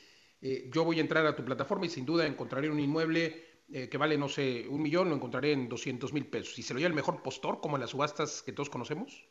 yo 0.72 0.84
voy 0.84 1.00
a 1.00 1.02
entrar 1.02 1.26
a 1.26 1.36
tu 1.36 1.44
plataforma 1.44 1.88
y 1.88 1.90
sin 1.90 2.06
duda 2.06 2.28
encontraré 2.28 2.70
un 2.70 2.80
inmueble 2.80 3.64
que 3.90 3.98
vale, 3.98 4.20
no 4.20 4.30
sé, 4.30 4.68
un 4.70 4.84
millón, 4.84 5.10
lo 5.10 5.16
encontraré 5.16 5.52
en 5.52 5.68
200 5.68 6.14
mil 6.14 6.28
pesos. 6.28 6.60
¿Y 6.60 6.62
se 6.62 6.76
lo 6.76 6.80
lleva 6.80 6.90
el 6.90 6.96
mejor 6.96 7.24
postor, 7.24 7.60
como 7.60 7.76
en 7.76 7.82
las 7.82 7.90
subastas 7.90 8.44
que 8.44 8.54
todos 8.54 8.70
conocemos? 8.70 9.27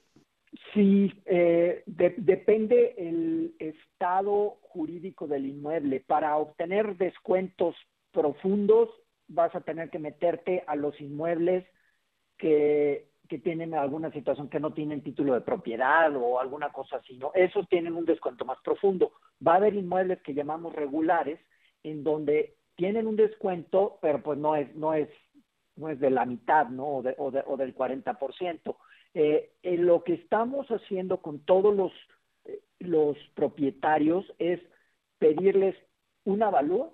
Sí, 0.73 1.13
eh, 1.27 1.83
depende 1.87 2.95
el 2.97 3.55
estado 3.59 4.59
jurídico 4.63 5.27
del 5.27 5.47
inmueble. 5.47 6.01
Para 6.07 6.37
obtener 6.37 6.97
descuentos 6.97 7.75
profundos 8.13 8.89
vas 9.29 9.55
a 9.55 9.61
tener 9.61 9.91
que 9.91 9.99
meterte 9.99 10.65
a 10.67 10.77
los 10.77 11.01
inmuebles 11.01 11.67
que, 12.39 13.09
que 13.29 13.39
tienen 13.39 13.75
alguna 13.75 14.11
situación 14.13 14.49
que 14.49 14.61
no 14.61 14.73
tienen 14.73 15.03
título 15.03 15.35
de 15.35 15.41
propiedad 15.41 16.15
o 16.17 16.39
alguna 16.39 16.71
cosa 16.71 16.97
así, 16.97 17.17
¿no? 17.19 17.33
Esos 17.35 17.69
tienen 17.69 17.95
un 17.95 18.05
descuento 18.05 18.45
más 18.45 18.59
profundo. 18.63 19.13
Va 19.47 19.55
a 19.55 19.57
haber 19.57 19.75
inmuebles 19.75 20.23
que 20.23 20.35
llamamos 20.35 20.75
regulares, 20.75 21.41
en 21.83 22.05
donde 22.05 22.57
tienen 22.77 23.07
un 23.07 23.17
descuento, 23.17 23.99
pero 24.01 24.23
pues 24.23 24.39
no 24.39 24.55
es, 24.57 24.75
no 24.77 24.95
es, 24.95 25.09
no 25.77 25.89
es 25.89 25.99
de 26.01 26.11
la 26.11 26.25
mitad, 26.25 26.69
¿no? 26.69 26.99
O, 26.99 27.03
de, 27.03 27.15
o, 27.19 27.31
de, 27.31 27.43
o 27.47 27.57
del 27.57 27.75
40%. 27.75 28.77
Eh, 29.19 29.51
lo 29.62 30.05
que 30.05 30.12
estamos 30.12 30.67
haciendo 30.67 31.23
con 31.23 31.39
todos 31.39 31.75
los, 31.75 31.91
eh, 32.45 32.61
los 32.81 33.17
propietarios 33.35 34.31
es 34.39 34.61
pedirles 35.19 35.75
un 36.25 36.43
avalúo 36.43 36.93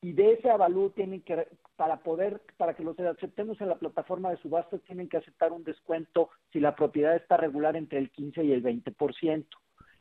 y 0.00 0.12
de 0.12 0.34
ese 0.34 0.50
avalúo 0.50 0.90
tienen 0.90 1.22
que, 1.22 1.48
para 1.74 1.96
poder, 2.04 2.42
para 2.58 2.74
que 2.74 2.84
los 2.84 2.96
aceptemos 3.00 3.60
en 3.60 3.70
la 3.70 3.74
plataforma 3.74 4.30
de 4.30 4.36
subastas, 4.36 4.82
tienen 4.82 5.08
que 5.08 5.16
aceptar 5.16 5.50
un 5.50 5.64
descuento 5.64 6.30
si 6.52 6.60
la 6.60 6.76
propiedad 6.76 7.16
está 7.16 7.38
regular 7.38 7.74
entre 7.74 7.98
el 7.98 8.12
15 8.12 8.44
y 8.44 8.52
el 8.52 8.62
20%. 8.62 9.44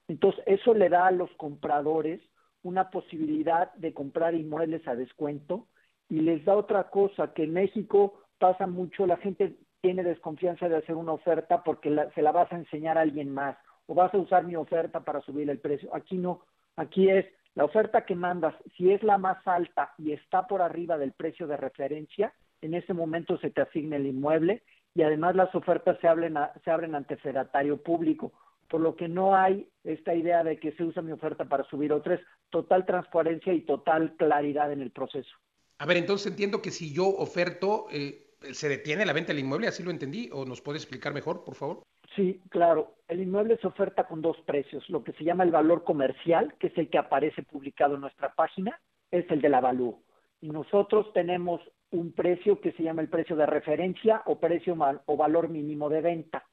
Entonces, 0.07 0.43
eso 0.45 0.75
le 0.75 0.89
da 0.89 1.07
a 1.07 1.11
los 1.11 1.31
compradores 1.37 2.21
una 2.61 2.91
posibilidad 2.91 3.73
de 3.73 3.95
comprar 3.95 4.35
inmuebles 4.35 4.87
a 4.87 4.95
descuento 4.95 5.67
y 6.07 6.19
les 6.19 6.45
da 6.45 6.55
otra 6.55 6.91
cosa 6.91 7.33
que 7.33 7.45
en 7.45 7.53
México 7.53 8.21
pasa 8.37 8.67
mucho, 8.67 9.07
la 9.07 9.17
gente 9.17 9.57
tiene 9.83 10.01
desconfianza 10.01 10.69
de 10.69 10.77
hacer 10.77 10.95
una 10.95 11.11
oferta 11.11 11.61
porque 11.61 11.93
se 12.15 12.21
la 12.21 12.31
vas 12.31 12.49
a 12.53 12.55
enseñar 12.55 12.97
a 12.97 13.01
alguien 13.01 13.29
más 13.29 13.57
o 13.85 13.93
vas 13.93 14.13
a 14.13 14.17
usar 14.17 14.45
mi 14.45 14.55
oferta 14.55 15.01
para 15.01 15.19
subir 15.21 15.49
el 15.49 15.59
precio. 15.59 15.93
Aquí 15.93 16.17
no, 16.17 16.41
aquí 16.77 17.09
es 17.09 17.25
la 17.53 17.65
oferta 17.65 18.05
que 18.05 18.15
mandas, 18.15 18.55
si 18.77 18.93
es 18.93 19.03
la 19.03 19.17
más 19.17 19.45
alta 19.45 19.93
y 19.97 20.13
está 20.13 20.47
por 20.47 20.61
arriba 20.61 20.97
del 20.97 21.11
precio 21.11 21.47
de 21.47 21.57
referencia, 21.57 22.33
en 22.61 22.75
ese 22.75 22.93
momento 22.93 23.37
se 23.39 23.49
te 23.49 23.61
asigna 23.61 23.97
el 23.97 24.07
inmueble 24.07 24.63
y 24.95 25.01
además 25.01 25.35
las 25.35 25.53
ofertas 25.53 25.99
se, 25.99 26.07
abren 26.07 26.35
se 26.63 26.71
abren 26.71 26.95
ante 26.95 27.17
fedatario 27.17 27.75
público, 27.75 28.31
por 28.69 28.79
lo 28.79 28.95
que 28.95 29.09
no 29.09 29.35
hay 29.35 29.67
esta 29.83 30.15
idea 30.15 30.45
de 30.45 30.59
que 30.59 30.71
se 30.71 30.83
usa 30.85 31.01
mi 31.01 31.11
oferta 31.11 31.43
para 31.43 31.65
subir 31.65 31.91
otra, 31.91 32.15
es 32.15 32.21
total 32.49 32.85
transparencia 32.85 33.51
y 33.51 33.65
total 33.65 34.15
claridad 34.15 34.71
en 34.71 34.81
el 34.81 34.91
proceso. 34.91 35.35
A 35.79 35.85
ver, 35.85 35.97
entonces 35.97 36.27
entiendo 36.27 36.61
que 36.61 36.71
si 36.71 36.93
yo 36.93 37.05
oferto, 37.05 37.87
eh, 37.91 38.22
¿se 38.51 38.69
detiene 38.69 39.05
la 39.05 39.13
venta 39.13 39.33
del 39.33 39.43
inmueble? 39.43 39.67
¿Así 39.67 39.83
lo 39.83 39.91
entendí? 39.91 40.29
¿O 40.31 40.45
nos 40.45 40.61
puede 40.61 40.77
explicar 40.77 41.13
mejor, 41.13 41.43
por 41.43 41.55
favor? 41.55 41.83
Sí, 42.15 42.41
claro. 42.49 42.95
El 43.07 43.21
inmueble 43.21 43.57
se 43.57 43.67
oferta 43.67 44.05
con 44.05 44.21
dos 44.21 44.37
precios. 44.45 44.87
Lo 44.89 45.03
que 45.03 45.13
se 45.13 45.23
llama 45.23 45.43
el 45.43 45.51
valor 45.51 45.83
comercial, 45.83 46.53
que 46.59 46.67
es 46.67 46.77
el 46.77 46.89
que 46.89 46.97
aparece 46.97 47.43
publicado 47.43 47.95
en 47.95 48.01
nuestra 48.01 48.33
página, 48.33 48.79
es 49.11 49.29
el 49.31 49.41
del 49.41 49.53
avalúo. 49.53 50.01
Y 50.41 50.49
nosotros 50.49 51.11
tenemos 51.13 51.61
un 51.91 52.11
precio 52.11 52.59
que 52.59 52.71
se 52.73 52.83
llama 52.83 53.01
el 53.01 53.09
precio 53.09 53.35
de 53.35 53.45
referencia 53.45 54.23
o 54.25 54.39
precio 54.39 54.75
o 55.05 55.17
valor 55.17 55.49
mínimo 55.49 55.89
de 55.89 56.01
venta. 56.01 56.43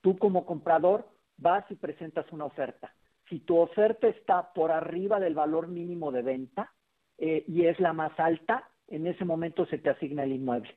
Tú 0.00 0.16
como 0.18 0.46
comprador 0.46 1.08
vas 1.36 1.64
y 1.70 1.74
presentas 1.74 2.30
una 2.32 2.44
oferta. 2.44 2.94
Si 3.28 3.40
tu 3.40 3.56
oferta 3.58 4.06
está 4.06 4.52
por 4.52 4.70
arriba 4.70 5.18
del 5.18 5.34
valor 5.34 5.68
mínimo 5.68 6.12
de 6.12 6.22
venta 6.22 6.72
eh, 7.18 7.44
y 7.48 7.66
es 7.66 7.80
la 7.80 7.92
más 7.92 8.12
alta, 8.18 8.70
en 8.88 9.06
ese 9.06 9.24
momento 9.24 9.66
se 9.66 9.78
te 9.78 9.90
asigna 9.90 10.24
el 10.24 10.32
inmueble 10.32 10.76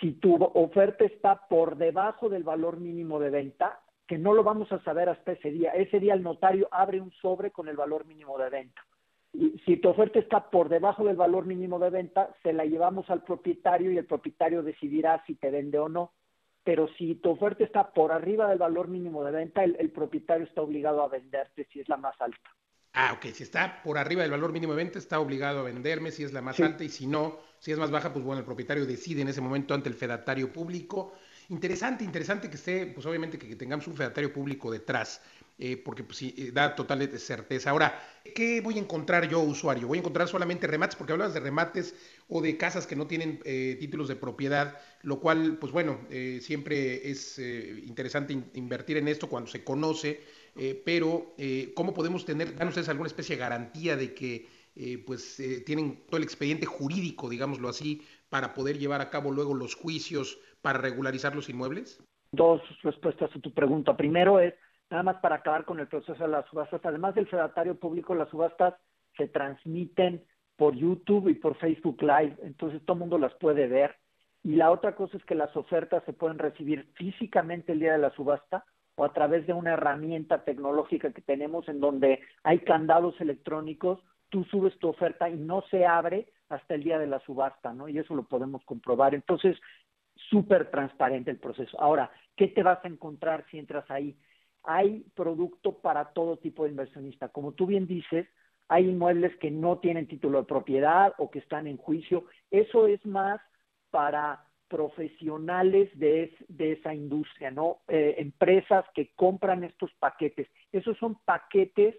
si 0.00 0.12
tu 0.12 0.34
oferta 0.34 1.04
está 1.04 1.46
por 1.48 1.76
debajo 1.76 2.28
del 2.28 2.42
valor 2.42 2.78
mínimo 2.78 3.20
de 3.20 3.30
venta, 3.30 3.80
que 4.06 4.18
no 4.18 4.32
lo 4.32 4.42
vamos 4.42 4.70
a 4.72 4.82
saber 4.82 5.08
hasta 5.08 5.32
ese 5.32 5.50
día. 5.50 5.70
Ese 5.72 6.00
día 6.00 6.14
el 6.14 6.22
notario 6.22 6.68
abre 6.70 7.00
un 7.00 7.12
sobre 7.12 7.50
con 7.50 7.68
el 7.68 7.76
valor 7.76 8.06
mínimo 8.06 8.38
de 8.38 8.50
venta. 8.50 8.82
Y 9.32 9.58
si 9.64 9.78
tu 9.78 9.88
oferta 9.88 10.18
está 10.18 10.50
por 10.50 10.68
debajo 10.68 11.04
del 11.04 11.16
valor 11.16 11.46
mínimo 11.46 11.78
de 11.78 11.90
venta, 11.90 12.34
se 12.42 12.52
la 12.52 12.64
llevamos 12.64 13.08
al 13.10 13.22
propietario 13.22 13.90
y 13.90 13.98
el 13.98 14.06
propietario 14.06 14.62
decidirá 14.62 15.22
si 15.26 15.34
te 15.36 15.50
vende 15.50 15.78
o 15.78 15.88
no. 15.88 16.12
Pero 16.64 16.88
si 16.88 17.14
tu 17.16 17.30
oferta 17.30 17.64
está 17.64 17.90
por 17.92 18.12
arriba 18.12 18.48
del 18.48 18.58
valor 18.58 18.88
mínimo 18.88 19.24
de 19.24 19.32
venta, 19.32 19.64
el, 19.64 19.76
el 19.78 19.90
propietario 19.90 20.44
está 20.44 20.62
obligado 20.62 21.02
a 21.02 21.08
venderte 21.08 21.66
si 21.72 21.80
es 21.80 21.88
la 21.88 21.96
más 21.96 22.20
alta. 22.20 22.50
Ah, 22.94 23.14
ok. 23.14 23.32
Si 23.32 23.42
está 23.42 23.82
por 23.82 23.96
arriba 23.96 24.22
del 24.22 24.30
valor 24.30 24.52
mínimo 24.52 24.74
de 24.74 24.84
venta, 24.84 24.98
está 24.98 25.18
obligado 25.18 25.60
a 25.60 25.62
venderme 25.62 26.10
si 26.10 26.24
es 26.24 26.32
la 26.32 26.42
más 26.42 26.60
alta 26.60 26.84
y 26.84 26.90
si 26.90 27.06
no, 27.06 27.38
si 27.58 27.72
es 27.72 27.78
más 27.78 27.90
baja, 27.90 28.12
pues 28.12 28.24
bueno, 28.24 28.40
el 28.40 28.44
propietario 28.44 28.84
decide 28.84 29.22
en 29.22 29.28
ese 29.28 29.40
momento 29.40 29.72
ante 29.72 29.88
el 29.88 29.94
fedatario 29.94 30.52
público. 30.52 31.14
Interesante, 31.48 32.04
interesante 32.04 32.50
que 32.50 32.56
esté, 32.56 32.86
pues 32.86 33.06
obviamente 33.06 33.38
que, 33.38 33.56
tengamos 33.56 33.86
un 33.86 33.94
fedatario 33.94 34.32
público 34.32 34.70
detrás, 34.70 35.22
eh, 35.58 35.76
porque 35.76 36.04
pues 36.04 36.18
sí, 36.18 36.34
eh, 36.36 36.50
da 36.52 36.74
total 36.74 37.08
certeza. 37.18 37.70
Ahora, 37.70 38.00
¿qué 38.34 38.60
voy 38.60 38.76
a 38.76 38.80
encontrar 38.80 39.28
yo, 39.28 39.40
usuario? 39.40 39.88
¿Voy 39.88 39.98
a 39.98 40.00
encontrar 40.00 40.28
solamente 40.28 40.66
remates? 40.66 40.96
Porque 40.96 41.12
hablabas 41.12 41.34
de 41.34 41.40
remates 41.40 41.94
o 42.28 42.40
de 42.40 42.56
casas 42.56 42.86
que 42.86 42.96
no 42.96 43.06
tienen 43.06 43.40
eh, 43.44 43.76
títulos 43.78 44.08
de 44.08 44.16
propiedad, 44.16 44.78
lo 45.02 45.20
cual, 45.20 45.58
pues 45.58 45.72
bueno, 45.72 46.00
siempre 46.40 47.10
es 47.10 47.38
interesante 47.38 48.32
invertir 48.54 48.96
en 48.96 49.08
esto 49.08 49.28
cuando 49.28 49.50
se 49.50 49.64
conoce 49.64 50.20
eh, 50.54 50.80
pero 50.84 51.34
eh, 51.38 51.72
¿cómo 51.74 51.94
podemos 51.94 52.24
tener, 52.24 52.54
dan 52.56 52.68
ustedes 52.68 52.88
alguna 52.88 53.06
especie 53.06 53.36
de 53.36 53.40
garantía 53.40 53.96
de 53.96 54.14
que 54.14 54.46
eh, 54.74 55.02
pues 55.06 55.40
tienen 55.66 56.04
todo 56.06 56.16
el 56.16 56.22
expediente 56.22 56.66
jurídico, 56.66 57.28
digámoslo 57.28 57.68
así, 57.68 58.02
para 58.28 58.54
poder 58.54 58.78
llevar 58.78 59.00
a 59.00 59.10
cabo 59.10 59.30
luego 59.30 59.54
los 59.54 59.74
juicios 59.74 60.38
para 60.60 60.78
regularizar 60.78 61.34
los 61.34 61.48
inmuebles? 61.48 62.02
Dos 62.32 62.62
respuestas 62.82 63.30
a 63.34 63.40
tu 63.40 63.52
pregunta. 63.52 63.96
Primero 63.96 64.40
es, 64.40 64.54
nada 64.92 65.02
más 65.02 65.16
para 65.16 65.36
acabar 65.36 65.64
con 65.64 65.80
el 65.80 65.88
proceso 65.88 66.22
de 66.22 66.28
las 66.28 66.46
subastas, 66.46 66.82
además 66.84 67.14
del 67.14 67.26
fedatario 67.26 67.74
público, 67.74 68.14
las 68.14 68.28
subastas 68.28 68.74
se 69.16 69.26
transmiten 69.26 70.22
por 70.56 70.74
YouTube 70.74 71.28
y 71.28 71.34
por 71.34 71.56
Facebook 71.56 72.02
Live, 72.02 72.36
entonces 72.42 72.84
todo 72.84 72.94
el 72.94 73.00
mundo 73.00 73.18
las 73.18 73.32
puede 73.34 73.66
ver. 73.68 73.96
Y 74.44 74.56
la 74.56 74.70
otra 74.70 74.94
cosa 74.94 75.16
es 75.16 75.24
que 75.24 75.34
las 75.34 75.56
ofertas 75.56 76.04
se 76.04 76.12
pueden 76.12 76.38
recibir 76.38 76.92
físicamente 76.94 77.72
el 77.72 77.80
día 77.80 77.92
de 77.92 77.98
la 77.98 78.10
subasta 78.10 78.66
o 78.96 79.04
a 79.04 79.12
través 79.14 79.46
de 79.46 79.54
una 79.54 79.72
herramienta 79.72 80.44
tecnológica 80.44 81.10
que 81.12 81.22
tenemos 81.22 81.66
en 81.68 81.80
donde 81.80 82.20
hay 82.42 82.58
candados 82.58 83.18
electrónicos, 83.18 84.00
tú 84.28 84.44
subes 84.44 84.78
tu 84.78 84.88
oferta 84.88 85.30
y 85.30 85.36
no 85.36 85.62
se 85.70 85.86
abre 85.86 86.28
hasta 86.50 86.74
el 86.74 86.84
día 86.84 86.98
de 86.98 87.06
la 87.06 87.20
subasta, 87.20 87.72
¿no? 87.72 87.88
Y 87.88 87.98
eso 87.98 88.14
lo 88.14 88.24
podemos 88.24 88.62
comprobar. 88.66 89.14
Entonces, 89.14 89.56
súper 90.28 90.70
transparente 90.70 91.30
el 91.30 91.38
proceso. 91.38 91.80
Ahora, 91.80 92.10
¿qué 92.36 92.48
te 92.48 92.62
vas 92.62 92.84
a 92.84 92.88
encontrar 92.88 93.46
si 93.50 93.58
entras 93.58 93.90
ahí? 93.90 94.18
Hay 94.64 95.04
producto 95.14 95.78
para 95.78 96.12
todo 96.12 96.36
tipo 96.38 96.64
de 96.64 96.70
inversionista. 96.70 97.28
Como 97.28 97.52
tú 97.52 97.66
bien 97.66 97.86
dices, 97.86 98.26
hay 98.68 98.88
inmuebles 98.88 99.36
que 99.38 99.50
no 99.50 99.78
tienen 99.78 100.06
título 100.06 100.38
de 100.38 100.46
propiedad 100.46 101.14
o 101.18 101.30
que 101.30 101.40
están 101.40 101.66
en 101.66 101.76
juicio. 101.76 102.24
Eso 102.50 102.86
es 102.86 103.04
más 103.04 103.40
para 103.90 104.46
profesionales 104.68 105.90
de, 105.98 106.34
de 106.48 106.72
esa 106.72 106.94
industria, 106.94 107.50
¿no? 107.50 107.80
Eh, 107.88 108.14
empresas 108.18 108.86
que 108.94 109.12
compran 109.14 109.64
estos 109.64 109.92
paquetes. 109.98 110.48
Esos 110.72 110.96
son 110.96 111.16
paquetes 111.26 111.94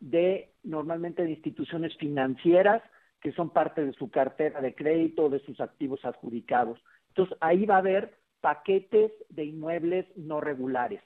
de 0.00 0.54
normalmente 0.62 1.22
de 1.22 1.32
instituciones 1.32 1.94
financieras 1.98 2.82
que 3.20 3.32
son 3.32 3.50
parte 3.50 3.84
de 3.84 3.92
su 3.94 4.10
cartera 4.10 4.60
de 4.60 4.74
crédito 4.74 5.24
o 5.24 5.30
de 5.30 5.40
sus 5.40 5.60
activos 5.60 6.04
adjudicados. 6.04 6.78
Entonces, 7.08 7.36
ahí 7.40 7.64
va 7.64 7.76
a 7.76 7.78
haber 7.78 8.14
paquetes 8.40 9.12
de 9.30 9.44
inmuebles 9.44 10.06
no 10.16 10.40
regulares. 10.42 11.02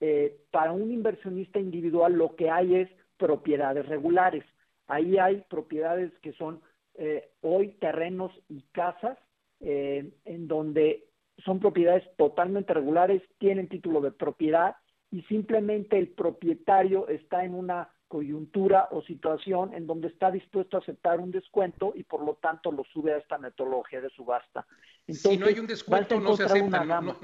Eh, 0.00 0.40
para 0.50 0.72
un 0.72 0.92
inversionista 0.92 1.58
individual 1.58 2.12
lo 2.12 2.36
que 2.36 2.50
hay 2.50 2.76
es 2.76 2.88
propiedades 3.16 3.86
regulares. 3.86 4.44
Ahí 4.86 5.18
hay 5.18 5.44
propiedades 5.50 6.12
que 6.22 6.32
son 6.34 6.60
eh, 6.94 7.30
hoy 7.40 7.72
terrenos 7.80 8.32
y 8.48 8.62
casas 8.72 9.18
eh, 9.60 10.10
en 10.24 10.48
donde 10.48 11.08
son 11.44 11.60
propiedades 11.60 12.04
totalmente 12.16 12.74
regulares, 12.74 13.22
tienen 13.38 13.68
título 13.68 14.00
de 14.00 14.12
propiedad 14.12 14.76
y 15.10 15.22
simplemente 15.22 15.98
el 15.98 16.08
propietario 16.08 17.08
está 17.08 17.44
en 17.44 17.54
una 17.54 17.90
coyuntura 18.08 18.88
o 18.90 19.02
situación 19.02 19.74
en 19.74 19.86
donde 19.86 20.08
está 20.08 20.30
dispuesto 20.30 20.76
a 20.76 20.80
aceptar 20.80 21.20
un 21.20 21.30
descuento 21.30 21.92
y 21.94 22.04
por 22.04 22.24
lo 22.24 22.34
tanto 22.34 22.72
lo 22.72 22.84
sube 22.84 23.12
a 23.12 23.18
esta 23.18 23.38
metodología 23.38 24.00
de 24.00 24.10
subasta. 24.10 24.66
si 25.06 25.36
no 25.36 25.46
hay 25.46 25.58
un 25.58 25.66
descuento, 25.66 26.18
no 26.18 26.36
se 26.36 26.44
acepta, 26.44 26.84
no, 26.84 27.16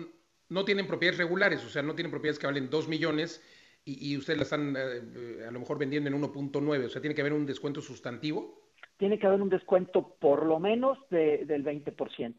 tienen 0.64 0.86
propiedades 0.86 1.18
regulares, 1.18 1.64
o 1.64 1.68
sea, 1.68 1.82
no 1.82 1.95
tienen 1.95 2.11
propiedades 2.11 2.38
que 2.38 2.47
valen 2.47 2.70
2 2.70 2.88
millones 2.88 3.42
y, 3.86 4.16
ustedes 4.16 4.38
la 4.38 4.45
están 4.45 4.74
eh, 4.78 5.45
a 5.47 5.51
lo 5.51 5.61
mejor 5.61 5.78
vendiendo 5.78 6.09
en 6.09 6.20
1.9, 6.20 6.86
o 6.86 6.88
sea, 6.88 7.03
tiene 7.03 7.14
que 7.14 7.20
haber 7.20 7.34
un 7.34 7.45
descuento 7.45 7.82
sustantivo 7.82 8.64
tiene 8.97 9.18
que 9.18 9.26
haber 9.26 9.42
un 9.42 9.49
descuento 9.49 10.16
por 10.20 10.47
lo 10.47 10.59
menos 10.61 10.99
de, 11.11 11.45
del 11.47 11.64
20%. 11.64 12.34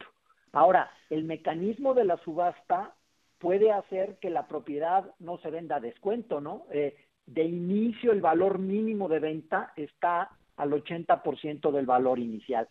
Ahora, 0.53 0.89
el 1.10 1.24
mecanismo 1.24 1.93
de 1.93 2.06
la 2.06 2.18
subasta 2.18 2.95
puede 3.39 3.72
hacer 3.72 4.18
que 4.22 4.30
la 4.30 4.47
propiedad 4.47 5.14
no 5.20 5.38
se 5.39 5.49
venda 5.49 5.78
a 5.78 5.82
descuento, 5.82 6.39
¿no? 6.39 6.66
Eh, 6.72 6.95
de 7.26 7.43
inicio, 7.43 8.12
el 8.12 8.22
valor 8.22 8.60
mínimo 8.60 9.10
de 9.10 9.20
venta 9.20 9.74
está 9.76 10.32
al 10.56 10.72
80% 10.72 11.72
del 11.72 11.86
valor 11.86 12.20
inicial. 12.20 12.68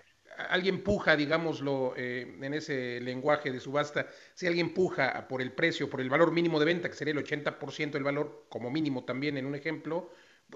Alguien 0.50 0.82
puja, 0.82 1.16
digámoslo, 1.16 1.94
eh, 1.96 2.36
en 2.40 2.54
ese 2.54 3.00
lenguaje 3.00 3.50
de 3.52 3.60
subasta, 3.60 4.06
si 4.34 4.46
alguien 4.46 4.74
puja 4.74 5.26
por 5.28 5.40
el 5.40 5.52
precio, 5.52 5.88
por 5.88 6.00
el 6.00 6.10
valor 6.10 6.32
mínimo 6.32 6.58
de 6.58 6.66
venta, 6.66 6.88
que 6.88 6.94
sería 6.94 7.12
el 7.12 7.24
80% 7.24 7.92
del 7.92 8.04
valor, 8.04 8.46
como 8.48 8.70
mínimo 8.70 9.04
también 9.04 9.36
en 9.36 9.46
un 9.46 9.54
ejemplo, 9.54 10.10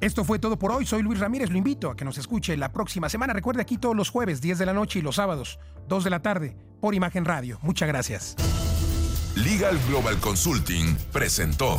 Esto 0.00 0.24
fue 0.24 0.38
todo 0.38 0.58
por 0.58 0.70
hoy. 0.70 0.86
Soy 0.86 1.02
Luis 1.02 1.18
Ramírez. 1.18 1.50
Lo 1.50 1.58
invito 1.58 1.90
a 1.90 1.96
que 1.96 2.04
nos 2.04 2.18
escuche 2.18 2.56
la 2.56 2.72
próxima 2.72 3.08
semana. 3.08 3.32
Recuerde 3.32 3.62
aquí 3.62 3.78
todos 3.78 3.96
los 3.96 4.10
jueves, 4.10 4.40
10 4.40 4.58
de 4.58 4.66
la 4.66 4.72
noche 4.72 5.00
y 5.00 5.02
los 5.02 5.16
sábados, 5.16 5.58
2 5.88 6.04
de 6.04 6.10
la 6.10 6.22
tarde, 6.22 6.56
por 6.80 6.94
Imagen 6.94 7.24
Radio. 7.24 7.58
Muchas 7.62 7.88
gracias. 7.88 8.36
Legal 9.34 9.78
Global 9.88 10.18
Consulting 10.18 10.96
presentó 11.12 11.78